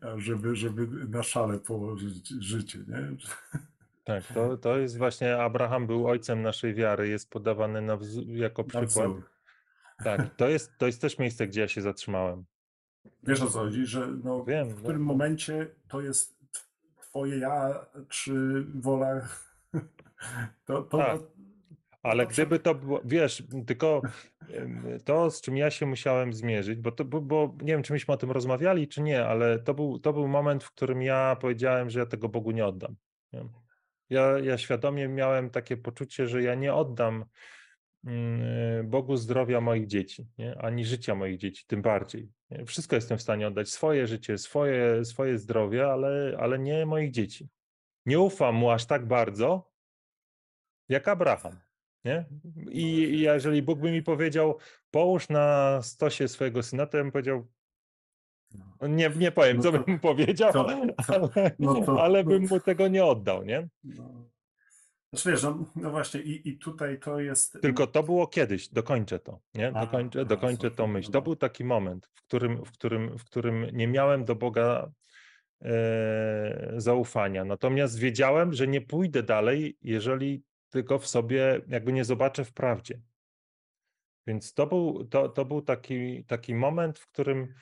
A 0.00 0.18
żeby, 0.26 0.56
żeby 0.56 1.06
na 1.08 1.22
szale 1.22 1.58
położyć 1.58 2.28
życie, 2.28 2.78
nie? 2.88 3.16
Tak, 4.04 4.24
to, 4.34 4.56
to 4.56 4.78
jest 4.78 4.98
właśnie 4.98 5.38
Abraham 5.38 5.86
był 5.86 6.08
ojcem 6.08 6.42
naszej 6.42 6.74
wiary, 6.74 7.08
jest 7.08 7.30
podawany 7.30 7.82
na 7.82 7.98
jako 8.26 8.64
przykład. 8.64 8.88
wzór. 8.88 9.28
Tak, 10.04 10.34
to 10.36 10.48
jest, 10.48 10.78
to 10.78 10.86
jest 10.86 11.00
też 11.00 11.18
miejsce, 11.18 11.46
gdzie 11.46 11.60
ja 11.60 11.68
się 11.68 11.82
zatrzymałem. 11.82 12.44
Wiesz 13.22 13.42
o 13.42 13.46
co 13.46 13.58
chodzi, 13.58 13.86
że 13.86 14.08
no, 14.24 14.44
Wiem, 14.44 14.68
w 14.68 14.82
którym 14.82 15.00
no. 15.06 15.12
momencie 15.12 15.66
to 15.88 16.00
jest 16.00 16.38
twoje 17.00 17.38
ja, 17.38 17.86
czy 18.08 18.64
wola. 18.74 19.28
To, 20.64 20.82
to, 20.82 20.98
Tak. 20.98 21.20
Ale 22.02 22.24
dobrze. 22.24 22.34
gdyby 22.42 22.58
to 22.58 22.74
było, 22.74 23.00
wiesz, 23.04 23.42
tylko 23.66 24.02
to, 25.04 25.30
z 25.30 25.40
czym 25.40 25.56
ja 25.56 25.70
się 25.70 25.86
musiałem 25.86 26.32
zmierzyć, 26.32 26.78
bo 26.80 26.92
to 26.92 27.04
bo, 27.04 27.54
nie 27.62 27.72
wiem, 27.72 27.82
czy 27.82 27.92
myśmy 27.92 28.14
o 28.14 28.16
tym 28.16 28.30
rozmawiali, 28.30 28.88
czy 28.88 29.02
nie, 29.02 29.26
ale 29.26 29.58
to 29.58 29.74
był, 29.74 29.98
to 29.98 30.12
był 30.12 30.28
moment, 30.28 30.64
w 30.64 30.70
którym 30.70 31.02
ja 31.02 31.36
powiedziałem, 31.40 31.90
że 31.90 32.00
ja 32.00 32.06
tego 32.06 32.28
Bogu 32.28 32.50
nie 32.50 32.66
oddam. 32.66 32.96
Ja, 34.10 34.38
ja 34.38 34.58
świadomie 34.58 35.08
miałem 35.08 35.50
takie 35.50 35.76
poczucie, 35.76 36.26
że 36.26 36.42
ja 36.42 36.54
nie 36.54 36.74
oddam 36.74 37.24
Bogu 38.84 39.16
zdrowia 39.16 39.60
moich 39.60 39.86
dzieci, 39.86 40.26
nie? 40.38 40.58
ani 40.58 40.84
życia 40.84 41.14
moich 41.14 41.38
dzieci, 41.38 41.64
tym 41.66 41.82
bardziej. 41.82 42.28
Wszystko 42.66 42.96
jestem 42.96 43.18
w 43.18 43.22
stanie 43.22 43.46
oddać, 43.48 43.70
swoje 43.70 44.06
życie, 44.06 44.38
swoje, 44.38 45.04
swoje 45.04 45.38
zdrowie, 45.38 45.86
ale, 45.86 46.36
ale 46.40 46.58
nie 46.58 46.86
moich 46.86 47.10
dzieci. 47.10 47.48
Nie 48.06 48.20
ufam 48.20 48.54
mu 48.54 48.70
aż 48.70 48.86
tak 48.86 49.06
bardzo, 49.06 49.70
jak 50.88 51.08
Abraham. 51.08 51.56
Nie? 52.04 52.24
I 52.70 53.18
jeżeli 53.20 53.62
Bóg 53.62 53.80
by 53.80 53.92
mi 53.92 54.02
powiedział, 54.02 54.58
połóż 54.90 55.28
na 55.28 55.78
stosie 55.82 56.28
swojego 56.28 56.62
syna, 56.62 56.86
to 56.86 56.96
ja 56.96 57.02
bym 57.02 57.12
powiedział, 57.12 57.46
No. 58.80 58.86
nie, 58.86 59.10
nie 59.16 59.32
powiem, 59.32 59.56
No 59.56 59.62
co 59.62 59.72
to- 59.72 59.78
bym 59.78 59.94
mu 59.94 60.00
powiedział, 60.00 60.52
to- 60.52 60.66
ale, 60.66 60.90
no 61.58 61.74
to- 61.84 62.02
ale 62.02 62.24
bym 62.24 62.46
mu 62.50 62.60
tego 62.60 62.88
nie 62.88 63.04
oddał, 63.04 63.44
nie? 63.44 63.68
No. 65.12 65.18
Znaczy 65.18 65.30
wiesz, 65.30 65.42
no, 65.42 65.64
no 65.76 65.90
właśnie 65.90 66.20
i, 66.20 66.48
i 66.48 66.58
tutaj 66.58 66.98
to 66.98 67.20
jest... 67.20 67.58
Tylko 67.62 67.86
to 67.86 68.02
było 68.02 68.26
kiedyś, 68.26 68.68
dokończę 68.68 69.18
to, 69.18 69.40
nie? 69.54 69.72
Dokończę, 69.72 70.20
aha, 70.20 70.28
dokończę 70.28 70.70
tą 70.70 70.86
myśl. 70.86 71.10
To 71.10 71.22
był 71.22 71.36
taki 71.36 71.64
moment, 71.64 72.06
w 72.14 72.22
którym, 72.22 72.64
w 72.64 72.72
którym, 72.72 73.18
w 73.18 73.24
którym 73.24 73.66
nie 73.72 73.88
miałem 73.88 74.24
do 74.24 74.34
Boga 74.34 74.90
e, 75.62 76.72
zaufania. 76.76 77.44
Natomiast 77.44 77.98
wiedziałem, 77.98 78.52
że 78.52 78.68
nie 78.68 78.80
pójdę 78.80 79.22
dalej, 79.22 79.76
jeżeli 79.82 80.42
tylko 80.70 80.98
w 80.98 81.06
sobie 81.06 81.60
jakby 81.68 81.92
nie 81.92 82.04
zobaczę 82.04 82.44
w 82.44 82.52
prawdzie. 82.52 83.00
Więc 84.26 84.54
to 84.54 84.66
był, 84.66 85.04
to, 85.04 85.28
to 85.28 85.44
był 85.44 85.62
taki, 85.62 86.24
taki 86.24 86.54
moment, 86.54 86.98
w 86.98 87.06
którym, 87.06 87.54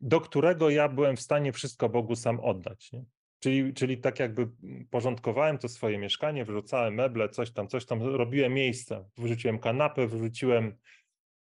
do 0.00 0.20
którego 0.20 0.70
ja 0.70 0.88
byłem 0.88 1.16
w 1.16 1.20
stanie 1.20 1.52
wszystko 1.52 1.88
Bogu 1.88 2.16
sam 2.16 2.40
oddać. 2.40 2.92
Nie? 2.92 3.04
Czyli, 3.38 3.74
czyli 3.74 3.98
tak 3.98 4.20
jakby 4.20 4.48
porządkowałem 4.90 5.58
to 5.58 5.68
swoje 5.68 5.98
mieszkanie, 5.98 6.44
wyrzucałem 6.44 6.94
meble, 6.94 7.28
coś 7.28 7.50
tam, 7.50 7.68
coś 7.68 7.86
tam, 7.86 8.02
robiłem 8.02 8.54
miejsce. 8.54 9.04
Wyrzuciłem 9.16 9.58
kanapę, 9.58 10.06
wyrzuciłem, 10.06 10.76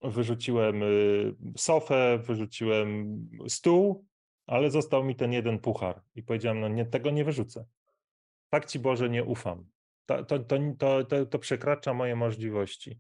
wyrzuciłem 0.02 0.82
sofę, 1.58 2.20
wyrzuciłem 2.24 3.20
stół, 3.48 4.06
ale 4.48 4.72
został 4.72 5.04
mi 5.04 5.16
ten 5.16 5.34
jeden 5.34 5.60
puchar. 5.60 6.02
I 6.16 6.24
powiedziałem, 6.24 6.60
no 6.60 6.68
nie, 6.68 6.86
tego 6.86 7.12
nie 7.12 7.26
wyrzucę. 7.26 7.66
Tak 8.50 8.66
ci 8.66 8.80
Boże 8.80 9.10
nie 9.10 9.24
ufam. 9.24 9.66
To, 10.06 10.24
to, 10.24 10.40
to, 10.40 10.58
to, 10.78 11.04
to, 11.04 11.26
to 11.26 11.40
przekracza 11.40 11.94
moje 11.94 12.16
możliwości. 12.16 13.00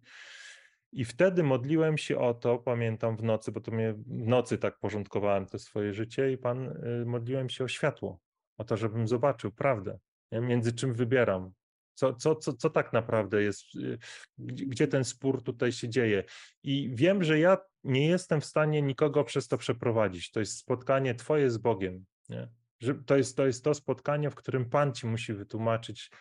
I 0.91 1.05
wtedy 1.05 1.43
modliłem 1.43 1.97
się 1.97 2.17
o 2.17 2.33
to, 2.33 2.57
pamiętam 2.57 3.17
w 3.17 3.23
nocy, 3.23 3.51
bo 3.51 3.61
to 3.61 3.71
mnie 3.71 3.93
w 3.93 4.27
nocy 4.27 4.57
tak 4.57 4.79
porządkowałem 4.79 5.45
to 5.45 5.59
swoje 5.59 5.93
życie 5.93 6.31
i 6.31 6.37
Pan, 6.37 6.67
y, 7.01 7.05
modliłem 7.05 7.49
się 7.49 7.63
o 7.63 7.67
światło, 7.67 8.19
o 8.61 8.63
to, 8.63 8.77
żebym 8.77 9.07
zobaczył 9.07 9.51
prawdę, 9.51 9.99
nie? 10.31 10.41
między 10.41 10.73
czym 10.73 10.93
wybieram. 10.93 11.51
Co, 11.93 12.13
co, 12.13 12.35
co, 12.35 12.53
co 12.53 12.69
tak 12.69 12.93
naprawdę 12.93 13.43
jest, 13.43 13.75
y, 13.75 13.97
gdzie, 14.37 14.87
ten 14.87 15.03
spór 15.03 15.43
tutaj 15.43 15.71
się 15.71 15.89
dzieje. 15.89 16.23
I 16.63 16.91
wiem, 16.93 17.23
że 17.23 17.39
ja 17.39 17.57
nie 17.83 18.07
jestem 18.07 18.41
w 18.41 18.45
stanie 18.45 18.81
nikogo 18.81 19.23
przez 19.23 19.47
to 19.47 19.57
przeprowadzić. 19.57 20.31
To 20.31 20.39
jest 20.39 20.57
spotkanie 20.57 21.15
Twoje 21.15 21.51
z 21.51 21.57
Bogiem. 21.57 22.05
Nie? 22.29 22.49
Że 22.79 22.95
to, 22.95 23.17
jest, 23.17 23.37
to 23.37 23.45
jest 23.45 23.63
to 23.63 23.73
spotkanie, 23.73 24.29
w 24.29 24.35
którym 24.35 24.69
Pan 24.69 24.93
Ci 24.93 25.07
musi 25.07 25.33
wytłumaczyć, 25.33 26.11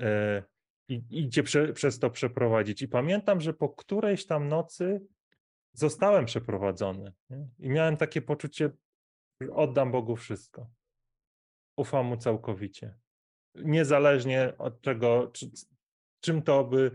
e, 0.00 0.42
i, 0.88 1.02
i 1.10 1.28
cię 1.30 1.42
prze, 1.42 1.72
przez 1.72 1.98
to 1.98 2.10
przeprowadzić. 2.10 2.82
I 2.82 2.88
pamiętam, 2.88 3.40
że 3.40 3.54
po 3.54 3.68
którejś 3.68 4.26
tam 4.26 4.48
nocy 4.48 5.00
zostałem 5.72 6.24
przeprowadzony 6.24 7.12
nie? 7.30 7.48
i 7.58 7.68
miałem 7.68 7.96
takie 7.96 8.22
poczucie, 8.22 8.70
że 9.40 9.52
oddam 9.52 9.92
Bogu 9.92 10.16
wszystko. 10.16 10.70
Ufam 11.76 12.06
Mu 12.06 12.16
całkowicie. 12.16 12.94
Niezależnie 13.54 14.52
od 14.58 14.80
czego, 14.80 15.30
czy, 15.32 15.50
czym 16.20 16.42
to 16.42 16.64
by. 16.64 16.90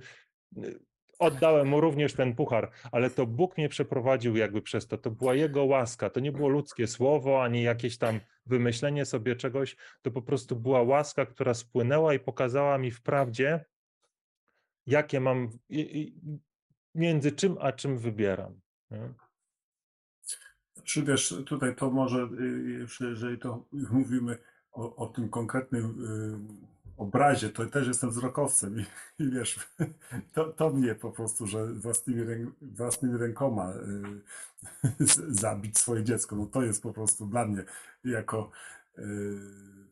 Oddałem 1.20 1.68
mu 1.68 1.82
również 1.82 2.14
ten 2.14 2.36
puchar, 2.36 2.72
ale 2.92 3.10
to 3.10 3.26
Bóg 3.26 3.58
mnie 3.58 3.70
przeprowadził 3.70 4.36
jakby 4.36 4.62
przez 4.62 4.88
to. 4.88 4.98
To 4.98 5.12
była 5.12 5.36
Jego 5.36 5.66
łaska. 5.66 6.10
To 6.10 6.20
nie 6.20 6.32
było 6.32 6.50
ludzkie 6.50 6.88
słowo, 6.88 7.44
ani 7.44 7.64
jakieś 7.64 7.98
tam 7.98 8.20
wymyślenie 8.46 9.06
sobie 9.06 9.36
czegoś. 9.36 9.76
To 10.02 10.12
po 10.12 10.22
prostu 10.22 10.56
była 10.56 10.82
łaska, 10.82 11.26
która 11.26 11.54
spłynęła 11.54 12.14
i 12.14 12.20
pokazała 12.20 12.78
mi 12.78 12.92
w 12.92 13.02
prawdzie, 13.02 13.66
jakie 14.86 15.20
mam, 15.20 15.50
między 16.96 17.32
czym 17.32 17.58
a 17.60 17.72
czym 17.72 17.98
wybieram. 17.98 18.62
nie? 18.92 19.14
Czy 20.84 21.04
wiesz, 21.04 21.36
tutaj 21.46 21.76
to 21.76 21.92
może, 21.92 22.30
y, 22.40 22.72
jeszcze 22.80 23.06
jeżeli 23.06 23.38
to 23.38 23.66
mówimy 23.92 24.38
o, 24.72 24.96
o 24.96 25.08
tym 25.08 25.30
konkretnym 25.30 25.86
y, 26.56 26.72
obrazie, 26.98 27.50
to 27.50 27.66
też 27.66 27.88
jestem 27.88 28.10
wzrokowcem 28.10 28.80
i, 28.80 28.86
i 29.24 29.32
wiesz, 29.32 29.60
to, 30.34 30.46
to 30.54 30.70
mnie 30.70 30.96
po 30.96 31.12
prostu, 31.12 31.48
że 31.48 31.74
własnymi, 31.74 32.24
ręk, 32.24 32.56
własnymi 32.62 33.18
rękoma 33.18 33.74
y, 33.74 33.80
z- 35.08 35.40
zabić 35.40 35.78
swoje 35.78 36.04
dziecko, 36.04 36.36
no 36.36 36.46
to 36.46 36.62
jest 36.64 36.84
po 36.84 36.94
prostu 36.94 37.26
dla 37.26 37.46
mnie 37.46 37.64
jako 38.04 38.52
y, 38.98 39.02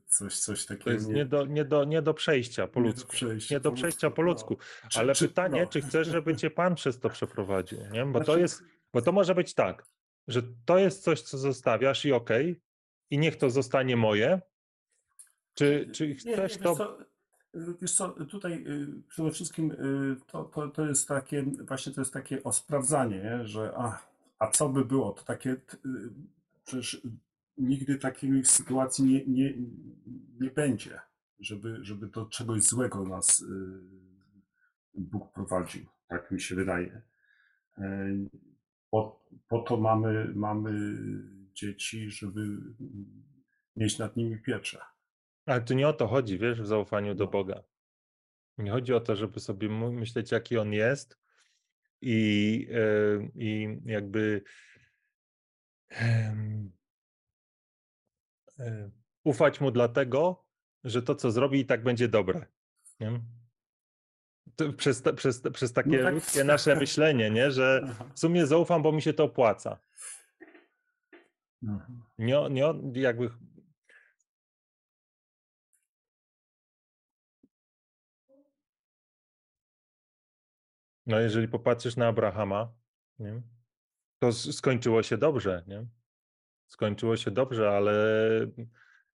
coś, 0.07 0.39
coś 0.39 0.65
takiego. 0.65 0.83
To 0.83 0.91
jest 0.91 1.07
nie- 1.07 1.25
do, 1.25 1.45
nie 1.45 1.65
do, 1.65 1.83
nie 1.83 2.01
do 2.01 2.13
przejścia 2.13 2.67
po 2.67 2.79
nie 2.79 2.83
do 2.83 2.89
ludzku. 2.91 3.11
przejścia 3.11 3.55
Nie 3.55 3.59
do 3.59 3.71
przejścia 3.71 4.09
po 4.11 4.21
ludzku, 4.21 4.53
ludzku. 4.53 4.65
no. 4.83 4.89
Czy- 4.89 4.99
Ale 4.99 5.15
czy- 5.15 5.27
pytanie, 5.27 5.61
no. 5.61 5.67
czy 5.69 5.81
chcesz, 5.81 6.07
żeby 6.07 6.35
cię 6.35 6.49
Pan 6.49 6.75
przez 6.75 6.99
to 6.99 7.09
przeprowadził? 7.09 7.79
Nie? 7.91 8.05
Bo 8.05 8.19
to 8.19 8.25
Znaczy- 8.25 8.39
jest, 8.41 8.63
bo 8.93 9.01
to 9.01 9.11
może 9.11 9.35
być 9.35 9.53
tak, 9.53 9.85
że 10.27 10.41
to 10.65 10.77
jest 10.77 11.03
coś, 11.03 11.21
co 11.21 11.37
zostawiasz 11.37 12.05
i 12.05 12.13
okej, 12.13 12.61
i 13.09 13.17
niech 13.17 13.35
to 13.35 13.49
zostanie 13.49 13.97
moje. 13.97 14.41
Czy, 15.59 15.89
czy 15.93 16.15
chcesz 16.15 16.57
to. 16.57 16.97
wiesz 17.81 17.95
co, 17.95 18.09
tutaj 18.09 18.53
y, 18.67 18.87
przede 19.07 19.31
wszystkim 19.31 19.71
y, 19.71 20.15
to, 20.27 20.43
to, 20.43 20.67
to 20.67 20.85
jest 20.85 21.07
takie, 21.07 21.43
właśnie 21.67 21.93
to 21.93 22.01
jest 22.01 22.13
takie 22.13 22.43
o 22.43 22.51
sprawdzanie, 22.53 23.17
nie? 23.23 23.45
że 23.45 23.73
a, 23.77 23.99
a 24.39 24.47
co 24.51 24.69
by 24.69 24.85
było, 24.85 25.11
to 25.13 25.23
takie, 25.23 25.49
y, 25.51 25.59
przecież 26.65 27.01
nigdy 27.57 27.97
takiej 27.97 28.45
sytuacji 28.45 29.05
nie, 29.05 29.25
nie, 29.25 29.53
nie 30.39 30.51
będzie, 30.51 30.99
żeby, 31.39 31.77
żeby 31.81 32.07
do 32.07 32.25
czegoś 32.25 32.63
złego 32.63 33.03
nas 33.03 33.45
Bóg 34.93 35.33
prowadził, 35.33 35.85
tak 36.07 36.31
mi 36.31 36.41
się 36.41 36.55
wydaje. 36.55 37.01
Y, 37.77 38.29
Po, 38.91 39.25
po 39.47 39.59
to 39.59 39.77
mamy, 39.77 40.31
mamy 40.35 40.97
dzieci, 41.53 42.09
żeby 42.09 42.57
mieć 43.75 43.99
nad 43.99 44.15
nimi 44.15 44.41
pieczę. 44.41 44.79
Ale 45.49 45.61
tu 45.61 45.73
nie 45.73 45.87
o 45.87 45.93
to 45.93 46.07
chodzi, 46.07 46.37
wiesz, 46.37 46.61
w 46.61 46.67
zaufaniu 46.67 47.15
do 47.15 47.25
No. 47.25 47.31
Boga. 47.31 47.63
Nie 48.57 48.71
chodzi 48.71 48.93
o 48.93 48.99
to, 48.99 49.15
żeby 49.15 49.39
sobie 49.39 49.69
myśleć, 49.69 50.31
jaki 50.31 50.57
on 50.57 50.73
jest 50.73 51.17
i, 52.01 52.67
e, 52.71 53.29
i 53.35 53.77
jakby 53.85 54.41
e, 55.91 56.35
ufać 59.23 59.61
mu 59.61 59.71
dlatego, 59.71 60.45
że 60.83 61.01
to, 61.01 61.15
co 61.15 61.31
zrobi, 61.31 61.59
i 61.59 61.65
tak 61.65 61.83
będzie 61.83 62.07
dobre. 62.07 62.45
Nie? 62.99 63.21
To 64.55 64.73
przez, 64.73 65.03
przez, 65.15 65.41
przez 65.53 65.73
takie 65.73 66.03
tak. 66.03 66.13
ludzkie 66.13 66.43
nasze 66.53 66.75
myślenie, 66.75 67.29
nie? 67.29 67.51
że 67.51 67.95
w 68.15 68.19
sumie 68.19 68.47
zaufam, 68.47 68.81
bo 68.81 68.91
mi 68.91 69.01
się 69.01 69.13
to 69.13 69.23
opłaca. 69.23 69.79
Mhm. 71.63 72.03
Nie, 72.17 72.49
nie 72.49 72.73
jakby. 73.01 73.29
No, 81.09 81.19
jeżeli 81.19 81.47
popatrzysz 81.47 81.95
na 81.95 82.07
Abrahama, 82.07 82.73
nie? 83.19 83.41
to 84.19 84.31
skończyło 84.31 85.03
się 85.03 85.17
dobrze, 85.17 85.63
nie? 85.67 85.87
Skończyło 86.67 87.17
się 87.17 87.31
dobrze, 87.31 87.69
ale 87.69 87.93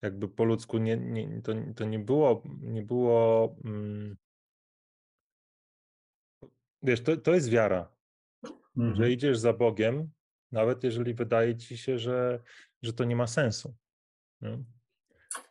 jakby 0.02 0.28
po 0.28 0.44
ludzku 0.44 0.78
nie, 0.78 0.96
nie, 0.96 1.42
to, 1.42 1.52
to 1.76 1.84
nie 1.84 1.98
było, 1.98 2.42
nie 2.60 2.82
było. 2.82 3.56
Mm, 3.64 4.16
wiesz, 6.82 7.02
to, 7.02 7.16
to 7.16 7.34
jest 7.34 7.50
wiara, 7.50 7.92
że 8.76 8.82
Mhm. 8.82 9.10
idziesz 9.10 9.38
za 9.38 9.52
Bogiem, 9.52 10.10
nawet 10.52 10.84
jeżeli 10.84 11.14
wydaje 11.14 11.56
ci 11.56 11.78
się, 11.78 11.98
że, 11.98 12.42
że 12.82 12.92
to 12.92 13.04
nie 13.04 13.16
ma 13.16 13.26
sensu. 13.26 13.76
Nie? 14.40 14.64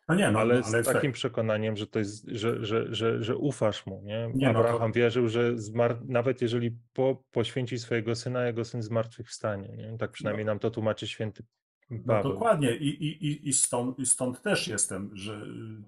No 0.09 0.15
nie, 0.15 0.31
no, 0.31 0.39
ale 0.39 0.55
no, 0.55 0.63
z 0.63 0.73
ale 0.73 0.83
takim 0.83 1.11
przekonaniem, 1.11 1.77
że 1.77 1.87
to 1.87 1.99
jest, 1.99 2.27
że, 2.27 2.65
że, 2.65 2.95
że, 2.95 3.23
że 3.23 3.37
ufasz 3.37 3.85
mu, 3.85 4.01
nie? 4.03 4.31
Nie, 4.33 4.47
no 4.47 4.53
to- 4.53 4.59
Abraham 4.59 4.91
wierzył, 4.91 5.27
że 5.29 5.57
zmar... 5.57 6.05
nawet 6.05 6.41
jeżeli 6.41 6.77
po, 6.93 7.23
poświęci 7.31 7.79
swojego 7.79 8.15
syna, 8.15 8.45
jego 8.45 8.65
syn 8.65 8.81
zmartwychwstanie, 8.83 9.69
nie? 9.77 9.97
Tak 9.97 10.11
przynajmniej 10.11 10.45
nam 10.45 10.59
to 10.59 10.71
tłumaczy 10.71 11.07
święty 11.07 11.43
No 11.91 11.99
Paweł. 12.07 12.33
dokładnie 12.33 12.75
I, 12.75 12.87
i, 12.87 13.27
i, 13.27 13.49
i, 13.49 13.53
stąd, 13.53 13.99
i 13.99 14.05
stąd 14.05 14.41
też 14.41 14.67
jestem, 14.67 15.11
że 15.13 15.41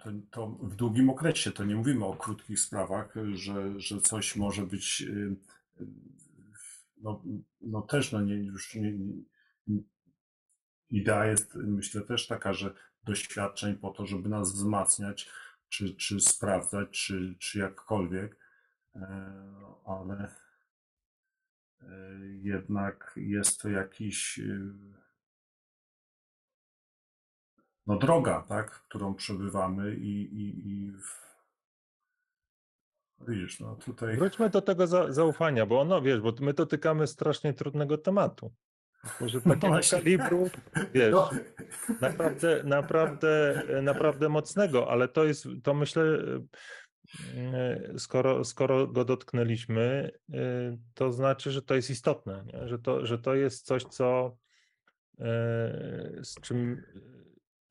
to, 0.03 0.11
to 0.31 0.47
w 0.47 0.75
długim 0.75 1.09
okresie, 1.09 1.51
to 1.51 1.63
nie 1.63 1.75
mówimy 1.75 2.05
o 2.05 2.13
krótkich 2.13 2.59
sprawach, 2.59 3.13
że, 3.33 3.79
że 3.79 4.01
coś 4.01 4.35
może 4.35 4.65
być 4.65 5.01
y, 5.01 5.35
y, 5.81 5.85
no, 7.01 7.23
no 7.61 7.81
też 7.81 8.11
no 8.11 8.21
nie, 8.21 8.35
już 8.35 8.75
nie, 8.75 8.93
idea 10.93 11.25
jest 11.25 11.55
myślę 11.55 12.01
też 12.01 12.27
taka, 12.27 12.53
że 12.53 12.73
doświadczeń 13.03 13.75
po 13.75 13.91
to, 13.91 14.05
żeby 14.05 14.29
nas 14.29 14.53
wzmacniać, 14.53 15.29
czy, 15.69 15.95
czy 15.95 16.19
sprawdzać, 16.19 16.89
czy, 16.89 17.35
czy 17.39 17.59
jakkolwiek, 17.59 18.37
e, 18.95 19.01
ale 19.85 20.33
jednak 22.41 23.13
jest 23.15 23.61
to 23.61 23.69
jakiś 23.69 24.39
y, 24.39 24.73
no 27.87 27.97
droga, 27.97 28.41
tak, 28.49 28.71
którą 28.71 29.15
przebywamy 29.15 29.95
i, 29.95 30.21
i, 30.21 30.67
i 30.67 30.91
w- 30.91 31.23
widzisz, 33.27 33.59
no 33.59 33.75
tutaj 33.75 34.17
Wróćmy 34.17 34.49
do 34.49 34.61
tego 34.61 34.87
za, 34.87 35.11
zaufania, 35.11 35.65
bo 35.65 35.81
ono, 35.81 36.01
wiesz, 36.01 36.21
bo 36.21 36.33
my 36.41 36.53
dotykamy 36.53 37.07
strasznie 37.07 37.53
trudnego 37.53 37.97
tematu. 37.97 38.53
Może 39.21 39.41
takiego 39.41 39.67
właśnie. 39.67 39.97
kalibru, 39.97 40.49
wiesz, 40.93 41.11
no, 41.11 41.29
naprawdę, 42.01 42.63
naprawdę, 42.63 43.63
naprawdę 43.81 44.29
mocnego, 44.29 44.91
ale 44.91 45.07
to 45.07 45.25
jest, 45.25 45.47
to 45.63 45.73
myślę, 45.73 46.03
e, 47.35 47.99
skoro, 47.99 48.43
skoro 48.43 48.87
go 48.87 49.05
dotknęliśmy, 49.05 50.11
e, 50.33 50.37
to 50.93 51.11
znaczy, 51.11 51.51
że 51.51 51.61
to 51.61 51.75
jest 51.75 51.89
istotne, 51.89 52.45
nie? 52.53 52.67
Że, 52.67 52.79
to, 52.79 53.05
że 53.05 53.19
to 53.19 53.35
jest 53.35 53.65
coś, 53.65 53.83
co 53.83 54.37
e, 55.19 55.23
z 56.23 56.35
czym 56.41 56.83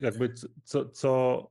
jakby 0.01 0.35
co, 0.65 0.89
co 0.89 1.51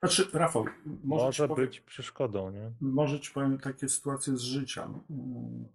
znaczy 0.00 0.26
Rafał, 0.32 0.64
może, 1.04 1.24
może 1.24 1.42
ci 1.42 1.48
powiem, 1.48 1.66
być 1.66 1.80
przeszkodą, 1.80 2.50
nie? 2.50 2.72
może 2.80 3.20
ci 3.20 3.32
powiem 3.32 3.58
takie 3.58 3.88
sytuacje 3.88 4.36
z 4.36 4.40
życia. 4.40 4.84
Mm, 5.10 5.68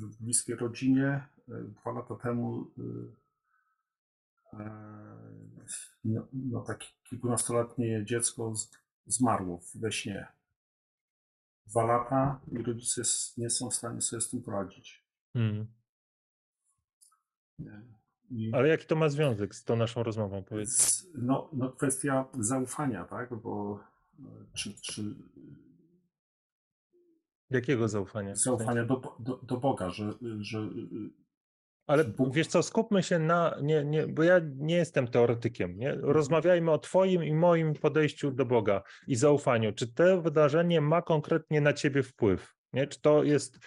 W 0.00 0.16
bliskiej 0.22 0.56
rodzinie 0.56 1.20
y, 1.38 1.39
dwa 1.50 1.92
lata 1.92 2.14
temu 2.14 2.66
y, 2.78 2.82
e, 4.52 4.70
no, 6.04 6.26
no 6.32 6.60
takie 6.60 6.86
kilkunastoletnie 7.04 8.04
dziecko 8.04 8.54
z- 8.56 8.70
zmarło 9.06 9.60
we 9.74 9.92
śnie. 9.92 10.26
Dwa 11.66 11.84
lata 11.84 12.40
i 12.52 12.58
rodzice 12.62 13.02
nie 13.36 13.50
są 13.50 13.70
w 13.70 13.74
stanie 13.74 14.00
sobie 14.00 14.20
z 14.20 14.30
tym 14.30 14.42
poradzić. 14.42 15.04
Mm. 15.34 15.66
Nie? 17.58 17.82
I 18.30 18.50
Ale 18.54 18.68
jaki 18.68 18.86
to 18.86 18.96
ma 18.96 19.08
związek 19.08 19.54
z 19.54 19.64
tą 19.64 19.76
naszą 19.76 20.02
rozmową, 20.02 20.44
powiedz? 20.44 21.06
no, 21.14 21.50
no 21.52 21.72
kwestia 21.72 22.24
zaufania, 22.38 23.04
tak? 23.04 23.34
Bo 23.34 23.80
e, 24.18 24.22
czy, 24.54 24.74
czy 24.80 25.14
Jakiego 27.50 27.88
zaufania? 27.88 28.34
zaufania 28.34 28.84
do, 28.84 29.16
do, 29.18 29.36
do 29.36 29.56
Boga, 29.56 29.90
że, 29.90 30.12
że 30.40 30.68
Ale 31.90 32.04
wiesz 32.30 32.46
co, 32.46 32.62
skupmy 32.62 33.02
się 33.02 33.18
na, 33.18 33.56
nie, 33.62 33.84
nie, 33.84 34.06
bo 34.06 34.22
ja 34.22 34.40
nie 34.56 34.74
jestem 34.74 35.08
teoretykiem, 35.08 35.78
nie? 35.78 35.94
Rozmawiajmy 35.94 36.70
o 36.70 36.78
twoim 36.78 37.24
i 37.24 37.34
moim 37.34 37.74
podejściu 37.74 38.30
do 38.30 38.46
Boga 38.46 38.82
i 39.06 39.16
zaufaniu. 39.16 39.72
Czy 39.72 39.92
to 39.92 40.22
wydarzenie 40.22 40.80
ma 40.80 41.02
konkretnie 41.02 41.60
na 41.60 41.72
ciebie 41.72 42.02
wpływ, 42.02 42.54
nie? 42.72 42.86
Czy 42.86 43.00
to 43.00 43.24
jest, 43.24 43.58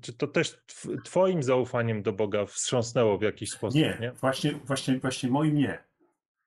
czy 0.00 0.12
to 0.12 0.26
też 0.26 0.58
tw- 0.66 1.02
twoim 1.02 1.42
zaufaniem 1.42 2.02
do 2.02 2.12
Boga 2.12 2.46
wstrząsnęło 2.46 3.18
w 3.18 3.22
jakiś 3.22 3.50
sposób, 3.50 3.80
Nie, 3.80 3.98
nie? 4.00 4.12
Właśnie, 4.12 4.52
właśnie, 4.52 4.98
właśnie 4.98 5.30
moim 5.30 5.54
nie. 5.54 5.84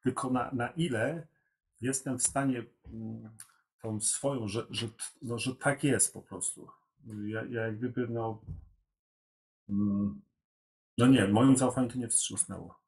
Tylko 0.04 0.30
na, 0.30 0.52
na 0.54 0.68
ile 0.68 1.28
jestem 1.82 2.20
w 2.20 2.24
stanie 2.24 2.64
mm, 2.94 3.30
tą 3.82 4.00
swoją, 4.00 4.48
że, 4.48 4.66
że, 4.70 4.88
no, 5.22 5.38
że 5.38 5.56
tak 5.56 5.84
jest 5.84 6.14
po 6.14 6.22
prostu. 6.22 6.68
Ja, 7.26 7.44
ja 7.50 7.62
jak 7.62 7.78
gdyby, 7.78 8.08
no, 8.08 8.42
mm, 9.70 10.22
no 11.00 11.08
nie, 11.08 11.28
moim 11.28 11.58
zaufaniem 11.58 11.90
to 11.90 11.98
nie 11.98 12.08
wstrząsnęło. 12.08 12.80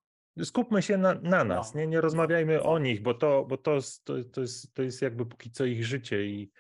Skupmy 0.44 0.82
się 0.82 0.98
na, 0.98 1.14
na 1.14 1.44
nas, 1.44 1.74
No. 1.74 1.80
nie, 1.82 1.88
nie 1.88 2.02
rozmawiajmy 2.02 2.56
No. 2.58 2.64
o 2.64 2.80
nich, 2.80 3.02
bo 3.02 3.14
to, 3.14 3.46
bo 3.46 3.58
to, 3.58 3.76
jest- 3.76 4.06
to, 4.06 4.14
to, 4.24 4.42
jest, 4.42 4.74
to 4.74 4.82
jest 4.84 5.02
jakby 5.02 5.26
póki 5.26 5.52
co 5.52 5.66
ich 5.66 5.86
życie 5.86 6.26
i, 6.26 6.52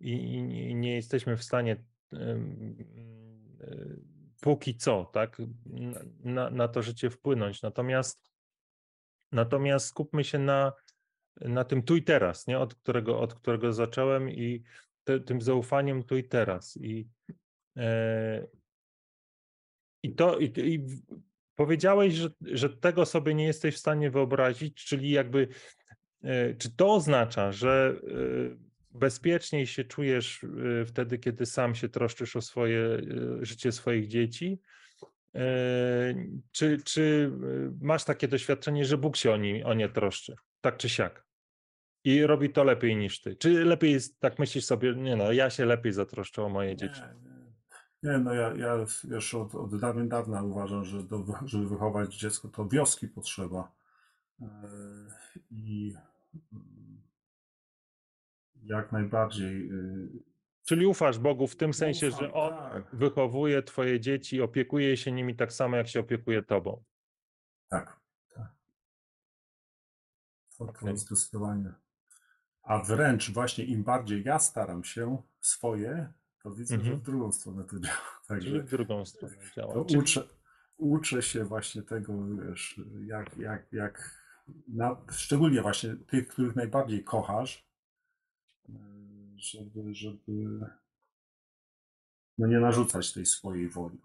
i, 0.00 0.12
i 0.70 0.74
nie 0.74 0.94
jesteśmy 0.94 1.36
w 1.36 1.44
stanie 1.44 1.84
e, 2.12 2.40
póki 4.40 4.76
co, 4.76 5.04
tak, 5.04 5.38
na- 5.66 6.00
na, 6.24 6.50
na 6.50 6.68
to 6.68 6.82
życie 6.82 7.10
wpłynąć. 7.10 7.62
Natomiast, 7.62 8.30
natomiast 9.32 9.86
skupmy 9.86 10.24
się 10.24 10.38
na, 10.38 10.72
na 11.40 11.64
tym 11.64 11.82
tu 11.82 11.96
i 11.96 12.02
teraz, 12.02 12.46
nie, 12.46 12.58
od 12.58 12.74
którego, 12.74 13.20
od 13.20 13.34
którego 13.34 13.72
zacząłem 13.72 14.30
i 14.30 14.62
te, 15.04 15.20
tym 15.20 15.40
zaufaniem 15.40 16.02
tu 16.04 16.16
i 16.16 16.24
teraz. 16.24 16.76
I, 16.76 17.08
e, 17.76 18.46
i 20.06 20.12
to 20.12 20.38
i, 20.38 20.52
i 20.56 20.84
powiedziałeś, 21.56 22.14
że, 22.14 22.28
że 22.40 22.68
tego 22.68 23.06
sobie 23.06 23.34
nie 23.34 23.44
jesteś 23.44 23.74
w 23.74 23.78
stanie 23.78 24.10
wyobrazić, 24.10 24.84
czyli 24.84 25.10
jakby 25.10 25.48
e, 26.22 26.54
czy 26.54 26.76
to 26.76 26.94
oznacza, 26.94 27.52
że 27.52 27.94
e, 27.94 28.98
bezpieczniej 28.98 29.66
się 29.66 29.84
czujesz 29.84 30.44
e, 30.44 30.84
wtedy, 30.84 31.18
kiedy 31.18 31.46
sam 31.46 31.74
się 31.74 31.88
troszczysz 31.88 32.36
o 32.36 32.42
swoje 32.42 33.00
życie 33.40 33.72
swoich 33.72 34.08
dzieci? 34.08 34.58
Czy, 36.52 36.78
czy 36.84 37.32
masz 37.80 38.04
takie 38.04 38.28
doświadczenie, 38.28 38.84
że 38.84 38.98
Bóg 38.98 39.16
się 39.16 39.32
o, 39.32 39.36
nie, 39.36 39.66
o 39.66 39.74
nie 39.74 39.88
troszczy, 39.88 40.34
tak 40.60 40.76
czy 40.76 40.88
siak? 40.88 41.24
I 42.04 42.22
robi 42.22 42.50
to 42.50 42.64
lepiej 42.64 42.96
niż 42.96 43.20
ty? 43.20 43.36
Czy 43.36 43.64
lepiej 43.64 43.92
jest, 43.92 44.20
tak 44.20 44.38
myślisz 44.38 44.64
sobie, 44.64 44.94
nie 44.94 45.16
no, 45.16 45.32
ja 45.32 45.50
się 45.50 45.64
lepiej 45.64 45.92
zatroszczę 45.92 46.42
o 46.42 46.48
moje 46.48 46.76
dzieci? 46.76 47.00
Nie, 48.06 48.18
no 48.18 48.34
ja, 48.34 48.54
ja 48.54 48.74
już 49.04 49.34
od, 49.34 49.54
od 49.54 49.80
dawien 49.80 50.08
dawna 50.08 50.42
uważam, 50.42 50.84
że 50.84 51.02
do, 51.02 51.24
żeby 51.44 51.68
wychować 51.68 52.16
dziecko, 52.16 52.48
to 52.48 52.68
wioski 52.68 53.08
potrzeba. 53.08 53.72
E, 54.40 54.46
I 55.50 55.94
mm, 56.52 57.02
jak 58.62 58.92
najbardziej. 58.92 59.70
y, 59.72 60.08
Czyli 60.64 60.86
ufasz 60.86 61.18
Bogu 61.18 61.46
w 61.46 61.56
tym 61.56 61.74
sensie, 61.74 62.08
ufam, 62.08 62.20
że 62.20 62.32
On 62.32 62.50
Tak, 62.54 62.96
wychowuje 62.96 63.62
twoje 63.62 64.00
dzieci, 64.00 64.42
opiekuje 64.42 64.96
się 64.96 65.12
nimi 65.12 65.36
tak 65.36 65.52
samo, 65.52 65.76
jak 65.76 65.88
się 65.88 66.00
opiekuje 66.00 66.42
tobą. 66.42 66.82
tak. 67.68 68.00
tak. 68.34 68.54
To, 70.58 70.64
to 70.64 70.70
Okej. 70.70 70.96
zdecydowanie. 70.96 71.72
A 72.62 72.78
wręcz 72.78 73.30
właśnie 73.32 73.64
im 73.64 73.82
bardziej 73.84 74.24
ja 74.24 74.38
staram 74.38 74.84
się 74.84 75.22
swoje, 75.40 76.12
to 76.46 76.54
widzę, 76.54 76.74
że 76.74 76.80
Mhm. 76.80 77.00
w 77.00 77.02
drugą 77.02 77.32
stronę 77.32 77.64
to 77.64 77.80
działa. 77.80 77.96
Czyli 78.28 78.28
Także 78.28 78.60
w 78.62 78.70
drugą 78.70 79.04
stronę 79.06 79.36
działa. 79.56 79.74
to 79.74 79.84
Czyli, 79.84 80.00
uczę, 80.00 80.28
uczę 80.76 81.22
się 81.22 81.44
właśnie 81.44 81.82
tego, 81.82 82.12
wiesz, 82.48 82.80
jak, 83.06 83.36
jak, 83.36 83.72
jak 83.72 84.20
na, 84.68 84.96
szczególnie 85.12 85.62
właśnie 85.62 85.96
tych, 85.96 86.28
których 86.28 86.56
najbardziej 86.56 87.04
kochasz, 87.04 87.68
y, 88.68 88.72
żeby, 89.36 89.94
żeby 89.94 90.58
no 92.38 92.46
nie 92.46 92.58
narzucać 92.60 93.12
tej 93.12 93.26
swojej 93.26 93.68
woli. 93.68 93.98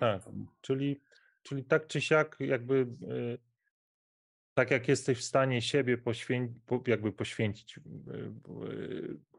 tak, 0.00 0.24
Tam, 0.24 0.46
czyli, 0.60 1.00
czyli 1.42 1.64
tak 1.64 1.86
czy 1.86 2.00
siak, 2.00 2.36
jakby 2.40 2.74
y, 3.02 3.38
tak 4.54 4.70
jak 4.70 4.88
jesteś 4.88 5.18
w 5.18 5.24
stanie 5.24 5.62
siebie 5.62 5.98
poświę, 5.98 6.48
po- 6.66 6.82
jakby 6.86 7.12
poświęcić, 7.12 7.78
y, 7.78 7.82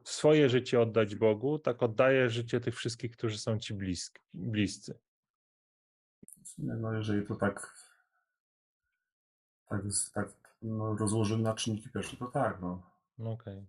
swoje 0.07 0.49
życie 0.49 0.81
oddać 0.81 1.15
Bogu, 1.15 1.59
tak 1.59 1.83
oddajesz 1.83 2.33
życie 2.33 2.59
tych 2.59 2.75
wszystkich, 2.75 3.11
którzy 3.11 3.37
są 3.37 3.59
ci 3.59 3.73
blisk, 3.73 4.19
bliscy. 4.33 4.99
no 6.57 6.93
jeżeli 6.93 7.27
to 7.27 7.35
tak, 7.35 7.75
tak, 9.69 9.81
tak 10.13 10.57
no, 10.61 10.95
rozłożymy 10.95 11.43
na 11.43 11.53
czynniki 11.53 11.89
pierwsze, 11.89 12.17
to 12.17 12.25
tak, 12.25 12.61
no. 12.61 12.91
No 13.17 13.31
Okej. 13.31 13.67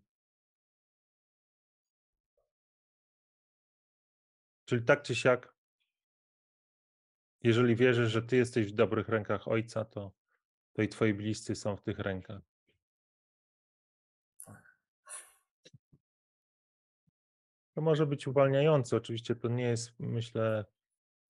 Czyli 4.64 4.84
tak 4.84 5.02
czy 5.02 5.14
siak, 5.14 5.54
jeżeli 7.42 7.76
wierzysz, 7.76 8.12
że 8.12 8.22
ty 8.22 8.36
jesteś 8.36 8.72
w 8.72 8.74
dobrych 8.74 9.08
rękach 9.08 9.48
Ojca, 9.48 9.84
to, 9.84 10.12
to 10.72 10.82
i 10.82 10.88
twoi 10.88 11.14
bliscy 11.14 11.54
są 11.54 11.76
w 11.76 11.82
tych 11.82 11.98
rękach. 11.98 12.47
To 17.78 17.82
może 17.82 18.06
być 18.06 18.26
uwalniające. 18.26 18.96
Oczywiście 18.96 19.34
to 19.34 19.48
nie 19.48 19.64
jest, 19.64 19.92
myślę, 19.98 20.64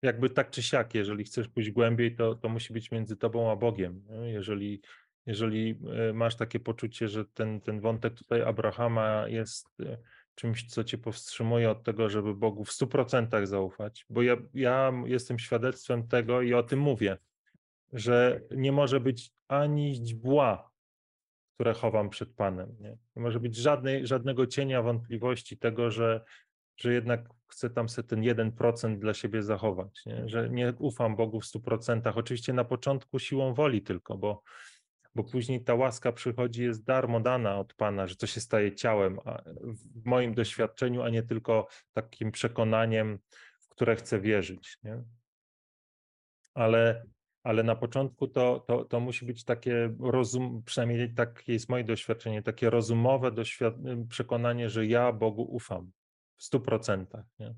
jakby 0.02 0.30
tak 0.30 0.50
czy 0.50 0.62
siak, 0.62 0.94
jeżeli 0.94 1.24
chcesz 1.24 1.48
pójść 1.48 1.70
głębiej, 1.70 2.14
to, 2.16 2.34
to 2.34 2.48
musi 2.48 2.72
być 2.72 2.90
między 2.90 3.16
tobą 3.16 3.50
a 3.50 3.56
Bogiem. 3.56 4.04
Jeżeli, 4.22 4.80
jeżeli 5.26 5.80
e, 6.08 6.12
masz 6.12 6.36
takie 6.36 6.60
poczucie, 6.60 7.08
że 7.08 7.24
ten, 7.24 7.60
ten 7.60 7.80
wątek 7.80 8.14
tutaj 8.14 8.42
Abrahama 8.42 9.28
jest 9.28 9.80
e, 9.80 9.98
czymś, 10.34 10.66
co 10.66 10.84
cię 10.84 10.98
powstrzymuje 10.98 11.70
od 11.70 11.82
tego, 11.82 12.08
żeby 12.08 12.34
Bogu 12.34 12.64
w 12.64 12.70
100% 12.70 13.46
zaufać, 13.46 14.06
bo 14.10 14.22
ja, 14.22 14.36
ja 14.54 14.92
jestem 15.06 15.38
świadectwem 15.38 16.08
tego 16.08 16.42
i 16.42 16.54
o 16.54 16.62
tym 16.62 16.78
mówię, 16.78 17.18
że 17.92 18.40
nie 18.50 18.72
może 18.72 19.00
być 19.00 19.30
ani 19.48 19.94
źdźbła, 19.94 20.67
które 21.58 21.74
chowam 21.74 22.10
przed 22.10 22.34
Panem. 22.34 22.76
Nie, 22.80 22.96
nie 23.16 23.22
może 23.22 23.40
być 23.40 23.56
żadnej, 23.56 24.06
żadnego 24.06 24.46
cienia 24.46 24.82
wątpliwości 24.82 25.58
tego, 25.58 25.90
że, 25.90 26.24
że 26.76 26.92
jednak 26.92 27.28
chcę 27.48 27.70
tam 27.70 27.88
sobie 27.88 28.08
ten 28.08 28.20
1% 28.20 28.98
dla 28.98 29.14
siebie 29.14 29.42
zachować, 29.42 30.06
nie? 30.06 30.28
że 30.28 30.50
nie 30.50 30.72
ufam 30.78 31.16
Bogu 31.16 31.40
w 31.40 31.44
100%. 31.44 32.12
Oczywiście 32.14 32.52
na 32.52 32.64
początku 32.64 33.18
siłą 33.18 33.54
woli 33.54 33.82
tylko, 33.82 34.18
bo, 34.18 34.42
bo 35.14 35.24
później 35.24 35.64
ta 35.64 35.74
łaska 35.74 36.12
przychodzi, 36.12 36.62
jest 36.62 36.84
darmo 36.84 37.20
dana 37.20 37.58
od 37.58 37.74
Pana, 37.74 38.06
że 38.06 38.16
to 38.16 38.26
się 38.26 38.40
staje 38.40 38.74
ciałem, 38.74 39.18
w 39.64 40.06
moim 40.06 40.34
doświadczeniu, 40.34 41.02
a 41.02 41.10
nie 41.10 41.22
tylko 41.22 41.68
takim 41.92 42.32
przekonaniem, 42.32 43.18
w 43.60 43.68
które 43.68 43.96
chcę 43.96 44.20
wierzyć. 44.20 44.78
Nie? 44.82 45.02
ale, 46.54 47.04
ale 47.48 47.62
na 47.62 47.76
początku 47.76 48.28
to, 48.28 48.60
to, 48.60 48.84
to 48.84 49.00
musi 49.00 49.26
być 49.26 49.44
takie 49.44 49.94
rozum, 50.00 50.62
przynajmniej 50.62 51.14
takie 51.14 51.52
jest 51.52 51.68
moje 51.68 51.84
doświadczenie, 51.84 52.42
takie 52.42 52.70
rozumowe 52.70 53.32
doświad- 53.32 54.06
przekonanie, 54.08 54.68
że 54.70 54.86
ja 54.86 55.12
Bogu 55.12 55.42
ufam 55.42 55.92
w 56.36 56.44
stu 56.44 56.60
procentach, 56.60 57.24
nie? 57.38 57.54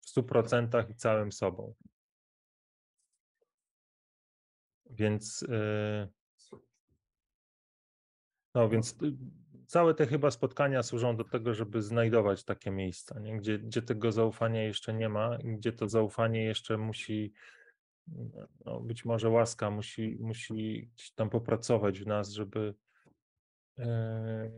W 0.00 0.08
stu 0.08 0.22
procentach 0.22 0.90
i 0.90 0.94
całym 0.94 1.32
sobą. 1.32 1.74
Więc 4.90 5.44
yy, 5.48 6.08
no 8.54 8.68
więc 8.68 9.02
y, 9.02 9.16
całe 9.66 9.94
te 9.94 10.06
chyba 10.06 10.30
spotkania 10.30 10.82
służą 10.82 11.16
do 11.16 11.24
tego, 11.24 11.54
żeby 11.54 11.82
znajdować 11.82 12.44
takie 12.44 12.70
miejsca, 12.70 13.20
nie? 13.20 13.36
Gdzie, 13.36 13.58
gdzie 13.58 13.82
tego 13.82 14.12
zaufania 14.12 14.62
jeszcze 14.62 14.94
nie 14.94 15.08
ma, 15.08 15.38
gdzie 15.44 15.72
to 15.72 15.88
zaufanie 15.88 16.44
jeszcze 16.44 16.78
musi, 16.78 17.32
no, 18.64 18.80
być 18.80 19.04
może 19.04 19.28
łaska 19.28 19.70
musi, 19.70 20.16
musi 20.20 20.90
tam 21.14 21.30
popracować 21.30 22.00
w 22.00 22.06
nas, 22.06 22.30
żeby, 22.30 22.74
e, 23.78 24.50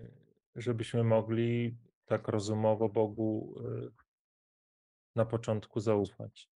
żebyśmy 0.54 1.04
mogli 1.04 1.76
tak 2.04 2.28
rozumowo 2.28 2.88
Bogu 2.88 3.62
e, 3.64 3.88
na 5.16 5.26
początku 5.26 5.80
zaufać. 5.80 6.50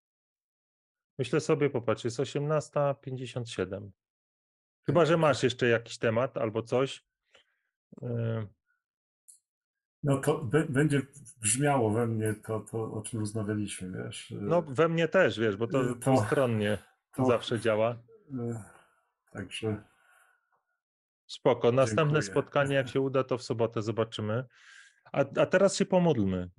Myślę 1.17 1.39
sobie, 1.39 1.69
popatrz, 1.69 2.03
jest 2.03 2.19
18.57. 2.19 3.89
Chyba, 4.85 5.05
że 5.05 5.17
masz 5.17 5.43
jeszcze 5.43 5.67
jakiś 5.67 5.97
temat 5.97 6.37
albo 6.37 6.63
coś. 6.63 7.05
No 10.03 10.17
to 10.17 10.47
będzie 10.69 11.01
brzmiało 11.41 11.89
we 11.89 12.07
mnie 12.07 12.33
to, 12.33 12.59
to 12.59 12.93
o 12.93 13.01
czym 13.01 13.19
rozmawialiśmy, 13.19 14.03
wiesz. 14.03 14.33
No, 14.41 14.61
we 14.61 14.89
mnie 14.89 15.07
też, 15.07 15.39
wiesz, 15.39 15.55
bo 15.55 15.67
to, 15.67 15.83
To- 15.83 15.93
to 15.95 15.95
dwustronnie 15.95 16.77
to- 17.15 17.25
zawsze 17.25 17.59
działa. 17.59 17.97
E, 18.39 18.63
Także 19.31 19.83
Spoko. 21.27 21.71
Następne 21.71 22.05
Dziękuję. 22.21 22.21
spotkanie, 22.21 22.75
jak 22.75 22.87
się 22.89 23.01
uda, 23.01 23.23
to 23.23 23.37
w 23.37 23.43
sobotę 23.43 23.81
zobaczymy. 23.81 24.43
A, 25.11 25.19
a 25.37 25.45
teraz 25.45 25.75
się 25.75 25.85
pomódlmy. 25.85 26.49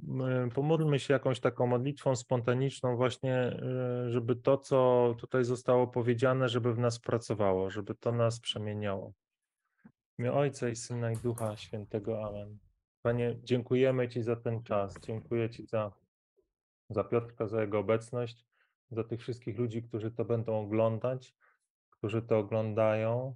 Y, 0.46 0.50
Pomódlmy 0.54 0.98
się 0.98 1.14
jakąś 1.14 1.40
taką 1.40 1.66
modlitwą 1.66 2.16
spontaniczną, 2.16 2.96
właśnie, 2.96 3.56
y, 4.06 4.10
żeby 4.10 4.36
to, 4.36 4.58
co 4.58 5.14
tutaj 5.18 5.44
zostało 5.44 5.86
powiedziane, 5.86 6.48
żeby 6.48 6.74
w 6.74 6.78
nas 6.78 6.98
pracowało, 6.98 7.70
żeby 7.70 7.94
to 7.94 8.12
nas 8.12 8.40
przemieniało. 8.40 9.12
W 9.84 10.18
imię 10.18 10.32
Ojca 10.32 10.68
i 10.68 10.76
Syna 10.76 11.12
i 11.12 11.16
Ducha 11.16 11.56
Świętego. 11.56 12.24
Amen. 12.28 12.58
Panie, 13.02 13.36
dziękujemy 13.42 14.08
Ci 14.08 14.22
za 14.22 14.36
ten 14.36 14.62
czas. 14.62 15.00
Dziękuję 15.00 15.50
Ci 15.50 15.66
za, 15.66 15.92
za 16.90 17.04
Piotrka, 17.04 17.46
za 17.46 17.60
jego 17.60 17.78
obecność, 17.78 18.46
za 18.90 19.04
tych 19.04 19.20
wszystkich 19.20 19.58
ludzi, 19.58 19.82
którzy 19.82 20.10
to 20.10 20.24
będą 20.24 20.60
oglądać, 20.60 21.34
którzy 21.90 22.22
to 22.22 22.38
oglądają. 22.38 23.34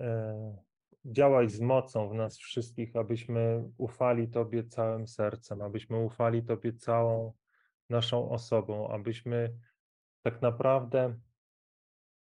E, 0.00 0.68
Działaj 1.04 1.48
z 1.48 1.60
mocą 1.60 2.08
w 2.08 2.14
nas 2.14 2.38
wszystkich, 2.38 2.96
abyśmy 2.96 3.70
ufali 3.76 4.28
Tobie 4.28 4.64
całym 4.64 5.08
sercem, 5.08 5.62
abyśmy 5.62 5.98
ufali 5.98 6.42
Tobie 6.42 6.72
całą 6.72 7.32
naszą 7.90 8.30
osobą, 8.30 8.88
abyśmy 8.88 9.54
tak 10.22 10.42
naprawdę 10.42 11.14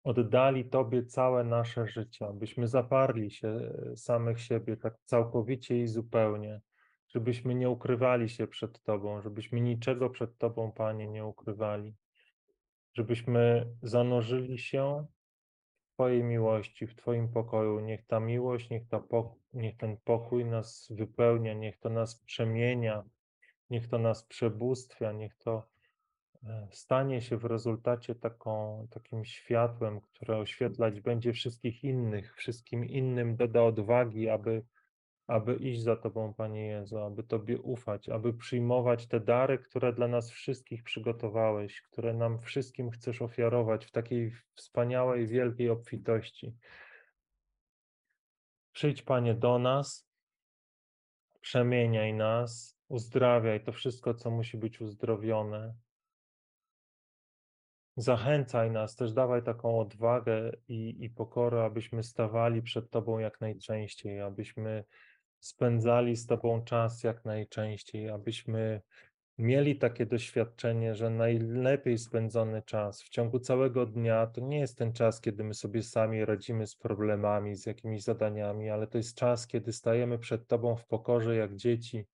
oddali 0.06 0.66
Tobie 0.66 1.06
całe 1.06 1.43
nasze 1.43 1.88
życie, 1.88 2.28
abyśmy 2.28 2.68
zaparli 2.68 3.32
się 3.32 3.47
e, 3.47 3.97
samych 3.97 4.41
siebie 4.41 4.78
tak 4.78 4.97
całkowicie 5.06 5.82
i 5.82 5.88
zupełnie, 5.88 6.62
żebyśmy 7.08 7.56
nie 7.56 7.70
ukrywali 7.70 8.30
się 8.30 8.47
przed 8.47 8.84
Tobą, 8.84 9.22
żebyśmy 9.22 9.62
niczego 9.62 10.10
przed 10.10 10.38
Tobą, 10.38 10.72
Panie, 10.72 11.08
nie 11.08 11.26
ukrywali, 11.26 11.95
żebyśmy 12.93 13.68
zanurzyli 13.82 14.60
się 14.60 15.06
w 15.89 15.93
Twojej 15.93 16.24
miłości, 16.24 16.88
w 16.88 16.95
Twoim 16.95 17.32
pokoju. 17.32 17.80
Niech 17.80 18.06
ta 18.06 18.20
miłość, 18.20 18.70
niech, 18.70 18.88
ta 18.88 19.03
niech 19.53 19.78
ten 19.78 19.97
pokój 19.97 20.45
nas 20.45 20.88
wypełnia, 20.91 21.53
niech 21.53 21.78
to 21.80 21.89
nas 21.89 22.24
przemienia, 22.24 23.03
niech 23.70 23.88
to 23.88 23.99
nas 23.99 24.24
przebóstwia, 24.24 25.12
niech 25.12 25.36
to 25.36 25.74
stanie 26.71 27.21
się 27.21 27.37
w 27.37 27.45
rezultacie 27.45 28.15
taką, 28.15 28.87
takim 28.91 29.25
światłem, 29.25 30.01
które 30.01 30.37
oświetlać 30.37 31.01
będzie 31.01 31.33
wszystkich 31.33 31.83
innych, 31.83 32.35
wszystkim 32.35 32.85
innym 32.85 33.35
doda 33.35 33.63
odwagi, 33.63 34.29
aby, 34.29 34.63
aby 35.27 35.55
iść 35.55 35.81
za 35.81 35.95
Tobą, 35.95 36.33
Panie 36.33 36.67
Jezu, 36.67 36.97
aby 36.97 37.23
Tobie 37.23 37.59
ufać, 37.61 38.09
aby 38.09 38.33
przyjmować 38.33 39.07
te 39.07 39.19
dary, 39.19 39.59
które 39.59 39.93
dla 39.93 40.07
nas 40.07 40.31
wszystkich 40.31 40.83
przygotowałeś, 40.83 41.81
które 41.81 42.13
nam 42.13 42.39
wszystkim 42.39 42.91
chcesz 42.91 43.21
ofiarować 43.21 43.85
w 43.85 43.91
takiej 43.91 44.31
wspaniałej, 44.55 45.27
wielkiej 45.27 45.69
obfitości. 45.69 46.55
Przyjdź, 48.71 49.01
Panie, 49.01 49.33
do 49.33 49.59
nas, 49.59 50.09
przemieniaj 51.41 52.13
nas, 52.13 52.79
uzdrawiaj 52.87 53.63
to 53.63 53.71
wszystko, 53.71 54.13
co 54.13 54.31
musi 54.31 54.57
być 54.57 54.81
uzdrowione. 54.81 55.84
Zachęcaj 57.97 58.71
nas, 58.71 58.95
też 58.95 59.13
dawaj 59.13 59.43
taką 59.43 59.79
odwagę 59.79 60.51
i, 60.67 61.03
i 61.03 61.09
pokorę, 61.09 61.63
abyśmy 61.63 62.03
stawali 62.03 62.61
przed 62.61 62.89
Tobą 62.89 63.19
jak 63.19 63.41
najczęściej, 63.41 64.21
abyśmy 64.21 64.83
spędzali 65.39 66.15
z 66.15 66.25
Tobą 66.25 66.63
czas 66.63 67.03
jak 67.03 67.25
najczęściej, 67.25 68.09
abyśmy 68.09 68.81
mieli 69.37 69.75
takie 69.75 70.05
doświadczenie, 70.05 70.95
że 70.95 71.09
najlepiej 71.09 71.97
spędzony 71.97 72.61
czas 72.61 73.03
w 73.03 73.09
ciągu 73.09 73.39
całego 73.39 73.85
dnia 73.85 74.27
to 74.27 74.41
nie 74.41 74.59
jest 74.59 74.77
ten 74.77 74.93
czas, 74.93 75.21
kiedy 75.21 75.43
my 75.43 75.53
sobie 75.53 75.83
sami 75.83 76.25
radzimy 76.25 76.67
z 76.67 76.75
problemami, 76.75 77.55
z 77.55 77.65
jakimiś 77.65 78.03
zadaniami, 78.03 78.69
ale 78.69 78.87
to 78.87 78.97
jest 78.97 79.17
czas, 79.17 79.47
kiedy 79.47 79.73
stajemy 79.73 80.19
przed 80.19 80.47
Tobą 80.47 80.75
w 80.75 80.85
pokorze 80.85 81.35
jak 81.35 81.55
dzieci 81.55 82.05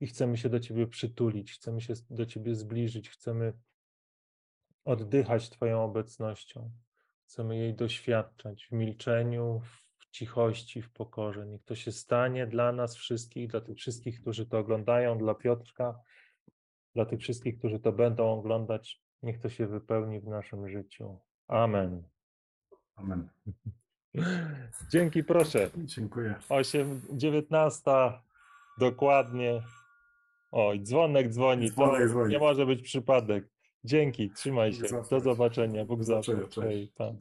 i 0.00 0.06
chcemy 0.06 0.36
się 0.36 0.48
do 0.48 0.60
Ciebie 0.60 0.86
przytulić, 0.86 1.52
chcemy 1.52 1.80
się 1.80 1.94
do 2.10 2.26
Ciebie 2.26 2.54
zbliżyć, 2.54 3.10
chcemy 3.10 3.52
oddychać 4.84 5.50
Twoją 5.50 5.84
obecnością. 5.84 6.70
Chcemy 7.26 7.56
jej 7.56 7.74
doświadczać 7.74 8.66
w 8.66 8.72
milczeniu, 8.72 9.60
w 9.60 10.10
cichości, 10.10 10.82
w 10.82 10.92
pokorze. 10.92 11.46
Niech 11.46 11.64
to 11.64 11.74
się 11.74 11.92
stanie 11.92 12.46
dla 12.46 12.72
nas 12.72 12.96
wszystkich, 12.96 13.48
dla 13.48 13.60
tych 13.60 13.76
wszystkich, 13.76 14.20
którzy 14.20 14.46
to 14.46 14.58
oglądają, 14.58 15.18
dla 15.18 15.34
Piotrka, 15.34 16.00
dla 16.94 17.06
tych 17.06 17.20
wszystkich, 17.20 17.58
którzy 17.58 17.80
to 17.80 17.92
będą 17.92 18.32
oglądać. 18.32 19.02
Niech 19.22 19.38
to 19.38 19.48
się 19.48 19.66
wypełni 19.66 20.20
w 20.20 20.26
naszym 20.26 20.68
życiu. 20.68 21.18
Amen. 21.48 22.02
amen. 22.94 23.28
Dzięki, 24.92 25.24
proszę. 25.24 25.70
Dziękuję. 25.76 26.34
8, 26.48 27.00
19, 27.12 27.90
dokładnie. 28.78 29.62
Oj, 30.52 30.82
dzwonek 30.82 31.28
dzwoni. 31.28 31.70
Dzwonek 31.70 32.08
dzwoni. 32.08 32.32
Nie 32.32 32.38
może 32.38 32.66
być 32.66 32.82
przypadek. 32.82 33.51
Dzięki, 33.84 34.30
trzymaj 34.30 34.72
się. 34.72 34.82
Do 35.10 35.20
zobaczenia. 35.20 35.84
Bóg 35.84 36.04
zapłać. 36.04 36.48
cześć. 36.50 36.90
Pa. 36.96 37.12